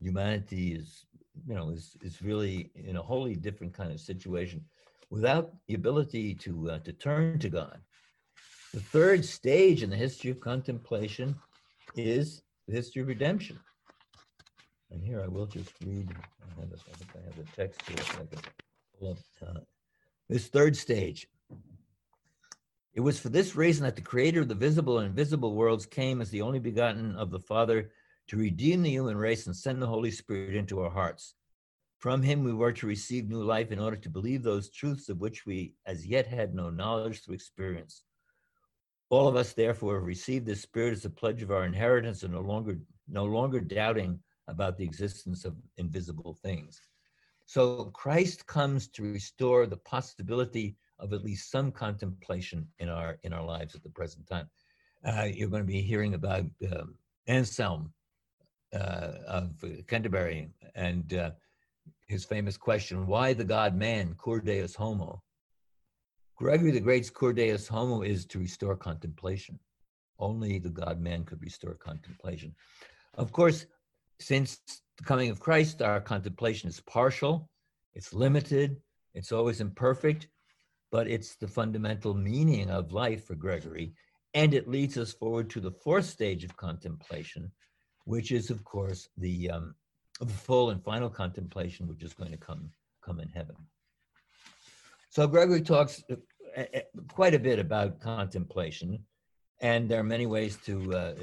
Humanity 0.00 0.72
is, 0.72 1.06
you 1.46 1.54
know, 1.54 1.70
is, 1.70 1.96
is 2.02 2.20
really 2.20 2.72
in 2.74 2.96
a 2.96 3.02
wholly 3.02 3.36
different 3.36 3.72
kind 3.72 3.92
of 3.92 4.00
situation 4.00 4.64
without 5.08 5.52
the 5.68 5.74
ability 5.74 6.34
to, 6.34 6.72
uh, 6.72 6.78
to 6.80 6.92
turn 6.92 7.38
to 7.38 7.48
God. 7.48 7.78
The 8.74 8.80
third 8.80 9.24
stage 9.24 9.84
in 9.84 9.90
the 9.90 9.96
history 9.96 10.32
of 10.32 10.40
contemplation 10.40 11.36
is 11.94 12.42
the 12.66 12.74
history 12.74 13.02
of 13.02 13.08
redemption. 13.08 13.60
And 14.90 15.02
here 15.02 15.22
I 15.22 15.28
will 15.28 15.46
just 15.46 15.72
read, 15.84 16.08
I, 16.10 16.60
have 16.60 16.70
a, 16.70 16.74
I 16.74 16.96
think 16.96 17.10
I 17.14 17.24
have 17.26 17.36
the 17.36 17.52
text 17.54 17.82
here. 17.88 17.98
So 17.98 18.22
I 18.22 18.34
can 18.34 18.40
pull 18.98 19.10
up, 19.10 19.18
uh, 19.46 19.60
this 20.28 20.46
third 20.48 20.76
stage. 20.76 21.28
It 22.94 23.00
was 23.00 23.20
for 23.20 23.28
this 23.28 23.54
reason 23.54 23.84
that 23.84 23.96
the 23.96 24.02
creator 24.02 24.40
of 24.40 24.48
the 24.48 24.54
visible 24.54 24.98
and 24.98 25.06
invisible 25.06 25.54
worlds 25.54 25.86
came 25.86 26.20
as 26.20 26.30
the 26.30 26.42
only 26.42 26.58
begotten 26.58 27.14
of 27.16 27.30
the 27.30 27.38
Father 27.38 27.90
to 28.28 28.36
redeem 28.36 28.82
the 28.82 28.90
human 28.90 29.16
race 29.16 29.46
and 29.46 29.56
send 29.56 29.80
the 29.80 29.86
Holy 29.86 30.10
Spirit 30.10 30.56
into 30.56 30.80
our 30.80 30.90
hearts. 30.90 31.34
From 31.98 32.22
him 32.22 32.44
we 32.44 32.52
were 32.52 32.72
to 32.72 32.86
receive 32.86 33.28
new 33.28 33.42
life 33.42 33.72
in 33.72 33.78
order 33.78 33.96
to 33.96 34.08
believe 34.08 34.42
those 34.42 34.70
truths 34.70 35.08
of 35.08 35.20
which 35.20 35.46
we 35.46 35.74
as 35.86 36.06
yet 36.06 36.26
had 36.26 36.54
no 36.54 36.70
knowledge 36.70 37.22
through 37.22 37.34
experience. 37.34 38.02
All 39.10 39.26
of 39.26 39.36
us 39.36 39.52
therefore 39.52 39.96
have 39.96 40.04
received 40.04 40.46
this 40.46 40.62
spirit 40.62 40.92
as 40.92 41.04
a 41.04 41.10
pledge 41.10 41.42
of 41.42 41.50
our 41.50 41.64
inheritance 41.64 42.22
and 42.22 42.32
no 42.32 42.40
longer 42.40 42.78
no 43.08 43.24
longer 43.24 43.60
doubting 43.60 44.20
about 44.48 44.76
the 44.76 44.84
existence 44.84 45.44
of 45.44 45.54
invisible 45.76 46.34
things. 46.42 46.80
So 47.46 47.86
Christ 47.86 48.46
comes 48.46 48.88
to 48.88 49.02
restore 49.02 49.66
the 49.66 49.76
possibility 49.78 50.76
of 50.98 51.12
at 51.12 51.24
least 51.24 51.50
some 51.50 51.70
contemplation 51.70 52.66
in 52.78 52.88
our 52.88 53.18
in 53.22 53.32
our 53.32 53.44
lives 53.44 53.74
at 53.74 53.82
the 53.82 53.90
present 53.90 54.26
time. 54.26 54.48
Uh, 55.04 55.28
you're 55.32 55.48
going 55.48 55.62
to 55.62 55.72
be 55.72 55.80
hearing 55.80 56.14
about 56.14 56.44
um, 56.72 56.94
Anselm 57.26 57.92
uh, 58.74 59.12
of 59.26 59.64
Canterbury 59.86 60.50
and 60.74 61.14
uh, 61.14 61.30
his 62.06 62.24
famous 62.24 62.56
question, 62.56 63.06
"Why 63.06 63.32
the 63.32 63.44
God 63.44 63.74
Man? 63.74 64.14
Cur 64.18 64.40
Deus 64.40 64.74
Homo?" 64.74 65.22
Gregory 66.36 66.70
the 66.70 66.80
Great's 66.80 67.10
Cur 67.10 67.32
Deus 67.32 67.66
Homo 67.66 68.02
is 68.02 68.24
to 68.26 68.38
restore 68.38 68.76
contemplation. 68.76 69.58
Only 70.18 70.58
the 70.58 70.68
God 70.68 71.00
Man 71.00 71.24
could 71.24 71.42
restore 71.42 71.74
contemplation. 71.74 72.54
Of 73.14 73.32
course, 73.32 73.66
since 74.20 74.58
the 74.96 75.04
coming 75.04 75.30
of 75.30 75.40
Christ, 75.40 75.82
our 75.82 76.00
contemplation 76.00 76.68
is 76.68 76.80
partial, 76.80 77.48
it's 77.94 78.12
limited, 78.12 78.80
it's 79.14 79.32
always 79.32 79.60
imperfect, 79.60 80.28
but 80.90 81.06
it's 81.08 81.36
the 81.36 81.48
fundamental 81.48 82.14
meaning 82.14 82.70
of 82.70 82.92
life 82.92 83.26
for 83.26 83.34
Gregory. 83.34 83.92
And 84.34 84.54
it 84.54 84.68
leads 84.68 84.98
us 84.98 85.12
forward 85.12 85.50
to 85.50 85.60
the 85.60 85.70
fourth 85.70 86.04
stage 86.04 86.44
of 86.44 86.56
contemplation, 86.56 87.50
which 88.04 88.30
is, 88.32 88.50
of 88.50 88.62
course, 88.64 89.08
the, 89.16 89.50
um, 89.50 89.74
full 90.26 90.70
and 90.70 90.82
final 90.82 91.08
contemplation, 91.08 91.86
which 91.86 92.02
is 92.02 92.12
going 92.12 92.32
to 92.32 92.36
come, 92.36 92.70
come 93.02 93.20
in 93.20 93.28
heaven. 93.28 93.56
So 95.10 95.26
Gregory 95.26 95.62
talks 95.62 96.02
uh, 96.10 96.16
uh, 96.56 96.80
quite 97.08 97.34
a 97.34 97.38
bit 97.38 97.58
about 97.58 98.00
contemplation. 98.00 98.98
And 99.60 99.88
there 99.88 99.98
are 99.98 100.04
many 100.04 100.26
ways 100.26 100.56
to 100.66 100.94
uh, 100.94 101.14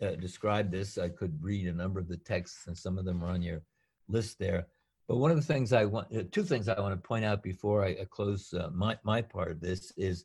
uh, 0.00 0.10
describe 0.16 0.70
this. 0.70 0.96
I 0.96 1.08
could 1.08 1.36
read 1.42 1.66
a 1.66 1.72
number 1.72 1.98
of 1.98 2.08
the 2.08 2.18
texts, 2.18 2.66
and 2.68 2.76
some 2.76 2.98
of 2.98 3.04
them 3.04 3.22
are 3.24 3.30
on 3.30 3.42
your 3.42 3.62
list 4.08 4.38
there. 4.38 4.68
But 5.08 5.16
one 5.16 5.32
of 5.32 5.36
the 5.36 5.42
things 5.42 5.72
I 5.72 5.84
want, 5.86 6.14
uh, 6.16 6.22
two 6.30 6.44
things 6.44 6.68
I 6.68 6.78
want 6.78 6.94
to 6.94 7.08
point 7.08 7.24
out 7.24 7.42
before 7.42 7.84
I, 7.84 7.88
I 7.88 8.06
close 8.08 8.54
uh, 8.54 8.68
my, 8.72 8.96
my 9.02 9.20
part 9.20 9.50
of 9.50 9.60
this 9.60 9.92
is, 9.96 10.24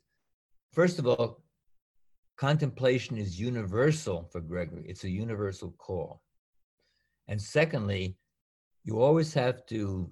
first 0.72 1.00
of 1.00 1.08
all, 1.08 1.42
contemplation 2.36 3.18
is 3.18 3.40
universal 3.40 4.28
for 4.30 4.40
Gregory. 4.40 4.84
It's 4.86 5.02
a 5.02 5.10
universal 5.10 5.72
call. 5.78 6.22
And 7.26 7.42
secondly, 7.42 8.16
you 8.84 9.00
always 9.00 9.34
have 9.34 9.66
to 9.66 10.08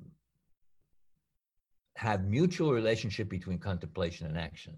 have 1.96 2.24
mutual 2.24 2.72
relationship 2.72 3.28
between 3.28 3.58
contemplation 3.58 4.26
and 4.26 4.36
action. 4.36 4.76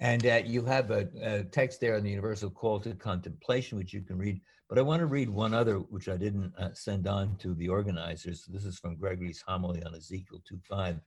And 0.00 0.24
uh, 0.26 0.42
you 0.44 0.64
have 0.64 0.90
a, 0.90 1.08
a, 1.20 1.44
text 1.44 1.80
there 1.80 1.96
on 1.96 2.04
the 2.04 2.10
universal 2.10 2.50
call 2.50 2.78
to 2.80 2.94
contemplation, 2.94 3.78
which 3.78 3.92
you 3.92 4.02
can 4.02 4.16
read. 4.16 4.40
But 4.68 4.78
I 4.78 4.82
want 4.82 5.00
to 5.00 5.06
read 5.06 5.28
one 5.28 5.54
other, 5.54 5.76
which 5.78 6.08
I 6.08 6.16
didn't 6.16 6.52
uh, 6.56 6.72
send 6.74 7.08
on 7.08 7.36
to 7.38 7.54
the 7.54 7.68
organizers. 7.68 8.44
This 8.44 8.64
is 8.64 8.78
from 8.78 8.96
Gregory's 8.96 9.42
homily 9.44 9.82
on 9.82 9.94
Ezekiel 9.94 10.40
2.5, 10.70 11.00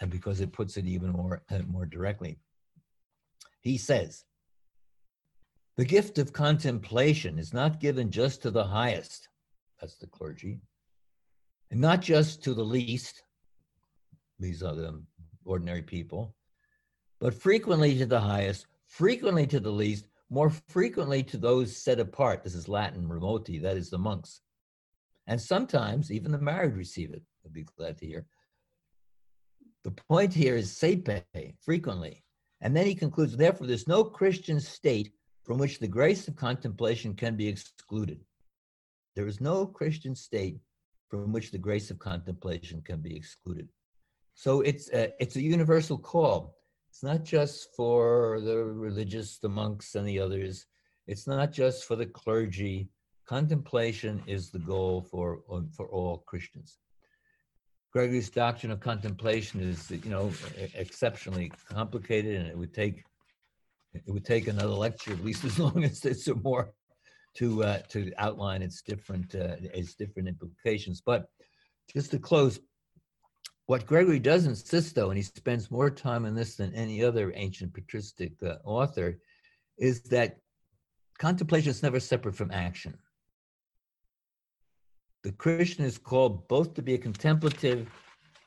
and 0.00 0.10
because 0.10 0.40
it 0.40 0.52
puts 0.52 0.76
it 0.76 0.86
even 0.86 1.10
more, 1.10 1.42
uh, 1.50 1.60
more 1.66 1.86
directly. 1.86 2.38
He 3.62 3.76
says, 3.76 4.24
the 5.76 5.84
gift 5.84 6.18
of 6.18 6.32
contemplation 6.32 7.38
is 7.38 7.52
not 7.52 7.80
given 7.80 8.10
just 8.10 8.42
to 8.42 8.50
the 8.50 8.64
highest, 8.64 9.28
that's 9.80 9.96
the 9.96 10.06
clergy, 10.06 10.60
and 11.70 11.80
not 11.80 12.00
just 12.00 12.44
to 12.44 12.54
the 12.54 12.62
least, 12.62 13.22
these 14.38 14.62
are 14.62 14.74
the 14.74 15.02
ordinary 15.44 15.82
people, 15.82 16.34
but 17.20 17.34
frequently 17.34 17.96
to 17.98 18.06
the 18.06 18.20
highest, 18.20 18.66
frequently 18.86 19.46
to 19.46 19.60
the 19.60 19.70
least, 19.70 20.06
more 20.30 20.50
frequently 20.68 21.22
to 21.24 21.36
those 21.36 21.76
set 21.76 22.00
apart. 22.00 22.42
This 22.42 22.54
is 22.54 22.68
Latin, 22.68 23.08
remoti, 23.08 23.60
that 23.62 23.76
is 23.76 23.90
the 23.90 23.98
monks. 23.98 24.40
And 25.26 25.40
sometimes 25.40 26.10
even 26.10 26.32
the 26.32 26.38
married 26.38 26.76
receive 26.76 27.12
it. 27.12 27.22
I'd 27.44 27.52
be 27.52 27.64
glad 27.76 27.98
to 27.98 28.06
hear. 28.06 28.26
The 29.84 29.90
point 29.90 30.32
here 30.32 30.56
is 30.56 30.72
sepe, 30.72 31.24
frequently. 31.60 32.24
And 32.60 32.76
then 32.76 32.86
he 32.86 32.94
concludes, 32.94 33.36
therefore, 33.36 33.66
there's 33.66 33.88
no 33.88 34.04
Christian 34.04 34.60
state 34.60 35.12
from 35.44 35.58
which 35.58 35.78
the 35.78 35.88
grace 35.88 36.28
of 36.28 36.36
contemplation 36.36 37.14
can 37.14 37.36
be 37.36 37.48
excluded. 37.48 38.20
There 39.16 39.26
is 39.26 39.40
no 39.40 39.66
Christian 39.66 40.14
state 40.14 40.58
from 41.08 41.32
which 41.32 41.50
the 41.50 41.58
grace 41.58 41.90
of 41.90 41.98
contemplation 41.98 42.82
can 42.82 43.00
be 43.00 43.16
excluded. 43.16 43.68
So 44.34 44.60
it's 44.60 44.90
a, 44.90 45.12
it's 45.20 45.36
a 45.36 45.42
universal 45.42 45.98
call. 45.98 46.59
It's 46.90 47.04
not 47.04 47.24
just 47.24 47.74
for 47.76 48.40
the 48.40 48.56
religious, 48.58 49.38
the 49.38 49.48
monks, 49.48 49.94
and 49.94 50.06
the 50.06 50.18
others. 50.18 50.66
It's 51.06 51.26
not 51.26 51.52
just 51.52 51.84
for 51.84 51.96
the 51.96 52.06
clergy. 52.06 52.88
Contemplation 53.26 54.22
is 54.26 54.50
the 54.50 54.58
goal 54.58 55.06
for, 55.10 55.40
for 55.76 55.86
all 55.88 56.24
Christians. 56.26 56.78
Gregory's 57.92 58.28
doctrine 58.28 58.72
of 58.72 58.80
contemplation 58.80 59.60
is, 59.60 59.90
you 59.90 60.10
know, 60.10 60.32
exceptionally 60.74 61.52
complicated, 61.68 62.36
and 62.36 62.48
it 62.48 62.58
would 62.58 62.74
take 62.74 63.04
it 63.92 64.02
would 64.06 64.24
take 64.24 64.46
another 64.46 64.68
lecture, 64.68 65.12
at 65.12 65.24
least 65.24 65.44
as 65.44 65.58
long 65.64 65.82
as 65.82 66.04
it's 66.04 66.28
or 66.28 66.36
more, 66.36 66.72
to 67.34 67.64
uh, 67.64 67.78
to 67.88 68.12
outline 68.18 68.62
its 68.62 68.82
different 68.82 69.34
uh, 69.34 69.56
its 69.74 69.94
different 69.94 70.28
implications. 70.28 71.02
But 71.04 71.26
just 71.92 72.10
to 72.12 72.18
close, 72.18 72.60
what 73.66 73.86
Gregory 73.86 74.18
does 74.18 74.46
insist, 74.46 74.94
though, 74.94 75.10
and 75.10 75.16
he 75.16 75.22
spends 75.22 75.70
more 75.70 75.90
time 75.90 76.26
on 76.26 76.34
this 76.34 76.56
than 76.56 76.74
any 76.74 77.04
other 77.04 77.32
ancient 77.36 77.72
patristic 77.72 78.32
uh, 78.42 78.56
author, 78.64 79.18
is 79.78 80.02
that 80.02 80.38
contemplation 81.18 81.70
is 81.70 81.82
never 81.82 82.00
separate 82.00 82.34
from 82.34 82.50
action. 82.50 82.98
the 85.22 85.32
Christian 85.32 85.84
is 85.84 85.98
called 85.98 86.48
both 86.48 86.74
to 86.74 86.82
be 86.82 86.94
a 86.94 86.98
contemplative 86.98 87.88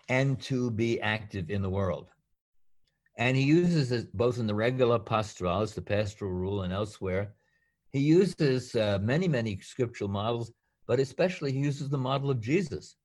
and 0.10 0.40
to 0.42 0.72
be 0.72 1.00
active 1.02 1.50
in 1.50 1.62
the 1.62 1.70
world. 1.70 2.08
And 3.18 3.38
he 3.38 3.44
uses 3.44 3.92
it 3.92 4.16
both 4.18 4.40
in 4.40 4.48
the 4.48 4.56
regula 4.56 5.00
pastoralis, 5.00 5.76
the 5.76 5.82
pastoral 5.82 6.32
rule, 6.32 6.64
and 6.64 6.74
elsewhere. 6.74 7.34
He 7.92 8.00
uses 8.00 8.76
uh, 8.76 8.98
many, 9.02 9.28
many 9.28 9.60
scriptural 9.60 10.10
models, 10.10 10.52
but 10.88 11.00
especially 11.00 11.52
he 11.52 11.60
uses 11.60 11.90
the 11.90 11.98
model 11.98 12.32
of 12.32 12.42
Jesus 12.42 12.96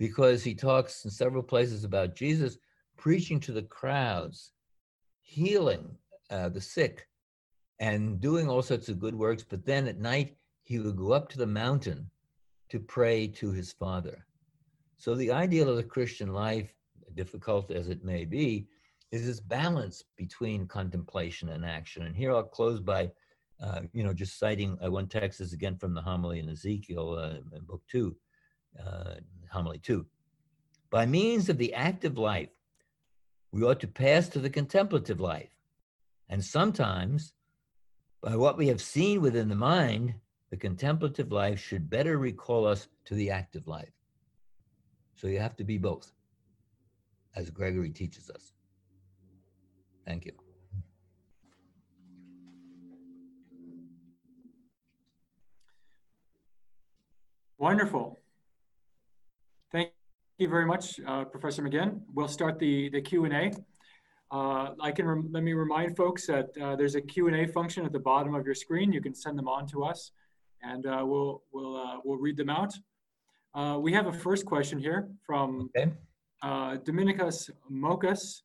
because 0.00 0.42
he 0.42 0.54
talks 0.54 1.04
in 1.04 1.10
several 1.10 1.42
places 1.42 1.84
about 1.84 2.16
Jesus 2.16 2.56
preaching 2.96 3.38
to 3.38 3.52
the 3.52 3.64
crowds, 3.64 4.52
healing 5.20 5.94
uh, 6.30 6.48
the 6.48 6.60
sick, 6.60 7.06
and 7.80 8.18
doing 8.18 8.48
all 8.48 8.62
sorts 8.62 8.88
of 8.88 8.98
good 8.98 9.14
works. 9.14 9.44
But 9.46 9.66
then 9.66 9.86
at 9.86 9.98
night, 9.98 10.38
he 10.62 10.78
would 10.78 10.96
go 10.96 11.12
up 11.12 11.28
to 11.28 11.38
the 11.38 11.46
mountain 11.46 12.10
to 12.70 12.80
pray 12.80 13.26
to 13.26 13.52
his 13.52 13.72
Father. 13.72 14.24
So 14.96 15.14
the 15.14 15.32
ideal 15.32 15.68
of 15.68 15.76
the 15.76 15.82
Christian 15.82 16.32
life, 16.32 16.72
difficult 17.14 17.70
as 17.70 17.88
it 17.88 18.02
may 18.02 18.24
be, 18.24 18.68
is 19.12 19.26
this 19.26 19.40
balance 19.40 20.02
between 20.16 20.66
contemplation 20.66 21.50
and 21.50 21.62
action. 21.62 22.06
And 22.06 22.16
here 22.16 22.34
I'll 22.34 22.42
close 22.44 22.80
by, 22.80 23.10
uh, 23.62 23.82
you 23.92 24.02
know, 24.02 24.14
just 24.14 24.38
citing 24.38 24.78
uh, 24.82 24.90
one 24.90 25.08
text 25.08 25.42
is 25.42 25.52
again 25.52 25.76
from 25.76 25.92
the 25.92 26.00
homily 26.00 26.38
in 26.38 26.48
Ezekiel 26.48 27.18
uh, 27.18 27.56
in 27.56 27.64
book 27.64 27.82
two, 27.86 28.16
uh, 28.78 29.14
homily 29.50 29.78
two. 29.78 30.06
By 30.90 31.06
means 31.06 31.48
of 31.48 31.58
the 31.58 31.74
active 31.74 32.18
life, 32.18 32.50
we 33.52 33.62
ought 33.62 33.80
to 33.80 33.88
pass 33.88 34.28
to 34.28 34.38
the 34.38 34.50
contemplative 34.50 35.20
life. 35.20 35.50
And 36.28 36.44
sometimes, 36.44 37.32
by 38.20 38.36
what 38.36 38.56
we 38.56 38.68
have 38.68 38.80
seen 38.80 39.20
within 39.20 39.48
the 39.48 39.56
mind, 39.56 40.14
the 40.50 40.56
contemplative 40.56 41.32
life 41.32 41.58
should 41.60 41.90
better 41.90 42.18
recall 42.18 42.66
us 42.66 42.88
to 43.06 43.14
the 43.14 43.30
active 43.30 43.66
life. 43.66 43.90
So 45.16 45.26
you 45.26 45.40
have 45.40 45.56
to 45.56 45.64
be 45.64 45.78
both, 45.78 46.12
as 47.34 47.50
Gregory 47.50 47.90
teaches 47.90 48.30
us. 48.30 48.52
Thank 50.06 50.24
you. 50.24 50.32
Wonderful. 57.58 58.19
Thank 60.40 60.48
you 60.48 60.52
very 60.52 60.64
much, 60.64 60.98
uh, 61.06 61.24
Professor 61.26 61.62
McGinn. 61.62 62.00
We'll 62.14 62.26
start 62.26 62.58
the, 62.58 62.88
the 62.88 63.02
Q&A. 63.02 63.52
Uh, 64.34 64.70
I 64.80 64.90
can 64.90 65.28
let 65.30 65.42
me 65.42 65.52
remind 65.52 65.98
folks 65.98 66.26
that 66.28 66.48
uh, 66.58 66.76
there's 66.76 66.94
a 66.94 67.00
Q&A 67.02 67.46
function 67.46 67.84
at 67.84 67.92
the 67.92 67.98
bottom 67.98 68.34
of 68.34 68.46
your 68.46 68.54
screen. 68.54 68.90
You 68.90 69.02
can 69.02 69.14
send 69.14 69.38
them 69.38 69.48
on 69.48 69.66
to 69.66 69.84
us 69.84 70.12
and 70.62 70.86
uh, 70.86 71.02
we'll, 71.04 71.42
we'll, 71.52 71.76
uh, 71.76 71.98
we'll 72.06 72.16
read 72.16 72.38
them 72.38 72.48
out. 72.48 72.72
Uh, 73.54 73.76
we 73.82 73.92
have 73.92 74.06
a 74.06 74.12
first 74.14 74.46
question 74.46 74.78
here 74.78 75.10
from 75.26 75.68
okay. 75.76 75.92
Dominicus 76.42 77.50
Mokas. 77.70 78.40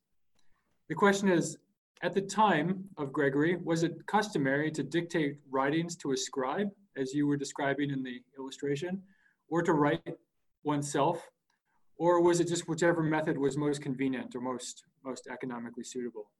The 0.90 0.94
question 0.94 1.30
is, 1.30 1.56
at 2.02 2.12
the 2.12 2.20
time 2.20 2.84
of 2.98 3.10
Gregory, 3.10 3.56
was 3.56 3.84
it 3.84 4.06
customary 4.06 4.70
to 4.70 4.82
dictate 4.82 5.38
writings 5.50 5.96
to 5.96 6.12
a 6.12 6.16
scribe, 6.18 6.68
as 6.98 7.14
you 7.14 7.26
were 7.26 7.38
describing 7.38 7.88
in 7.88 8.02
the 8.02 8.20
illustration, 8.38 9.00
or 9.48 9.62
to 9.62 9.72
write 9.72 10.02
oneself, 10.62 11.26
or 11.98 12.20
was 12.20 12.40
it 12.40 12.48
just 12.48 12.68
whichever 12.68 13.02
method 13.02 13.38
was 13.38 13.56
most 13.56 13.82
convenient 13.82 14.34
or 14.34 14.40
most 14.40 14.84
most 15.04 15.28
economically 15.30 15.84
suitable? 15.84 16.30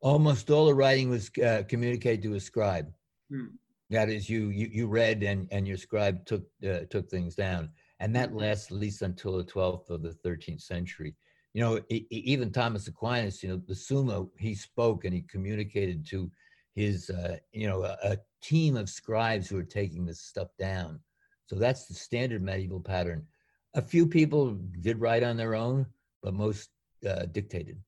Almost 0.00 0.50
all 0.50 0.66
the 0.66 0.74
writing 0.74 1.10
was 1.10 1.30
uh, 1.44 1.62
communicated 1.68 2.22
to 2.22 2.34
a 2.34 2.40
scribe. 2.40 2.92
Hmm. 3.30 3.46
That 3.90 4.08
is, 4.08 4.28
you 4.28 4.50
you 4.50 4.68
you 4.70 4.86
read 4.86 5.22
and 5.22 5.48
and 5.50 5.66
your 5.66 5.76
scribe 5.76 6.24
took 6.26 6.44
uh, 6.68 6.80
took 6.90 7.10
things 7.10 7.34
down, 7.34 7.70
and 8.00 8.14
that 8.14 8.30
hmm. 8.30 8.38
lasts 8.38 8.70
at 8.70 8.78
least 8.78 9.02
until 9.02 9.36
the 9.36 9.44
12th 9.44 9.90
of 9.90 10.02
the 10.02 10.16
13th 10.24 10.62
century 10.62 11.16
you 11.54 11.62
know, 11.64 11.80
even 11.88 12.52
Thomas 12.52 12.86
Aquinas, 12.86 13.42
you 13.42 13.48
know, 13.48 13.60
the 13.66 13.74
Summa, 13.74 14.26
he 14.38 14.54
spoke 14.54 15.04
and 15.04 15.14
he 15.14 15.22
communicated 15.22 16.06
to 16.06 16.30
his, 16.74 17.10
uh, 17.10 17.36
you 17.52 17.66
know, 17.66 17.82
a, 17.82 17.96
a, 18.02 18.16
team 18.40 18.76
of 18.76 18.88
scribes 18.88 19.48
who 19.48 19.56
were 19.56 19.64
taking 19.64 20.06
this 20.06 20.20
stuff 20.20 20.46
down. 20.60 21.00
So 21.46 21.56
that's 21.56 21.86
the 21.86 21.94
standard 21.94 22.40
medieval 22.40 22.78
pattern. 22.78 23.26
A 23.74 23.82
few 23.82 24.06
people 24.06 24.58
did 24.80 25.00
write 25.00 25.22
on 25.22 25.36
their 25.36 25.54
own, 25.54 25.86
but 26.22 26.34
most 26.34 26.70
uh, 27.08 27.26
dictated. 27.26 27.78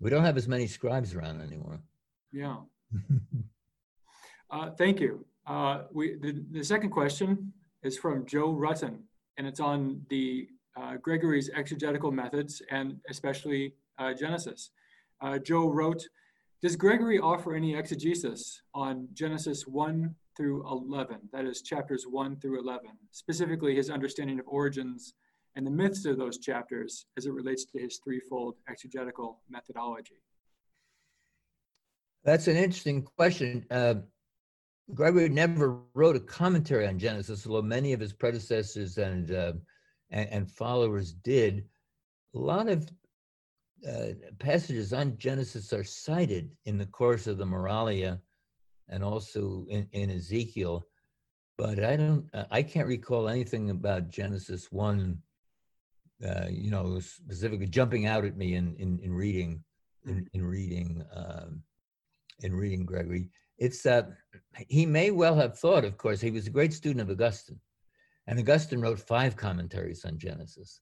We 0.00 0.10
don't 0.10 0.24
have 0.24 0.36
as 0.36 0.48
many 0.48 0.66
scribes 0.66 1.14
around 1.14 1.40
anymore. 1.40 1.80
Yeah. 2.32 2.56
uh, 4.50 4.70
thank 4.70 5.00
you. 5.00 5.26
Uh, 5.46 5.82
we 5.92 6.16
the, 6.16 6.44
the 6.50 6.64
second 6.64 6.90
question 6.90 7.52
is 7.82 7.96
from 7.96 8.26
Joe 8.26 8.54
Rutten, 8.54 8.98
and 9.36 9.46
it's 9.46 9.60
on 9.60 10.02
the 10.10 10.48
uh, 10.76 10.96
Gregory's 10.96 11.50
exegetical 11.54 12.12
methods 12.12 12.62
and 12.70 12.98
especially 13.08 13.74
uh, 13.98 14.12
Genesis. 14.14 14.70
Uh, 15.20 15.38
Joe 15.38 15.68
wrote, 15.68 16.08
does 16.62 16.76
Gregory 16.76 17.18
offer 17.18 17.54
any 17.54 17.74
exegesis 17.74 18.62
on 18.74 19.08
Genesis 19.12 19.66
1 19.66 20.14
through 20.38 20.66
11, 20.70 21.18
that 21.32 21.44
is 21.44 21.60
chapters 21.60 22.04
1 22.08 22.36
through 22.36 22.60
11, 22.60 22.90
specifically 23.10 23.74
his 23.74 23.90
understanding 23.90 24.38
of 24.38 24.46
origins 24.48 25.14
and 25.56 25.66
the 25.66 25.70
myths 25.70 26.04
of 26.04 26.16
those 26.16 26.38
chapters 26.38 27.06
as 27.18 27.26
it 27.26 27.32
relates 27.32 27.64
to 27.64 27.78
his 27.78 27.98
threefold 28.02 28.54
exegetical 28.70 29.40
methodology? 29.50 30.22
That's 32.24 32.46
an 32.46 32.56
interesting 32.56 33.02
question. 33.02 33.66
Uh, 33.70 33.96
Gregory 34.94 35.28
never 35.28 35.80
wrote 35.94 36.16
a 36.16 36.20
commentary 36.20 36.86
on 36.86 36.98
Genesis, 36.98 37.46
although 37.46 37.60
many 37.60 37.92
of 37.92 38.00
his 38.00 38.12
predecessors 38.12 38.96
and 38.96 39.32
uh, 39.32 39.52
and, 40.10 40.28
and 40.30 40.50
followers 40.50 41.12
did, 41.12 41.64
a 42.34 42.38
lot 42.38 42.68
of 42.68 42.88
uh, 43.86 44.08
passages 44.38 44.92
on 44.92 45.18
Genesis 45.18 45.72
are 45.72 45.84
cited 45.84 46.50
in 46.64 46.78
the 46.78 46.86
course 46.86 47.26
of 47.26 47.38
the 47.38 47.44
Moralia 47.44 48.18
and 48.88 49.04
also 49.04 49.66
in, 49.68 49.86
in 49.92 50.10
Ezekiel, 50.10 50.86
but 51.56 51.82
I 51.82 51.96
don't, 51.96 52.28
uh, 52.32 52.44
I 52.50 52.62
can't 52.62 52.86
recall 52.86 53.28
anything 53.28 53.70
about 53.70 54.10
Genesis 54.10 54.70
1, 54.70 55.18
uh, 56.26 56.46
you 56.48 56.70
know, 56.70 57.00
specifically 57.00 57.66
jumping 57.66 58.06
out 58.06 58.24
at 58.24 58.36
me 58.36 58.54
in, 58.54 58.74
in, 58.76 59.00
in 59.02 59.12
reading, 59.12 59.62
in, 60.06 60.28
in 60.32 60.46
reading, 60.46 61.04
um, 61.14 61.62
in 62.42 62.54
reading 62.54 62.84
Gregory. 62.86 63.30
It's, 63.58 63.84
uh, 63.86 64.02
he 64.68 64.86
may 64.86 65.10
well 65.10 65.34
have 65.34 65.58
thought, 65.58 65.84
of 65.84 65.98
course, 65.98 66.20
he 66.20 66.30
was 66.30 66.46
a 66.46 66.50
great 66.50 66.72
student 66.72 67.00
of 67.00 67.10
Augustine. 67.10 67.58
And 68.28 68.38
Augustine 68.38 68.80
wrote 68.80 69.00
five 69.00 69.36
commentaries 69.36 70.04
on 70.04 70.18
Genesis. 70.18 70.80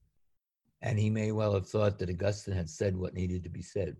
And 0.82 0.98
he 0.98 1.08
may 1.08 1.32
well 1.32 1.54
have 1.54 1.68
thought 1.68 1.98
that 1.98 2.10
Augustine 2.10 2.54
had 2.54 2.68
said 2.68 2.94
what 2.94 3.14
needed 3.14 3.42
to 3.44 3.48
be 3.48 3.62
said. 3.62 3.96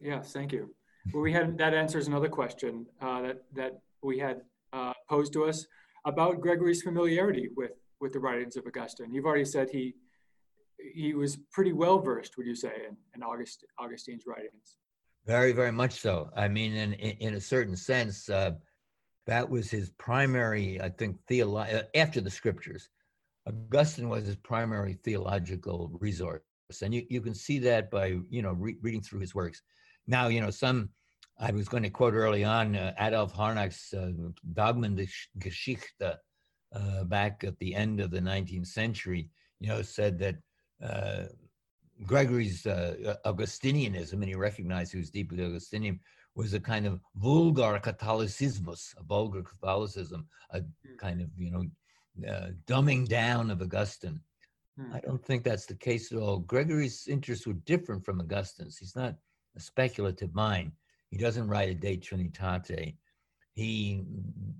Yes, 0.00 0.32
thank 0.32 0.52
you. 0.52 0.74
Well, 1.12 1.22
we 1.22 1.32
had 1.32 1.58
that 1.58 1.74
answers 1.74 2.06
another 2.06 2.28
question 2.28 2.86
uh, 3.00 3.22
that 3.22 3.42
that 3.54 3.72
we 4.02 4.18
had 4.18 4.42
uh, 4.72 4.92
posed 5.08 5.32
to 5.34 5.44
us 5.44 5.66
about 6.04 6.40
Gregory's 6.40 6.82
familiarity 6.82 7.48
with 7.56 7.72
with 8.00 8.12
the 8.12 8.20
writings 8.20 8.56
of 8.56 8.66
Augustine. 8.66 9.12
You've 9.12 9.26
already 9.26 9.44
said 9.44 9.70
he 9.70 9.94
he 10.94 11.14
was 11.14 11.36
pretty 11.52 11.72
well 11.72 11.98
versed, 12.00 12.36
would 12.36 12.46
you 12.46 12.56
say, 12.56 12.72
in, 12.88 12.96
in 13.14 13.22
August, 13.22 13.64
Augustine's 13.78 14.26
writings? 14.26 14.78
Very, 15.26 15.52
very 15.52 15.70
much 15.70 16.00
so. 16.00 16.30
I 16.36 16.48
mean, 16.48 16.74
in 16.74 16.94
in, 16.94 17.34
a 17.34 17.40
certain 17.40 17.76
sense, 17.76 18.28
uh, 18.28 18.52
that 19.26 19.48
was 19.48 19.70
his 19.70 19.90
primary, 19.90 20.80
I 20.80 20.88
think, 20.88 21.18
theolo- 21.30 21.72
uh, 21.72 21.82
after 21.94 22.20
the 22.20 22.30
scriptures. 22.30 22.88
Augustine 23.46 24.08
was 24.08 24.26
his 24.26 24.36
primary 24.36 24.98
theological 25.04 25.90
resource. 26.00 26.42
And 26.82 26.94
you, 26.94 27.04
you 27.08 27.20
can 27.20 27.34
see 27.34 27.58
that 27.60 27.90
by, 27.90 28.18
you 28.30 28.42
know, 28.42 28.52
re- 28.52 28.78
reading 28.82 29.02
through 29.02 29.20
his 29.20 29.34
works. 29.34 29.62
Now, 30.06 30.28
you 30.28 30.40
know, 30.40 30.50
some, 30.50 30.90
I 31.38 31.50
was 31.52 31.68
going 31.68 31.82
to 31.82 31.90
quote 31.90 32.14
early 32.14 32.44
on 32.44 32.76
uh, 32.76 32.94
Adolf 32.98 33.32
Harnack's 33.32 33.92
uh, 33.92 34.12
Dogmen 34.52 34.96
der 34.96 35.06
Geschichte 35.38 36.18
uh, 36.74 37.04
back 37.04 37.44
at 37.44 37.58
the 37.58 37.74
end 37.74 38.00
of 38.00 38.10
the 38.10 38.20
19th 38.20 38.66
century, 38.66 39.28
you 39.60 39.68
know, 39.68 39.82
said 39.82 40.18
that 40.18 40.36
uh, 40.82 41.24
Gregory's 42.06 42.66
uh, 42.66 43.16
Augustinianism, 43.24 44.14
and 44.14 44.24
he 44.24 44.34
recognized 44.34 44.92
he 44.92 44.98
was 44.98 45.10
deeply 45.10 45.44
Augustinian, 45.44 46.00
was 46.34 46.54
a 46.54 46.60
kind 46.60 46.86
of 46.86 47.00
vulgar 47.16 47.78
Catholicismus, 47.82 48.94
a 48.98 49.02
vulgar 49.02 49.42
Catholicism, 49.42 50.26
a 50.50 50.60
hmm. 50.60 50.96
kind 50.98 51.20
of, 51.20 51.28
you 51.36 51.50
know, 51.50 51.64
uh, 52.28 52.48
dumbing 52.66 53.06
down 53.06 53.50
of 53.50 53.60
Augustine. 53.60 54.20
Hmm. 54.78 54.92
I 54.94 55.00
don't 55.00 55.24
think 55.24 55.44
that's 55.44 55.66
the 55.66 55.74
case 55.74 56.12
at 56.12 56.18
all. 56.18 56.38
Gregory's 56.38 57.06
interests 57.06 57.46
were 57.46 57.52
different 57.54 58.04
from 58.04 58.20
Augustine's. 58.20 58.78
He's 58.78 58.96
not 58.96 59.14
a 59.56 59.60
speculative 59.60 60.34
mind. 60.34 60.72
He 61.10 61.18
doesn't 61.18 61.48
write 61.48 61.68
a 61.68 61.74
De 61.74 61.96
Trinitate. 61.96 62.96
He 63.54 64.04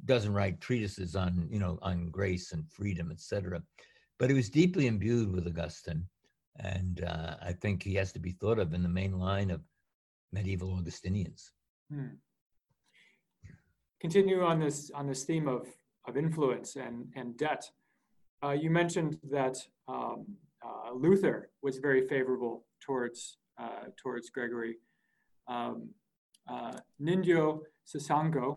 doesn't 0.04 0.34
write 0.34 0.60
treatises 0.60 1.16
on, 1.16 1.48
you 1.50 1.58
know, 1.58 1.78
on 1.80 2.10
grace 2.10 2.52
and 2.52 2.70
freedom, 2.70 3.10
etc. 3.10 3.62
But 4.18 4.28
he 4.28 4.36
was 4.36 4.50
deeply 4.50 4.86
imbued 4.86 5.32
with 5.32 5.46
Augustine, 5.46 6.06
and 6.58 7.02
uh, 7.02 7.36
I 7.40 7.52
think 7.54 7.82
he 7.82 7.94
has 7.94 8.12
to 8.12 8.18
be 8.18 8.32
thought 8.32 8.58
of 8.58 8.74
in 8.74 8.82
the 8.82 8.88
main 8.88 9.18
line 9.18 9.50
of 9.50 9.62
medieval 10.32 10.74
Augustinians. 10.74 11.52
Hmm. 11.90 12.16
continue 14.00 14.42
on 14.42 14.58
this 14.58 14.90
on 14.94 15.06
this 15.06 15.24
theme 15.24 15.48
of 15.48 15.66
of 16.06 16.16
influence 16.16 16.76
and 16.76 17.06
and 17.16 17.36
debt. 17.36 17.64
Uh, 18.44 18.50
you 18.50 18.70
mentioned 18.70 19.18
that 19.30 19.56
um, 19.88 20.26
uh, 20.64 20.92
Luther 20.92 21.50
was 21.62 21.78
very 21.78 22.06
favorable 22.08 22.66
towards 22.80 23.38
uh, 23.62 23.86
towards 23.96 24.30
Gregory. 24.30 24.76
Um, 25.48 25.88
uh, 26.48 26.72
Ninjo 27.00 27.60
Sasango, 27.86 28.56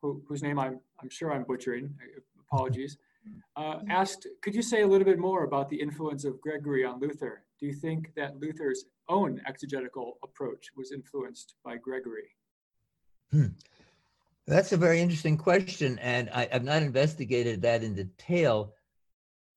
who, 0.00 0.22
whose 0.28 0.42
name 0.42 0.58
I'm, 0.58 0.80
I'm 1.02 1.10
sure 1.10 1.32
I'm 1.32 1.44
butchering, 1.44 1.92
apologies, 2.40 2.96
uh, 3.56 3.78
asked, 3.88 4.26
could 4.42 4.54
you 4.54 4.62
say 4.62 4.82
a 4.82 4.86
little 4.86 5.04
bit 5.04 5.18
more 5.18 5.44
about 5.44 5.68
the 5.68 5.80
influence 5.80 6.24
of 6.24 6.40
Gregory 6.40 6.84
on 6.84 7.00
Luther? 7.00 7.42
Do 7.58 7.66
you 7.66 7.72
think 7.72 8.12
that 8.16 8.38
Luther's 8.38 8.84
own 9.08 9.40
exegetical 9.46 10.18
approach 10.22 10.68
was 10.76 10.92
influenced 10.92 11.54
by 11.64 11.76
Gregory? 11.76 12.28
Hmm. 13.30 13.48
That's 14.46 14.72
a 14.72 14.76
very 14.76 15.00
interesting 15.00 15.38
question, 15.38 15.98
and 16.00 16.28
I, 16.30 16.48
have 16.52 16.64
not 16.64 16.82
investigated 16.82 17.62
that 17.62 17.82
in 17.82 17.94
detail. 17.94 18.74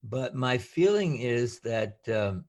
But 0.03 0.33
my 0.33 0.57
feeling 0.57 1.17
is 1.19 1.59
that 1.59 1.97
um, 2.07 2.45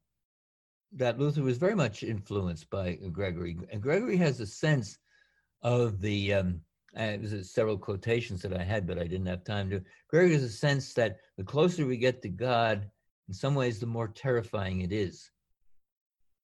that 0.92 1.18
Luther 1.18 1.42
was 1.42 1.58
very 1.58 1.74
much 1.74 2.02
influenced 2.02 2.70
by 2.70 2.94
Gregory, 3.12 3.58
and 3.70 3.82
Gregory 3.82 4.16
has 4.16 4.40
a 4.40 4.46
sense 4.46 4.98
of 5.62 6.00
the. 6.00 6.34
Um, 6.34 6.60
uh, 6.96 7.18
there's 7.20 7.52
several 7.52 7.76
quotations 7.76 8.40
that 8.42 8.54
I 8.54 8.62
had, 8.62 8.86
but 8.86 8.98
I 8.98 9.04
didn't 9.04 9.26
have 9.26 9.44
time 9.44 9.68
to. 9.70 9.82
Gregory 10.08 10.32
has 10.32 10.42
a 10.42 10.48
sense 10.48 10.94
that 10.94 11.18
the 11.36 11.44
closer 11.44 11.86
we 11.86 11.98
get 11.98 12.22
to 12.22 12.28
God, 12.28 12.90
in 13.28 13.34
some 13.34 13.54
ways, 13.54 13.78
the 13.78 13.86
more 13.86 14.08
terrifying 14.08 14.80
it 14.80 14.90
is, 14.90 15.30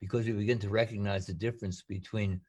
because 0.00 0.26
we 0.26 0.32
begin 0.32 0.58
to 0.58 0.68
recognize 0.68 1.26
the 1.26 1.32
difference 1.32 1.82
between 1.82 2.40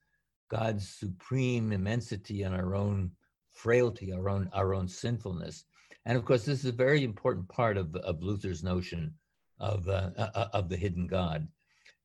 God's 0.49 0.87
supreme 0.87 1.71
immensity 1.71 2.43
and 2.43 2.53
our 2.53 2.75
own 2.75 3.11
frailty, 3.53 4.11
our 4.11 4.29
own 4.29 4.49
our 4.53 4.73
own 4.73 4.87
sinfulness. 4.87 5.63
And 6.05 6.17
of 6.17 6.25
course, 6.25 6.43
this 6.45 6.59
is 6.59 6.65
a 6.65 6.71
very 6.73 7.03
important 7.03 7.47
part 7.47 7.77
of, 7.77 7.95
of 7.95 8.21
Luther's 8.21 8.63
notion 8.63 9.13
of 9.59 9.87
uh, 9.87 10.11
uh, 10.17 10.29
uh 10.35 10.47
of 10.53 10.69
the 10.69 10.77
hidden 10.77 11.07
God. 11.07 11.47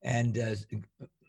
And 0.02 0.38
uh, 0.38 0.54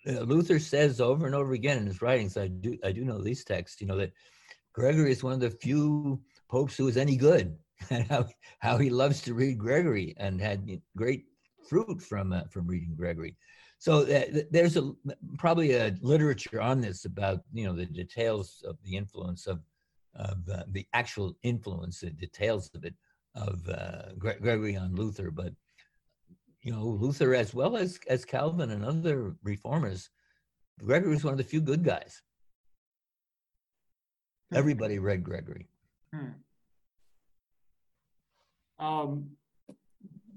Luther 0.05 0.59
says 0.59 1.01
over 1.01 1.25
and 1.25 1.35
over 1.35 1.53
again 1.53 1.77
in 1.77 1.85
his 1.85 2.01
writings, 2.01 2.37
I 2.37 2.47
do 2.47 2.77
I 2.83 2.91
do 2.91 3.03
know 3.03 3.21
these 3.21 3.43
texts, 3.43 3.81
you 3.81 3.87
know 3.87 3.97
that 3.97 4.13
Gregory 4.73 5.11
is 5.11 5.23
one 5.23 5.33
of 5.33 5.39
the 5.39 5.49
few 5.49 6.21
popes 6.49 6.77
who 6.77 6.87
is 6.87 6.97
any 6.97 7.17
good, 7.17 7.57
and 7.89 8.07
how 8.07 8.27
how 8.59 8.77
he 8.77 8.89
loves 8.89 9.21
to 9.21 9.33
read 9.33 9.57
Gregory 9.57 10.13
and 10.17 10.39
had 10.39 10.81
great 10.95 11.25
fruit 11.67 12.01
from 12.01 12.33
uh, 12.33 12.43
from 12.49 12.67
reading 12.67 12.95
Gregory. 12.95 13.35
So 13.79 14.01
uh, 14.03 14.43
there's 14.51 14.77
a 14.77 14.93
probably 15.37 15.73
a 15.73 15.95
literature 16.01 16.61
on 16.61 16.81
this 16.81 17.05
about 17.05 17.41
you 17.53 17.65
know 17.65 17.73
the 17.73 17.85
details 17.85 18.63
of 18.67 18.77
the 18.83 18.95
influence 18.95 19.47
of 19.47 19.59
of 20.15 20.37
uh, 20.49 20.63
the 20.69 20.85
actual 20.93 21.35
influence, 21.43 22.01
the 22.01 22.11
details 22.11 22.69
of 22.75 22.83
it, 22.83 22.93
of 23.35 23.67
uh, 23.69 24.13
Gregory 24.17 24.75
on 24.75 24.95
Luther. 24.95 25.31
But 25.31 25.53
you 26.61 26.71
know, 26.71 26.85
Luther 26.85 27.35
as 27.35 27.53
well 27.53 27.77
as 27.77 27.99
as 28.07 28.25
Calvin 28.25 28.71
and 28.71 28.85
other 28.85 29.35
reformers, 29.43 30.09
Gregory 30.83 31.11
was 31.11 31.23
one 31.23 31.33
of 31.33 31.37
the 31.37 31.43
few 31.43 31.61
good 31.61 31.83
guys. 31.83 32.21
Hmm. 34.51 34.57
Everybody 34.57 34.99
read 34.99 35.23
Gregory. 35.23 35.67
Hmm. 36.13 36.31
Um, 38.79 39.29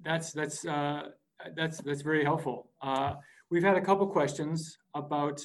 that's 0.05 0.33
that's 0.33 0.67
uh, 0.67 1.09
that's 1.57 1.81
that's 1.81 2.03
very 2.03 2.25
helpful. 2.25 2.71
Uh, 2.83 3.15
we've 3.51 3.63
had 3.63 3.77
a 3.77 3.81
couple 3.81 4.07
questions 4.07 4.79
about 4.95 5.41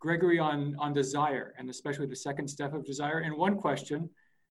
Gregory 0.00 0.38
on, 0.38 0.76
on 0.78 0.92
desire, 0.92 1.54
and 1.58 1.70
especially 1.70 2.06
the 2.06 2.16
second 2.16 2.48
step 2.48 2.74
of 2.74 2.84
desire. 2.84 3.18
And 3.18 3.36
one 3.36 3.56
question 3.56 4.08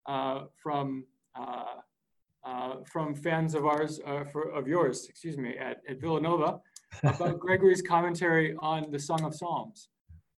uh, 0.06 0.44
from, 0.62 1.04
uh, 2.46 2.50
uh, 2.56 2.76
from 2.84 3.14
fans 3.14 3.54
of 3.54 3.66
ours, 3.66 4.00
uh, 4.06 4.24
for, 4.24 4.50
of 4.50 4.66
yours, 4.66 5.06
excuse 5.08 5.36
me, 5.36 5.56
at, 5.56 5.80
at 5.88 6.00
Villanova, 6.00 6.60
about 7.02 7.38
Gregory's 7.38 7.82
commentary 7.82 8.54
on 8.60 8.90
the 8.90 8.98
Song 8.98 9.24
of 9.24 9.34
Psalms. 9.34 9.88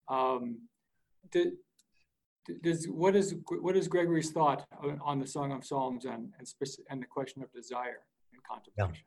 Um, 0.10 0.60
did, 1.32 1.53
does, 2.64 2.86
what, 2.86 3.16
is, 3.16 3.36
what 3.62 3.76
is 3.76 3.88
Gregory's 3.88 4.32
thought 4.32 4.66
on, 4.82 4.99
on 5.03 5.20
the 5.20 5.28
Song 5.28 5.51
of 5.51 5.66
Psalms 5.66 6.05
and, 6.05 6.32
and, 6.39 6.47
and 6.89 7.01
the 7.01 7.05
question 7.05 7.43
of 7.43 7.51
desire 7.51 7.99
and 8.34 8.41
contemplation? 8.43 9.03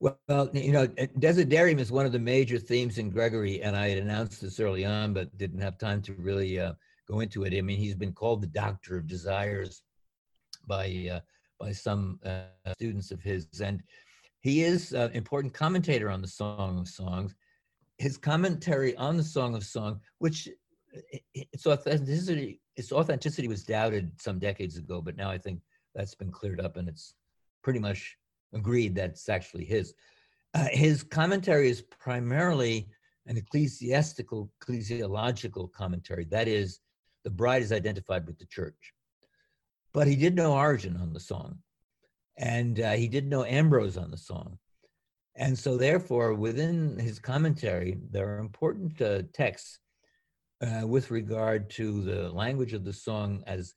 Yeah. 0.00 0.10
Well, 0.28 0.50
you 0.52 0.72
know, 0.72 0.86
Desiderium 0.86 1.78
is 1.78 1.90
one 1.90 2.04
of 2.04 2.12
the 2.12 2.18
major 2.18 2.58
themes 2.58 2.98
in 2.98 3.10
Gregory, 3.10 3.62
and 3.62 3.76
I 3.76 3.88
had 3.88 3.98
announced 3.98 4.42
this 4.42 4.60
early 4.60 4.84
on, 4.84 5.14
but 5.14 5.36
didn't 5.38 5.60
have 5.60 5.78
time 5.78 6.02
to 6.02 6.14
really 6.14 6.58
uh, 6.58 6.72
go 7.08 7.20
into 7.20 7.44
it. 7.44 7.56
I 7.56 7.62
mean, 7.62 7.78
he's 7.78 7.94
been 7.94 8.12
called 8.12 8.42
the 8.42 8.48
Doctor 8.48 8.98
of 8.98 9.06
Desires 9.06 9.82
by 10.66 11.08
uh, 11.12 11.20
by 11.64 11.72
some 11.72 12.20
uh, 12.26 12.72
students 12.74 13.10
of 13.10 13.22
his, 13.22 13.48
and 13.62 13.82
he 14.40 14.62
is 14.62 14.92
an 14.92 15.10
important 15.12 15.54
commentator 15.54 16.10
on 16.10 16.20
the 16.20 16.28
Song 16.28 16.78
of 16.78 16.86
Songs. 16.86 17.34
His 17.96 18.18
commentary 18.18 18.94
on 18.96 19.16
the 19.16 19.24
Song 19.24 19.54
of 19.54 19.64
Song, 19.64 20.00
which 20.18 20.46
its 21.32 21.66
authenticity, 21.66 22.60
its 22.76 22.92
authenticity 22.92 23.48
was 23.48 23.62
doubted 23.64 24.12
some 24.20 24.38
decades 24.38 24.76
ago, 24.76 25.00
but 25.00 25.16
now 25.16 25.30
I 25.30 25.38
think 25.38 25.60
that's 25.94 26.14
been 26.14 26.30
cleared 26.30 26.60
up, 26.60 26.76
and 26.76 26.86
it's 26.86 27.14
pretty 27.62 27.78
much 27.78 28.18
agreed 28.52 28.94
that's 28.94 29.30
actually 29.30 29.64
his. 29.64 29.94
Uh, 30.52 30.68
his 30.70 31.02
commentary 31.02 31.70
is 31.70 31.80
primarily 31.80 32.88
an 33.26 33.38
ecclesiastical, 33.38 34.50
ecclesiological 34.60 35.72
commentary. 35.72 36.24
That 36.26 36.46
is, 36.46 36.80
the 37.24 37.30
bride 37.30 37.62
is 37.62 37.72
identified 37.72 38.26
with 38.26 38.38
the 38.38 38.46
church. 38.46 38.92
But 39.94 40.08
he 40.08 40.16
did 40.16 40.34
know 40.34 40.52
Origen 40.52 40.98
on 41.00 41.12
the 41.12 41.20
song, 41.20 41.58
and 42.36 42.80
uh, 42.80 42.92
he 42.92 43.08
did 43.08 43.28
know 43.28 43.44
Ambrose 43.44 43.96
on 43.96 44.10
the 44.10 44.18
song. 44.18 44.58
And 45.36 45.58
so, 45.58 45.76
therefore, 45.76 46.34
within 46.34 46.98
his 46.98 47.18
commentary, 47.18 47.98
there 48.10 48.28
are 48.28 48.38
important 48.38 49.00
uh, 49.00 49.22
texts 49.32 49.78
uh, 50.60 50.86
with 50.86 51.10
regard 51.10 51.70
to 51.70 52.02
the 52.02 52.30
language 52.30 52.72
of 52.72 52.84
the 52.84 52.92
song 52.92 53.42
as 53.46 53.74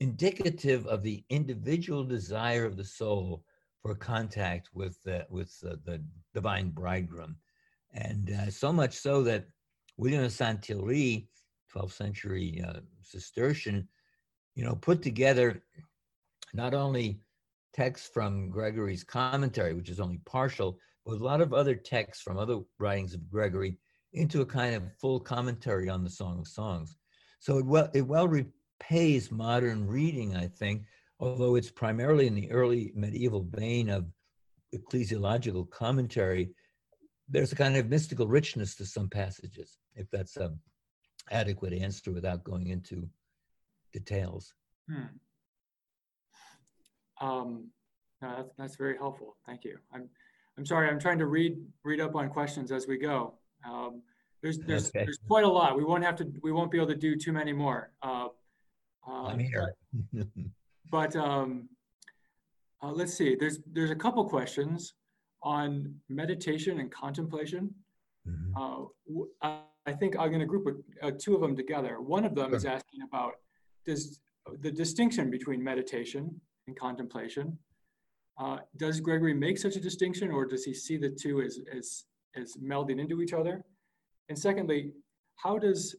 indicative 0.00 0.86
of 0.86 1.02
the 1.02 1.22
individual 1.28 2.02
desire 2.04 2.64
of 2.64 2.76
the 2.76 2.84
soul 2.84 3.44
for 3.82 3.94
contact 3.94 4.70
with 4.74 4.98
uh, 5.06 5.20
with 5.30 5.58
the 5.60 6.02
divine 6.34 6.70
bridegroom, 6.70 7.36
and 7.92 8.30
uh, 8.30 8.50
so 8.50 8.72
much 8.72 8.94
so 8.94 9.22
that 9.22 9.46
William 9.96 10.24
of 10.24 10.32
Saint 10.32 10.64
Thierry, 10.64 11.28
12th 11.74 11.92
century 11.92 12.62
uh, 12.66 12.80
Cistercian, 13.02 13.88
you 14.54 14.64
know, 14.64 14.74
put 14.74 15.02
together 15.02 15.62
not 16.52 16.74
only 16.74 17.20
texts 17.72 18.10
from 18.12 18.50
Gregory's 18.50 19.04
commentary, 19.04 19.74
which 19.74 19.88
is 19.88 20.00
only 20.00 20.18
partial, 20.26 20.78
but 21.06 21.20
a 21.20 21.24
lot 21.24 21.40
of 21.40 21.54
other 21.54 21.74
texts 21.74 22.22
from 22.22 22.38
other 22.38 22.60
writings 22.78 23.14
of 23.14 23.30
Gregory 23.30 23.78
into 24.12 24.40
a 24.40 24.46
kind 24.46 24.74
of 24.74 24.82
full 25.00 25.20
commentary 25.20 25.88
on 25.88 26.02
the 26.02 26.10
Song 26.10 26.40
of 26.40 26.48
Songs. 26.48 26.96
So 27.38 27.58
it 27.58 27.66
well 27.66 27.90
it 27.94 28.02
well 28.02 28.28
repays 28.28 29.30
modern 29.30 29.86
reading, 29.86 30.36
I 30.36 30.48
think, 30.48 30.82
although 31.20 31.54
it's 31.54 31.70
primarily 31.70 32.26
in 32.26 32.34
the 32.34 32.50
early 32.50 32.92
medieval 32.94 33.46
vein 33.50 33.88
of 33.88 34.06
ecclesiological 34.74 35.70
commentary, 35.70 36.50
there's 37.28 37.52
a 37.52 37.56
kind 37.56 37.76
of 37.76 37.88
mystical 37.88 38.26
richness 38.26 38.74
to 38.76 38.84
some 38.84 39.08
passages, 39.08 39.78
if 39.94 40.10
that's 40.10 40.36
an 40.36 40.58
adequate 41.30 41.72
answer 41.72 42.12
without 42.12 42.44
going 42.44 42.68
into 42.68 43.08
details. 43.92 44.54
Hmm. 44.88 45.06
Um, 47.20 47.68
no, 48.22 48.34
that's, 48.36 48.52
that's 48.58 48.76
very 48.76 48.96
helpful. 48.96 49.36
Thank 49.46 49.64
you. 49.64 49.78
I'm, 49.92 50.08
I'm 50.56 50.66
sorry, 50.66 50.88
I'm 50.88 50.98
trying 50.98 51.18
to 51.18 51.26
read 51.26 51.58
read 51.84 52.00
up 52.00 52.14
on 52.16 52.28
questions 52.28 52.72
as 52.72 52.86
we 52.86 52.98
go. 52.98 53.34
Um, 53.68 54.02
there's 54.42 54.58
there's, 54.58 54.88
okay. 54.88 55.04
there's 55.04 55.18
quite 55.26 55.44
a 55.44 55.48
lot. 55.48 55.76
We 55.76 55.84
won't 55.84 56.04
have 56.04 56.16
to 56.16 56.32
we 56.42 56.52
won't 56.52 56.70
be 56.70 56.78
able 56.78 56.88
to 56.88 56.96
do 56.96 57.16
too 57.16 57.32
many 57.32 57.52
more. 57.52 57.92
Uh, 58.02 58.28
uh, 59.06 59.26
I'm 59.26 59.38
here. 59.38 59.74
But 60.90 61.14
um, 61.16 61.68
uh, 62.82 62.92
let's 62.92 63.14
see, 63.14 63.36
there's, 63.38 63.60
there's 63.72 63.90
a 63.90 63.96
couple 63.96 64.24
questions 64.28 64.94
on 65.42 65.94
meditation 66.08 66.80
and 66.80 66.90
contemplation. 66.90 67.74
Mm-hmm. 68.28 69.26
Uh, 69.42 69.58
I 69.86 69.92
think 69.92 70.16
I'm 70.18 70.28
going 70.28 70.40
to 70.40 70.46
group 70.46 70.84
uh, 71.02 71.12
two 71.18 71.34
of 71.34 71.40
them 71.40 71.56
together. 71.56 72.00
One 72.00 72.24
of 72.24 72.34
them 72.34 72.50
sure. 72.50 72.56
is 72.56 72.64
asking 72.64 73.00
about 73.02 73.34
does 73.86 74.20
the 74.60 74.70
distinction 74.70 75.30
between 75.30 75.62
meditation 75.62 76.40
and 76.66 76.78
contemplation. 76.78 77.58
Uh, 78.38 78.58
does 78.76 79.00
Gregory 79.00 79.34
make 79.34 79.58
such 79.58 79.76
a 79.76 79.80
distinction, 79.80 80.30
or 80.30 80.46
does 80.46 80.64
he 80.64 80.72
see 80.72 80.96
the 80.96 81.10
two 81.10 81.42
as, 81.42 81.60
as, 81.76 82.04
as 82.36 82.56
melding 82.56 82.98
into 82.98 83.20
each 83.20 83.34
other? 83.34 83.62
And 84.28 84.38
secondly, 84.38 84.92
how 85.36 85.58
does 85.58 85.94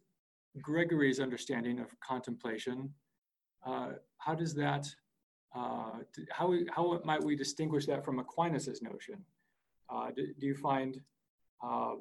Gregory's 0.59 1.19
understanding 1.19 1.79
of 1.79 1.87
contemplation 1.99 2.91
uh, 3.65 3.89
how 4.17 4.35
does 4.35 4.53
that, 4.55 4.87
uh, 5.55 5.99
how, 6.31 6.53
how 6.73 6.99
might 7.03 7.23
we 7.23 7.35
distinguish 7.35 7.85
that 7.85 8.03
from 8.03 8.19
Aquinas's 8.19 8.81
notion? 8.81 9.23
Uh, 9.89 10.09
do, 10.15 10.27
do, 10.39 10.47
you 10.47 10.55
find 10.55 10.99
uh, 11.63 11.93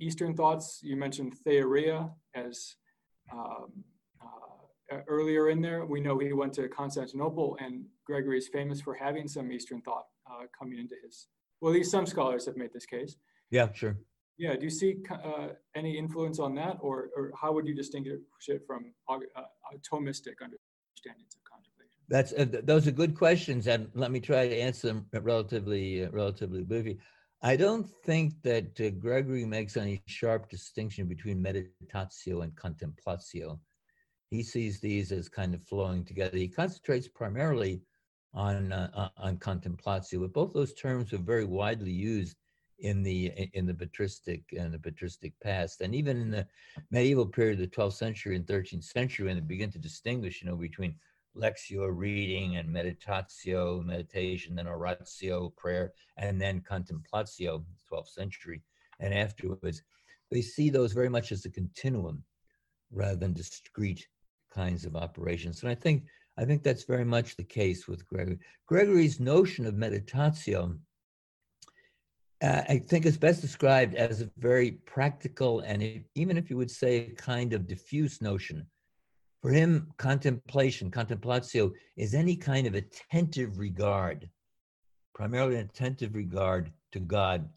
Eastern 0.00 0.34
thoughts, 0.34 0.80
you 0.82 0.96
mentioned 0.96 1.34
theoria 1.44 2.10
as, 2.34 2.76
um, 3.32 3.84
uh, 4.94 5.00
earlier 5.08 5.48
in 5.50 5.60
there, 5.60 5.84
we 5.84 6.00
know 6.00 6.18
he 6.18 6.32
went 6.32 6.52
to 6.54 6.68
Constantinople, 6.68 7.56
and 7.60 7.84
Gregory 8.06 8.38
is 8.38 8.48
famous 8.48 8.80
for 8.80 8.94
having 8.94 9.26
some 9.28 9.50
Eastern 9.52 9.80
thought 9.82 10.06
uh, 10.30 10.44
coming 10.56 10.78
into 10.78 10.94
his. 11.04 11.26
Well, 11.60 11.72
at 11.72 11.76
least 11.76 11.90
some 11.90 12.06
scholars 12.06 12.46
have 12.46 12.56
made 12.56 12.72
this 12.72 12.86
case. 12.86 13.16
Yeah, 13.50 13.68
sure. 13.72 13.96
Yeah, 14.36 14.56
do 14.56 14.64
you 14.64 14.70
see 14.70 14.96
uh, 15.10 15.48
any 15.74 15.96
influence 15.96 16.38
on 16.38 16.54
that, 16.56 16.78
or, 16.80 17.10
or 17.16 17.32
how 17.40 17.52
would 17.52 17.66
you 17.66 17.74
distinguish 17.74 18.18
it 18.48 18.62
from 18.66 18.92
uh, 19.08 19.18
Thomistic 19.90 20.34
understandings 20.42 21.34
of 21.36 21.44
contemplation? 21.44 22.00
That's 22.08 22.32
uh, 22.32 22.60
those 22.64 22.86
are 22.88 22.90
good 22.90 23.14
questions, 23.16 23.66
and 23.68 23.88
let 23.94 24.10
me 24.10 24.20
try 24.20 24.48
to 24.48 24.56
answer 24.56 24.88
them 24.88 25.06
relatively 25.12 26.04
uh, 26.04 26.10
relatively 26.10 26.62
briefly. 26.62 26.98
I 27.42 27.56
don't 27.56 27.88
think 28.04 28.42
that 28.42 28.80
uh, 28.80 28.90
Gregory 28.90 29.44
makes 29.44 29.76
any 29.76 30.02
sharp 30.06 30.50
distinction 30.50 31.06
between 31.06 31.42
meditatio 31.42 32.42
and 32.42 32.54
contemplatio. 32.56 33.58
He 34.34 34.42
sees 34.42 34.80
these 34.80 35.12
as 35.12 35.28
kind 35.28 35.54
of 35.54 35.62
flowing 35.62 36.04
together. 36.04 36.36
He 36.36 36.48
concentrates 36.48 37.06
primarily 37.06 37.82
on 38.32 38.72
uh, 38.72 39.10
on 39.16 39.36
contemplatio, 39.36 40.20
but 40.22 40.32
both 40.32 40.52
those 40.52 40.74
terms 40.74 41.12
are 41.12 41.18
very 41.18 41.44
widely 41.44 41.92
used 41.92 42.36
in 42.80 43.04
the 43.04 43.26
in 43.52 43.64
the 43.64 43.74
patristic 43.74 44.42
and 44.58 44.74
the 44.74 44.78
patristic 44.80 45.38
past, 45.40 45.82
and 45.82 45.94
even 45.94 46.20
in 46.20 46.30
the 46.32 46.48
medieval 46.90 47.26
period, 47.26 47.60
the 47.60 47.68
12th 47.68 47.92
century 47.92 48.34
and 48.34 48.44
13th 48.44 48.82
century, 48.82 49.26
when 49.26 49.36
they 49.36 49.40
begin 49.40 49.70
to 49.70 49.78
distinguish, 49.78 50.42
you 50.42 50.50
know, 50.50 50.56
between 50.56 50.96
lectio, 51.36 51.88
reading, 51.96 52.56
and 52.56 52.68
meditatio, 52.68 53.84
meditation, 53.84 54.56
then 54.56 54.66
oratio, 54.66 55.50
prayer, 55.50 55.92
and 56.16 56.40
then 56.40 56.60
contemplatio, 56.60 57.64
12th 57.88 58.08
century, 58.08 58.62
and 58.98 59.14
afterwards. 59.14 59.80
They 60.32 60.42
see 60.42 60.70
those 60.70 60.92
very 60.92 61.08
much 61.08 61.30
as 61.30 61.44
a 61.44 61.50
continuum 61.50 62.24
rather 62.90 63.16
than 63.16 63.32
discrete 63.32 64.08
kinds 64.54 64.84
of 64.84 64.96
operations. 64.96 65.62
And 65.62 65.70
I 65.70 65.74
think 65.74 66.04
I 66.36 66.44
think 66.44 66.62
that's 66.62 66.84
very 66.84 67.04
much 67.04 67.36
the 67.36 67.44
case 67.44 67.86
with 67.86 68.06
Gregory. 68.06 68.38
Gregory's 68.66 69.20
notion 69.20 69.66
of 69.66 69.74
meditatio, 69.74 70.76
uh, 72.42 72.62
I 72.68 72.78
think, 72.88 73.06
is 73.06 73.16
best 73.16 73.40
described 73.40 73.94
as 73.94 74.20
a 74.20 74.30
very 74.38 74.72
practical 74.84 75.60
and 75.60 76.04
even 76.14 76.36
if 76.36 76.50
you 76.50 76.56
would 76.56 76.70
say 76.70 76.96
a 76.96 77.10
kind 77.14 77.52
of 77.52 77.68
diffuse 77.68 78.20
notion 78.20 78.66
for 79.42 79.50
him, 79.50 79.92
contemplation, 79.98 80.90
contemplatio, 80.90 81.70
is 81.96 82.14
any 82.14 82.34
kind 82.34 82.66
of 82.66 82.74
attentive 82.74 83.58
regard, 83.58 84.28
primarily 85.14 85.56
an 85.56 85.66
attentive 85.66 86.14
regard 86.14 86.72
to 86.92 86.98
God 86.98 87.48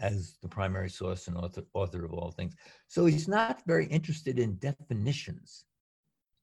as 0.00 0.38
the 0.42 0.48
primary 0.48 0.88
source 0.88 1.28
and 1.28 1.36
author, 1.36 1.62
author 1.74 2.04
of 2.04 2.12
all 2.12 2.30
things. 2.30 2.54
So 2.88 3.04
he's 3.04 3.28
not 3.28 3.62
very 3.66 3.86
interested 3.86 4.38
in 4.38 4.56
definitions 4.56 5.66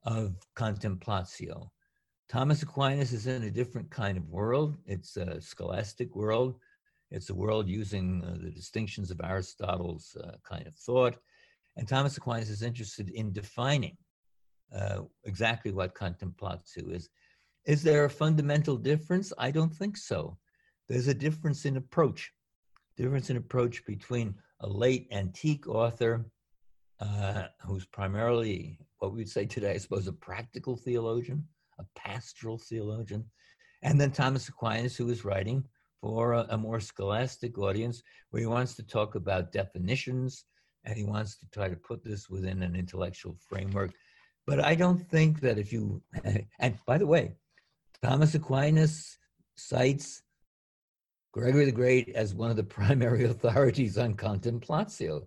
of 0.05 0.35
contemplatio. 0.55 1.69
Thomas 2.29 2.63
Aquinas 2.63 3.13
is 3.13 3.27
in 3.27 3.43
a 3.43 3.51
different 3.51 3.89
kind 3.89 4.17
of 4.17 4.27
world. 4.27 4.77
It's 4.85 5.17
a 5.17 5.39
scholastic 5.41 6.15
world. 6.15 6.55
It's 7.11 7.29
a 7.29 7.35
world 7.35 7.67
using 7.67 8.23
uh, 8.23 8.37
the 8.41 8.49
distinctions 8.49 9.11
of 9.11 9.21
Aristotle's 9.21 10.17
uh, 10.23 10.37
kind 10.43 10.65
of 10.65 10.75
thought. 10.75 11.17
And 11.77 11.87
Thomas 11.87 12.17
Aquinas 12.17 12.49
is 12.49 12.63
interested 12.63 13.09
in 13.09 13.31
defining 13.31 13.97
uh, 14.75 15.01
exactly 15.25 15.71
what 15.71 15.95
contemplatio 15.95 16.93
is. 16.93 17.09
Is 17.65 17.83
there 17.83 18.05
a 18.05 18.09
fundamental 18.09 18.77
difference? 18.77 19.31
I 19.37 19.51
don't 19.51 19.73
think 19.73 19.95
so. 19.95 20.37
There's 20.89 21.07
a 21.07 21.13
difference 21.13 21.65
in 21.65 21.77
approach, 21.77 22.31
difference 22.97 23.29
in 23.29 23.37
approach 23.37 23.85
between 23.85 24.35
a 24.59 24.67
late 24.67 25.07
antique 25.11 25.67
author 25.67 26.25
uh, 27.03 27.47
who's 27.65 27.85
primarily 27.85 28.79
what 28.99 29.13
we'd 29.13 29.29
say 29.29 29.45
today, 29.45 29.71
I 29.71 29.77
suppose, 29.77 30.07
a 30.07 30.13
practical 30.13 30.75
theologian, 30.77 31.45
a 31.79 31.85
pastoral 31.95 32.57
theologian, 32.57 33.25
and 33.81 33.99
then 33.99 34.11
Thomas 34.11 34.47
Aquinas, 34.47 34.95
who 34.95 35.09
is 35.09 35.25
writing 35.25 35.63
for 36.01 36.33
a, 36.33 36.45
a 36.49 36.57
more 36.57 36.79
scholastic 36.79 37.57
audience, 37.57 38.01
where 38.29 38.41
he 38.41 38.47
wants 38.47 38.75
to 38.75 38.83
talk 38.83 39.15
about 39.15 39.51
definitions 39.51 40.45
and 40.85 40.97
he 40.97 41.03
wants 41.03 41.37
to 41.37 41.45
try 41.49 41.69
to 41.69 41.75
put 41.75 42.03
this 42.03 42.29
within 42.29 42.61
an 42.61 42.75
intellectual 42.75 43.35
framework 43.47 43.91
but 44.45 44.59
I 44.59 44.75
don't 44.75 44.99
think 45.09 45.39
that 45.41 45.57
if 45.57 45.71
you, 45.71 46.01
and 46.59 46.77
by 46.85 46.97
the 46.97 47.07
way, 47.07 47.33
Thomas 48.01 48.35
Aquinas 48.35 49.17
cites 49.55 50.21
Gregory 51.31 51.65
the 51.65 51.71
Great 51.71 52.09
as 52.09 52.33
one 52.33 52.49
of 52.49 52.57
the 52.57 52.63
primary 52.79 53.25
authorities 53.25 53.97
on 53.97 54.15
contemplatio. 54.15 55.25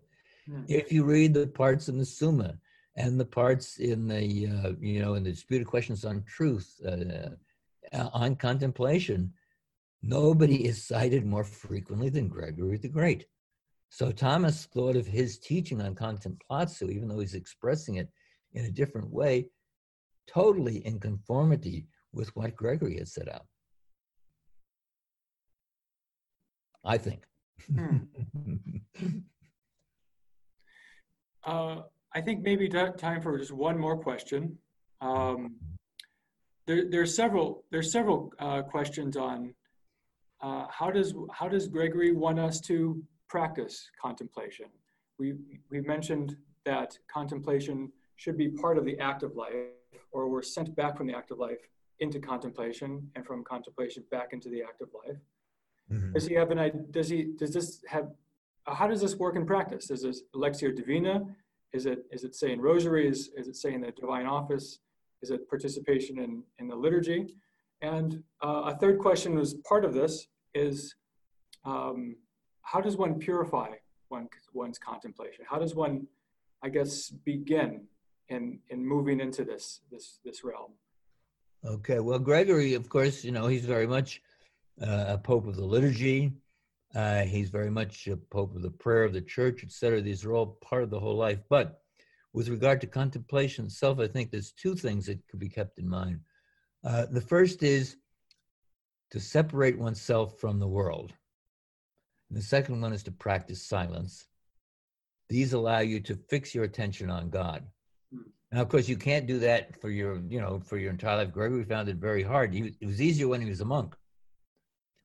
Hmm. 0.48 0.62
If 0.68 0.92
you 0.92 1.04
read 1.04 1.34
the 1.34 1.46
parts 1.46 1.88
in 1.88 1.98
the 1.98 2.06
Summa 2.06 2.58
and 2.96 3.18
the 3.18 3.24
parts 3.24 3.78
in 3.78 4.08
the, 4.08 4.48
uh, 4.48 4.72
you 4.80 5.00
know, 5.00 5.14
in 5.14 5.24
the 5.24 5.30
disputed 5.30 5.66
questions 5.66 6.04
on 6.04 6.22
truth, 6.24 6.80
uh, 6.86 7.30
uh, 7.92 8.08
on 8.12 8.36
contemplation, 8.36 9.32
nobody 10.02 10.64
is 10.66 10.84
cited 10.84 11.26
more 11.26 11.44
frequently 11.44 12.08
than 12.08 12.28
Gregory 12.28 12.76
the 12.76 12.88
Great. 12.88 13.26
So 13.90 14.10
Thomas 14.10 14.66
thought 14.66 14.96
of 14.96 15.06
his 15.06 15.38
teaching 15.38 15.80
on 15.80 15.94
contemplatio, 15.94 16.90
even 16.90 17.08
though 17.08 17.20
he's 17.20 17.34
expressing 17.34 17.96
it 17.96 18.08
in 18.52 18.64
a 18.64 18.70
different 18.70 19.10
way, 19.10 19.48
totally 20.26 20.84
in 20.86 20.98
conformity 20.98 21.86
with 22.12 22.34
what 22.34 22.56
Gregory 22.56 22.98
had 22.98 23.08
set 23.08 23.32
out. 23.32 23.46
I 26.84 26.98
think. 26.98 27.24
Hmm. 27.74 27.98
uh, 31.46 31.82
I 32.14 32.20
think 32.20 32.42
maybe 32.42 32.68
time 32.68 33.22
for 33.22 33.38
just 33.38 33.52
one 33.52 33.78
more 33.78 33.96
question. 33.96 34.58
Um, 35.00 35.56
there, 36.66 36.90
there's 36.90 37.14
several. 37.14 37.64
There's 37.70 37.92
several 37.92 38.32
uh, 38.38 38.62
questions 38.62 39.16
on 39.16 39.54
uh, 40.40 40.66
how 40.70 40.90
does 40.90 41.14
how 41.32 41.48
does 41.48 41.68
Gregory 41.68 42.12
want 42.12 42.38
us 42.38 42.60
to 42.62 43.02
practice 43.28 43.90
contemplation? 44.00 44.66
We 45.18 45.34
we 45.70 45.80
mentioned 45.80 46.36
that 46.64 46.98
contemplation 47.12 47.90
should 48.16 48.36
be 48.36 48.48
part 48.48 48.78
of 48.78 48.84
the 48.84 48.98
active 48.98 49.36
life, 49.36 49.54
or 50.12 50.28
we're 50.28 50.42
sent 50.42 50.74
back 50.76 50.96
from 50.96 51.06
the 51.06 51.14
active 51.14 51.38
life 51.38 51.58
into 52.00 52.18
contemplation, 52.20 53.10
and 53.14 53.24
from 53.24 53.44
contemplation 53.44 54.04
back 54.10 54.28
into 54.32 54.48
the 54.50 54.62
active 54.62 54.88
life. 55.06 55.16
Mm-hmm. 55.90 56.12
Does 56.12 56.26
he 56.26 56.34
have 56.34 56.50
an 56.50 56.58
idea? 56.58 56.82
Does 56.90 57.08
he? 57.08 57.32
Does 57.38 57.52
this 57.52 57.82
have? 57.88 58.08
Uh, 58.66 58.74
how 58.74 58.86
does 58.86 59.00
this 59.00 59.16
work 59.16 59.36
in 59.36 59.46
practice? 59.46 59.90
Is 59.90 60.02
this 60.02 60.22
Lectio 60.34 60.74
Divina? 60.74 61.24
Is 61.72 61.86
it 61.86 62.06
is 62.12 62.24
it 62.24 62.34
saying 62.34 62.60
Rosary? 62.60 63.08
Is 63.08 63.30
is 63.36 63.48
it 63.48 63.56
saying 63.56 63.80
the 63.80 63.92
Divine 63.92 64.26
Office? 64.26 64.78
Is 65.22 65.30
it 65.30 65.48
participation 65.48 66.18
in 66.18 66.42
in 66.58 66.68
the 66.68 66.76
liturgy? 66.76 67.34
And 67.82 68.22
uh, 68.42 68.72
a 68.72 68.76
third 68.76 68.98
question 68.98 69.34
was 69.34 69.54
part 69.68 69.84
of 69.84 69.92
this 69.92 70.26
is 70.54 70.94
um, 71.64 72.16
how 72.62 72.80
does 72.80 72.96
one 72.96 73.18
purify 73.18 73.72
one, 74.08 74.28
one's 74.54 74.78
contemplation? 74.78 75.44
How 75.48 75.58
does 75.58 75.74
one, 75.74 76.06
I 76.62 76.68
guess, 76.70 77.10
begin 77.10 77.86
in 78.28 78.58
in 78.70 78.86
moving 78.86 79.20
into 79.20 79.44
this 79.44 79.80
this 79.90 80.18
this 80.24 80.44
realm. 80.44 80.72
Okay, 81.64 82.00
well, 82.00 82.18
Gregory, 82.18 82.74
of 82.74 82.88
course, 82.88 83.24
you 83.24 83.32
know 83.32 83.46
he's 83.46 83.64
very 83.64 83.86
much 83.86 84.22
uh, 84.80 85.06
a 85.08 85.18
pope 85.18 85.46
of 85.46 85.56
the 85.56 85.64
liturgy. 85.64 86.32
Uh, 86.96 87.24
he's 87.24 87.50
very 87.50 87.70
much 87.70 88.06
a 88.06 88.16
pope 88.16 88.56
of 88.56 88.62
the 88.62 88.70
prayer 88.70 89.04
of 89.04 89.12
the 89.12 89.20
church, 89.20 89.62
etc. 89.62 90.00
These 90.00 90.24
are 90.24 90.32
all 90.32 90.58
part 90.62 90.82
of 90.82 90.88
the 90.88 90.98
whole 90.98 91.16
life. 91.16 91.40
But 91.50 91.82
with 92.32 92.48
regard 92.48 92.80
to 92.80 92.86
contemplation 92.86 93.66
itself, 93.66 94.00
I 94.00 94.08
think 94.08 94.30
there's 94.30 94.52
two 94.52 94.74
things 94.74 95.04
that 95.04 95.20
could 95.28 95.38
be 95.38 95.50
kept 95.50 95.78
in 95.78 95.86
mind. 95.86 96.20
Uh, 96.82 97.04
the 97.10 97.20
first 97.20 97.62
is 97.62 97.96
to 99.10 99.20
separate 99.20 99.78
oneself 99.78 100.40
from 100.40 100.58
the 100.58 100.66
world. 100.66 101.12
And 102.30 102.38
the 102.38 102.42
second 102.42 102.80
one 102.80 102.94
is 102.94 103.02
to 103.02 103.12
practice 103.12 103.62
silence. 103.62 104.26
These 105.28 105.52
allow 105.52 105.80
you 105.80 106.00
to 106.00 106.18
fix 106.30 106.54
your 106.54 106.64
attention 106.64 107.10
on 107.10 107.28
God. 107.28 107.66
Now, 108.50 108.62
of 108.62 108.70
course, 108.70 108.88
you 108.88 108.96
can't 108.96 109.26
do 109.26 109.38
that 109.40 109.78
for 109.82 109.90
your, 109.90 110.22
you 110.30 110.40
know, 110.40 110.60
for 110.60 110.78
your 110.78 110.92
entire 110.92 111.18
life. 111.18 111.32
Gregory 111.32 111.64
found 111.64 111.90
it 111.90 111.96
very 111.96 112.22
hard. 112.22 112.54
He, 112.54 112.74
it 112.80 112.86
was 112.86 113.02
easier 113.02 113.28
when 113.28 113.42
he 113.42 113.50
was 113.50 113.60
a 113.60 113.66
monk. 113.66 113.94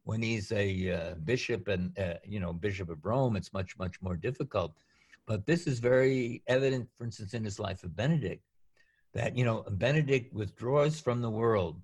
When 0.04 0.22
he's 0.22 0.52
a 0.52 0.92
uh, 0.92 1.16
bishop 1.24 1.68
and, 1.68 1.98
uh, 1.98 2.16
you 2.26 2.40
know, 2.40 2.54
bishop 2.54 2.90
of 2.90 3.06
Rome, 3.06 3.36
it's 3.36 3.54
much, 3.54 3.78
much 3.78 4.02
more 4.02 4.16
difficult. 4.16 4.74
But 5.28 5.46
this 5.46 5.68
is 5.68 5.80
very 5.80 6.42
evident, 6.48 6.90
for 6.98 7.06
instance, 7.06 7.34
in 7.34 7.44
his 7.44 7.60
life 7.60 7.84
of 7.84 7.96
Benedict, 7.96 8.44
that, 9.14 9.38
you 9.38 9.46
know, 9.46 9.64
Benedict 9.70 10.34
withdraws 10.34 11.00
from 11.00 11.22
the 11.22 11.30
world 11.30 11.82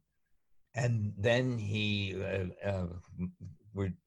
and 0.77 1.11
then 1.17 1.57
he 1.57 2.15
uh, 2.21 2.67
uh 2.67 2.87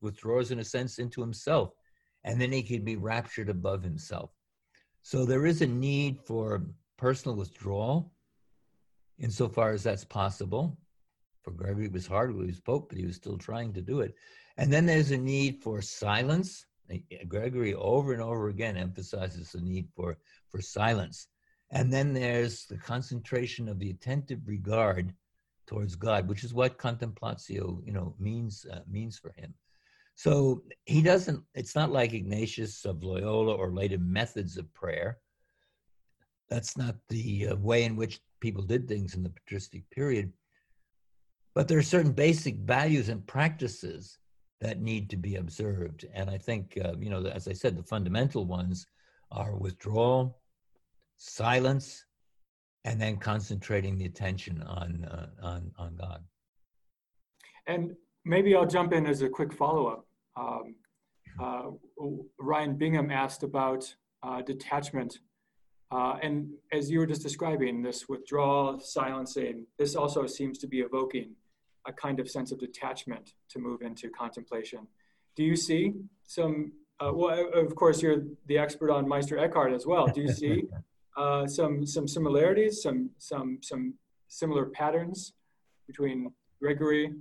withdraws, 0.00 0.50
in 0.50 0.58
a 0.58 0.64
sense, 0.64 0.98
into 0.98 1.20
himself. 1.20 1.70
And 2.24 2.40
then 2.40 2.52
he 2.52 2.62
can 2.62 2.84
be 2.84 2.96
raptured 2.96 3.48
above 3.48 3.82
himself. 3.82 4.30
So 5.02 5.24
there 5.24 5.46
is 5.46 5.62
a 5.62 5.66
need 5.66 6.20
for 6.20 6.62
personal 6.96 7.36
withdrawal, 7.36 8.12
insofar 9.18 9.70
as 9.70 9.84
that's 9.84 10.04
possible. 10.04 10.76
Gregory, 11.56 11.88
was 11.88 12.06
hard 12.06 12.32
when 12.32 12.44
he 12.44 12.50
was 12.50 12.60
Pope, 12.60 12.88
but 12.88 12.98
he 12.98 13.06
was 13.06 13.16
still 13.16 13.38
trying 13.38 13.72
to 13.74 13.82
do 13.82 14.00
it. 14.00 14.14
And 14.56 14.72
then 14.72 14.86
there's 14.86 15.10
a 15.10 15.16
need 15.18 15.62
for 15.62 15.80
silence. 15.82 16.66
Gregory 17.28 17.74
over 17.74 18.12
and 18.12 18.22
over 18.22 18.48
again 18.48 18.76
emphasizes 18.76 19.52
the 19.52 19.60
need 19.60 19.88
for, 19.94 20.18
for 20.50 20.60
silence. 20.60 21.28
And 21.70 21.92
then 21.92 22.12
there's 22.12 22.66
the 22.66 22.78
concentration 22.78 23.68
of 23.68 23.78
the 23.78 23.90
attentive 23.90 24.40
regard 24.46 25.14
towards 25.66 25.94
God, 25.94 26.28
which 26.28 26.42
is 26.42 26.52
what 26.52 26.78
contemplatio, 26.78 27.80
you 27.86 27.92
know, 27.92 28.14
means 28.18 28.66
uh, 28.72 28.80
means 28.90 29.16
for 29.18 29.32
him. 29.36 29.54
So 30.16 30.64
he 30.84 31.00
doesn't. 31.00 31.42
It's 31.54 31.76
not 31.76 31.92
like 31.92 32.12
Ignatius 32.12 32.84
of 32.84 33.04
Loyola 33.04 33.54
or 33.54 33.70
later 33.70 33.98
methods 33.98 34.56
of 34.56 34.72
prayer. 34.74 35.18
That's 36.48 36.76
not 36.76 36.96
the 37.08 37.48
uh, 37.48 37.56
way 37.56 37.84
in 37.84 37.94
which 37.94 38.20
people 38.40 38.64
did 38.64 38.88
things 38.88 39.14
in 39.14 39.22
the 39.22 39.30
patristic 39.30 39.88
period. 39.90 40.32
But 41.54 41.66
there 41.68 41.78
are 41.78 41.82
certain 41.82 42.12
basic 42.12 42.56
values 42.58 43.08
and 43.08 43.26
practices 43.26 44.18
that 44.60 44.80
need 44.80 45.10
to 45.10 45.16
be 45.16 45.36
observed, 45.36 46.04
and 46.14 46.30
I 46.30 46.38
think 46.38 46.78
uh, 46.84 46.92
you 46.98 47.10
know, 47.10 47.24
as 47.26 47.48
I 47.48 47.52
said, 47.52 47.76
the 47.76 47.82
fundamental 47.82 48.44
ones 48.44 48.86
are 49.32 49.56
withdrawal, 49.56 50.38
silence, 51.16 52.04
and 52.84 53.00
then 53.00 53.16
concentrating 53.16 53.96
the 53.96 54.04
attention 54.04 54.62
on 54.62 55.04
uh, 55.04 55.26
on 55.42 55.70
on 55.78 55.96
God. 55.96 56.22
And 57.66 57.94
maybe 58.24 58.54
I'll 58.54 58.66
jump 58.66 58.92
in 58.92 59.06
as 59.06 59.22
a 59.22 59.28
quick 59.28 59.52
follow 59.52 59.86
up. 59.86 60.06
Um, 60.36 60.74
uh, 61.42 61.70
Ryan 62.38 62.76
Bingham 62.76 63.10
asked 63.10 63.42
about 63.42 63.92
uh, 64.22 64.42
detachment, 64.42 65.18
uh, 65.90 66.16
and 66.22 66.50
as 66.72 66.90
you 66.90 66.98
were 66.98 67.06
just 67.06 67.22
describing, 67.22 67.82
this 67.82 68.08
withdrawal, 68.08 68.78
silencing, 68.78 69.66
this 69.78 69.96
also 69.96 70.26
seems 70.26 70.58
to 70.58 70.66
be 70.66 70.80
evoking 70.80 71.34
a 71.86 71.92
kind 71.92 72.20
of 72.20 72.30
sense 72.30 72.52
of 72.52 72.58
detachment 72.58 73.32
to 73.50 73.58
move 73.58 73.82
into 73.82 74.08
contemplation. 74.10 74.86
Do 75.36 75.44
you 75.44 75.56
see 75.56 75.94
some? 76.26 76.72
Uh, 77.00 77.12
well, 77.14 77.50
of 77.54 77.74
course, 77.74 78.02
you're 78.02 78.24
the 78.46 78.58
expert 78.58 78.90
on 78.90 79.08
Meister 79.08 79.38
Eckhart 79.38 79.72
as 79.72 79.86
well. 79.86 80.06
Do 80.06 80.20
you 80.20 80.32
see 80.32 80.64
uh, 81.16 81.46
some 81.46 81.86
some 81.86 82.06
similarities, 82.06 82.82
some 82.82 83.10
some 83.18 83.58
some 83.62 83.94
similar 84.28 84.66
patterns 84.66 85.32
between 85.86 86.30
Gregory 86.60 87.12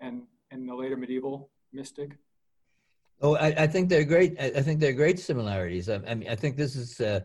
and 0.00 0.22
and 0.50 0.68
the 0.68 0.74
later 0.74 0.96
medieval 0.96 1.50
mystic? 1.72 2.16
Oh, 3.20 3.34
I, 3.36 3.46
I 3.64 3.66
think 3.66 3.88
they're 3.88 4.04
great. 4.04 4.38
I, 4.38 4.60
think 4.60 4.78
they're 4.78 4.92
great 4.92 5.18
similarities. 5.18 5.88
I, 5.88 5.96
I, 6.06 6.14
mean, 6.14 6.28
I 6.28 6.34
think 6.34 6.56
this 6.56 6.76
is 6.76 7.00
uh, 7.00 7.20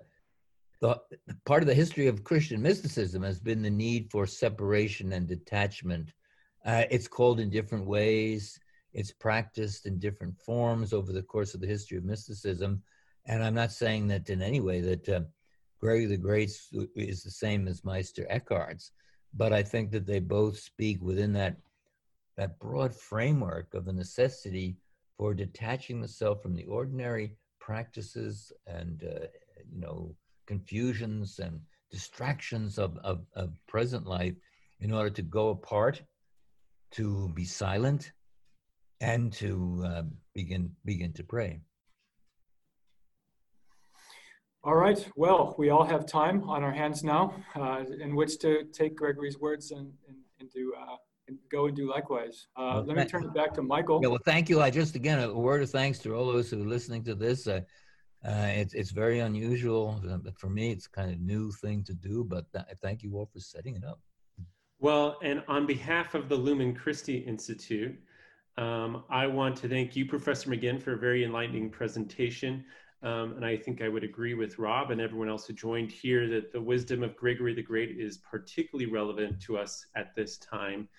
the 0.80 1.00
part 1.46 1.62
of 1.62 1.68
the 1.68 1.74
history 1.74 2.08
of 2.08 2.24
Christian 2.24 2.62
mysticism 2.62 3.24
has 3.24 3.40
been 3.40 3.62
the 3.62 3.70
need 3.70 4.10
for 4.10 4.26
separation 4.26 5.12
and 5.14 5.28
detachment. 5.28 6.14
Uh, 6.66 6.84
it's 6.90 7.08
called 7.08 7.40
in 7.40 7.50
different 7.50 7.86
ways. 7.86 8.60
It's 8.94 9.12
practiced 9.12 9.86
in 9.86 10.00
different 10.00 10.38
forms 10.38 10.94
over 10.94 11.12
the 11.12 11.24
course 11.24 11.54
of 11.54 11.62
the 11.62 11.68
history 11.68 11.98
of 11.98 12.04
mysticism. 12.04 12.84
And 13.26 13.44
I'm 13.44 13.54
not 13.54 13.72
saying 13.72 14.08
that 14.08 14.30
in 14.30 14.42
any 14.42 14.60
way 14.60 14.82
that 14.82 15.10
uh, 15.10 15.22
Gregory 15.80 16.06
the 16.06 16.18
Great 16.18 16.52
is 16.96 17.24
the 17.24 17.32
same 17.32 17.68
as 17.68 17.86
Meister 17.86 18.28
Eckhart's, 18.30 18.92
but 19.34 19.54
I 19.54 19.64
think 19.64 19.92
that 19.92 20.06
they 20.06 20.20
both 20.20 20.58
speak 20.60 21.02
within 21.02 21.34
that 21.34 21.58
that 22.38 22.60
broad 22.60 22.96
framework 22.96 23.74
of 23.74 23.86
the 23.86 23.94
necessity 23.94 24.78
for 25.18 25.34
detaching 25.34 26.02
the 26.02 26.08
self 26.08 26.42
from 26.42 26.56
the 26.56 26.66
ordinary 26.66 27.36
practices 27.60 28.52
and 28.68 29.04
uh, 29.04 29.26
you 29.72 29.80
know 29.80 30.16
confusions 30.48 31.40
and 31.40 31.60
distractions 31.92 32.78
of, 32.78 32.98
of, 33.04 33.26
of 33.36 33.54
present 33.68 34.08
life 34.08 34.36
in 34.80 34.92
order 34.92 35.10
to 35.10 35.22
go 35.22 35.50
apart, 35.50 36.02
to 36.92 37.30
be 37.30 37.46
silent, 37.46 38.12
and 39.00 39.34
to 39.34 39.84
uh, 39.86 40.04
begin 40.34 40.72
begin 40.86 41.14
to 41.14 41.24
pray. 41.24 41.62
All 44.64 44.76
right. 44.76 45.10
Well, 45.16 45.56
we 45.58 45.72
all 45.72 45.84
have 45.84 46.06
time 46.06 46.48
on 46.48 46.64
our 46.64 46.72
hands 46.72 47.04
now 47.04 47.34
uh, 47.56 47.84
in 48.00 48.16
which 48.16 48.38
to 48.40 48.66
take 48.66 48.96
Gregory's 48.96 49.40
words 49.40 49.72
and, 49.72 49.92
and, 50.08 50.18
and 50.40 50.52
do 50.52 50.74
uh, 50.80 50.98
and 51.28 51.40
go 51.52 51.66
and 51.66 51.76
do 51.76 51.90
likewise. 51.90 52.48
Uh, 52.56 52.74
well, 52.76 52.86
let 52.86 52.98
me 52.98 53.06
turn 53.06 53.24
it 53.24 53.34
back 53.34 53.56
to 53.56 53.64
Michael. 53.64 54.00
Yeah, 54.04 54.10
well, 54.10 54.20
thank 54.24 54.50
you. 54.50 54.62
I 54.62 54.70
just 54.70 54.96
again 54.96 55.20
a 55.20 55.34
word 55.34 55.64
of 55.64 55.72
thanks 55.72 55.98
to 56.00 56.14
all 56.14 56.32
those 56.32 56.52
who 56.52 56.62
are 56.62 56.68
listening 56.68 57.04
to 57.06 57.16
this. 57.16 57.48
Uh, 57.48 57.62
uh, 58.24 58.52
it's 58.54 58.76
it's 58.76 58.92
very 58.92 59.20
unusual, 59.20 60.00
but 60.24 60.38
for 60.38 60.50
me, 60.50 60.72
it's 60.72 60.88
kind 60.88 61.12
of 61.12 61.20
new 61.20 61.52
thing 61.54 61.84
to 61.86 61.96
do. 61.96 62.24
But 62.24 62.46
th- 62.54 62.66
thank 62.84 63.02
you 63.02 63.18
all 63.18 63.26
for 63.34 63.40
setting 63.40 63.76
it 63.76 63.84
up. 63.84 64.00
Well, 64.82 65.20
and 65.22 65.44
on 65.48 65.68
behalf 65.68 66.16
of 66.16 66.28
the 66.28 66.36
Lumen 66.36 66.74
Christi 66.74 67.18
Institute, 67.18 67.96
um, 68.58 69.04
I 69.12 69.28
want 69.28 69.56
to 69.58 69.70
thank 69.70 69.96
you, 69.96 70.08
Professor 70.08 70.50
McGinn, 70.50 70.82
for 70.82 70.94
a 70.94 70.98
very 70.98 71.24
enlightening 71.24 71.70
presentation. 71.70 72.66
Um, 73.04 73.34
and 73.34 73.46
I 73.46 73.58
think 73.58 73.84
I 73.84 73.90
would 73.90 74.04
agree 74.04 74.34
with 74.34 74.58
Rob 74.58 74.90
and 74.90 75.00
everyone 75.00 75.30
else 75.30 75.46
who 75.46 75.54
joined 75.54 75.92
here 75.92 76.28
that 76.30 76.52
the 76.52 76.60
wisdom 76.60 77.04
of 77.04 77.16
Gregory 77.16 77.54
the 77.54 77.62
Great 77.62 78.00
is 78.00 78.18
particularly 78.18 78.92
relevant 78.92 79.40
to 79.42 79.56
us 79.56 79.86
at 79.96 80.16
this 80.16 80.40
time. 80.40 80.90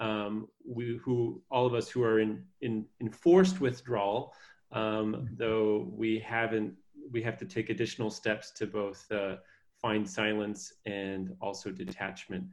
Um, 0.00 0.48
we, 0.62 1.00
who 1.02 1.40
all 1.50 1.64
of 1.64 1.72
us 1.72 1.88
who 1.88 2.02
are 2.02 2.20
in, 2.20 2.44
in 2.60 2.84
enforced 3.00 3.58
withdrawal, 3.58 4.34
um, 4.72 5.30
though 5.38 5.90
we 5.90 6.18
haven't, 6.18 6.74
we 7.10 7.22
have 7.22 7.38
to 7.38 7.46
take 7.46 7.70
additional 7.70 8.10
steps 8.10 8.50
to 8.50 8.66
both 8.66 9.10
uh, 9.10 9.36
find 9.80 10.08
silence 10.08 10.74
and 10.84 11.34
also 11.40 11.70
detachment. 11.70 12.44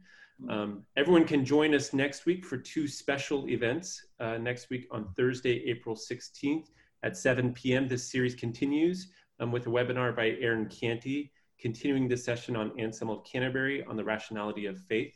Um, 0.48 0.84
everyone 0.96 1.24
can 1.24 1.44
join 1.44 1.74
us 1.74 1.92
next 1.92 2.24
week 2.24 2.44
for 2.44 2.56
two 2.56 2.86
special 2.86 3.48
events. 3.48 4.06
Uh, 4.20 4.38
next 4.38 4.70
week 4.70 4.86
on 4.90 5.08
Thursday, 5.16 5.64
April 5.68 5.96
16th, 5.96 6.68
at 7.02 7.16
7 7.16 7.52
p.m. 7.54 7.88
This 7.88 8.10
series 8.10 8.34
continues 8.34 9.08
um, 9.40 9.50
with 9.50 9.66
a 9.66 9.70
webinar 9.70 10.14
by 10.14 10.36
Aaron 10.40 10.66
Canty, 10.66 11.32
continuing 11.58 12.08
this 12.08 12.24
session 12.24 12.54
on 12.54 12.78
Anselm 12.78 13.10
of 13.10 13.24
Canterbury 13.24 13.84
on 13.84 13.96
the 13.96 14.04
rationality 14.04 14.66
of 14.66 14.78
faith. 14.78 15.14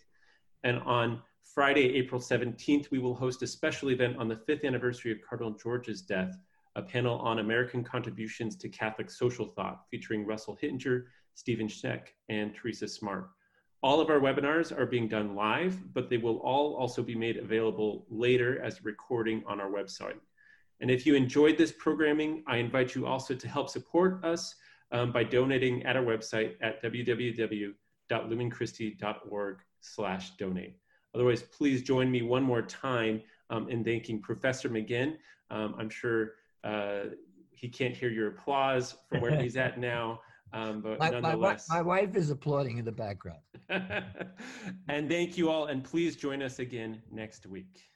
And 0.64 0.78
on 0.80 1.22
Friday, 1.54 1.94
April 1.94 2.20
17th, 2.20 2.90
we 2.90 2.98
will 2.98 3.14
host 3.14 3.42
a 3.42 3.46
special 3.46 3.90
event 3.90 4.16
on 4.16 4.28
the 4.28 4.36
fifth 4.36 4.64
anniversary 4.64 5.12
of 5.12 5.18
Cardinal 5.28 5.52
George's 5.52 6.02
death, 6.02 6.36
a 6.74 6.82
panel 6.82 7.18
on 7.18 7.38
American 7.38 7.84
contributions 7.84 8.56
to 8.56 8.68
Catholic 8.68 9.10
social 9.10 9.46
thought 9.46 9.82
featuring 9.90 10.26
Russell 10.26 10.58
Hittinger, 10.60 11.06
Stephen 11.34 11.68
Schneck, 11.68 12.08
and 12.28 12.54
Teresa 12.54 12.88
Smart. 12.88 13.28
All 13.83 14.01
of 14.01 14.09
our 14.11 14.20
webinars 14.20 14.70
are 14.76 14.87
being 14.87 15.09
done 15.09 15.35
live, 15.35 15.76
but 15.93 16.09
they 16.09 16.16
will 16.16 16.39
all 16.39 16.76
also 16.76 17.03
be 17.03 17.16
made 17.16 17.37
available 17.37 18.07
later 18.09 18.62
as 18.62 18.78
a 18.78 18.83
recording 18.83 19.43
on 19.47 19.61
our 19.61 19.70
website. 19.70 20.20
And 20.80 20.91
if 20.91 21.05
you 21.05 21.16
enjoyed 21.16 21.59
this 21.59 21.72
programming, 21.72 22.45
I 22.47 22.59
invite 22.59 22.95
you 22.95 23.07
also 23.07 23.35
to 23.35 23.49
help 23.49 23.68
support 23.68 24.24
us 24.24 24.55
um, 24.93 25.11
by 25.11 25.24
donating 25.24 25.85
at 25.85 25.97
our 25.97 26.05
website 26.05 26.55
at 26.61 26.80
www.lumenchristi.org 26.83 29.59
slash 29.80 30.37
donate. 30.37 30.76
Otherwise, 31.14 31.43
please 31.43 31.83
join 31.83 32.11
me 32.11 32.22
one 32.22 32.43
more 32.43 32.62
time 32.62 33.20
um, 33.51 33.68
in 33.68 33.85
thanking 33.85 34.20
Professor 34.20 34.68
McGinn. 34.68 35.16
Um, 35.51 35.76
I'm 35.78 35.91
sure 35.91 36.33
uh, 36.64 37.05
he 37.51 37.68
can't 37.68 37.97
hear 37.97 38.11
your 38.11 38.28
applause 38.28 38.97
from 39.09 39.20
where 39.20 39.41
he's 39.41 39.57
at 39.57 39.78
now, 39.78 40.20
um, 40.53 40.80
but 40.80 40.98
my, 40.98 41.11
nonetheless. 41.11 41.68
My, 41.68 41.76
my 41.76 41.82
wife 41.82 42.16
is 42.16 42.30
applauding 42.30 42.78
in 42.78 42.84
the 42.84 42.92
background. 42.92 43.40
and 43.68 45.09
thank 45.09 45.36
you 45.36 45.50
all, 45.50 45.66
and 45.66 45.82
please 45.82 46.16
join 46.16 46.42
us 46.42 46.59
again 46.59 47.03
next 47.11 47.46
week. 47.46 47.91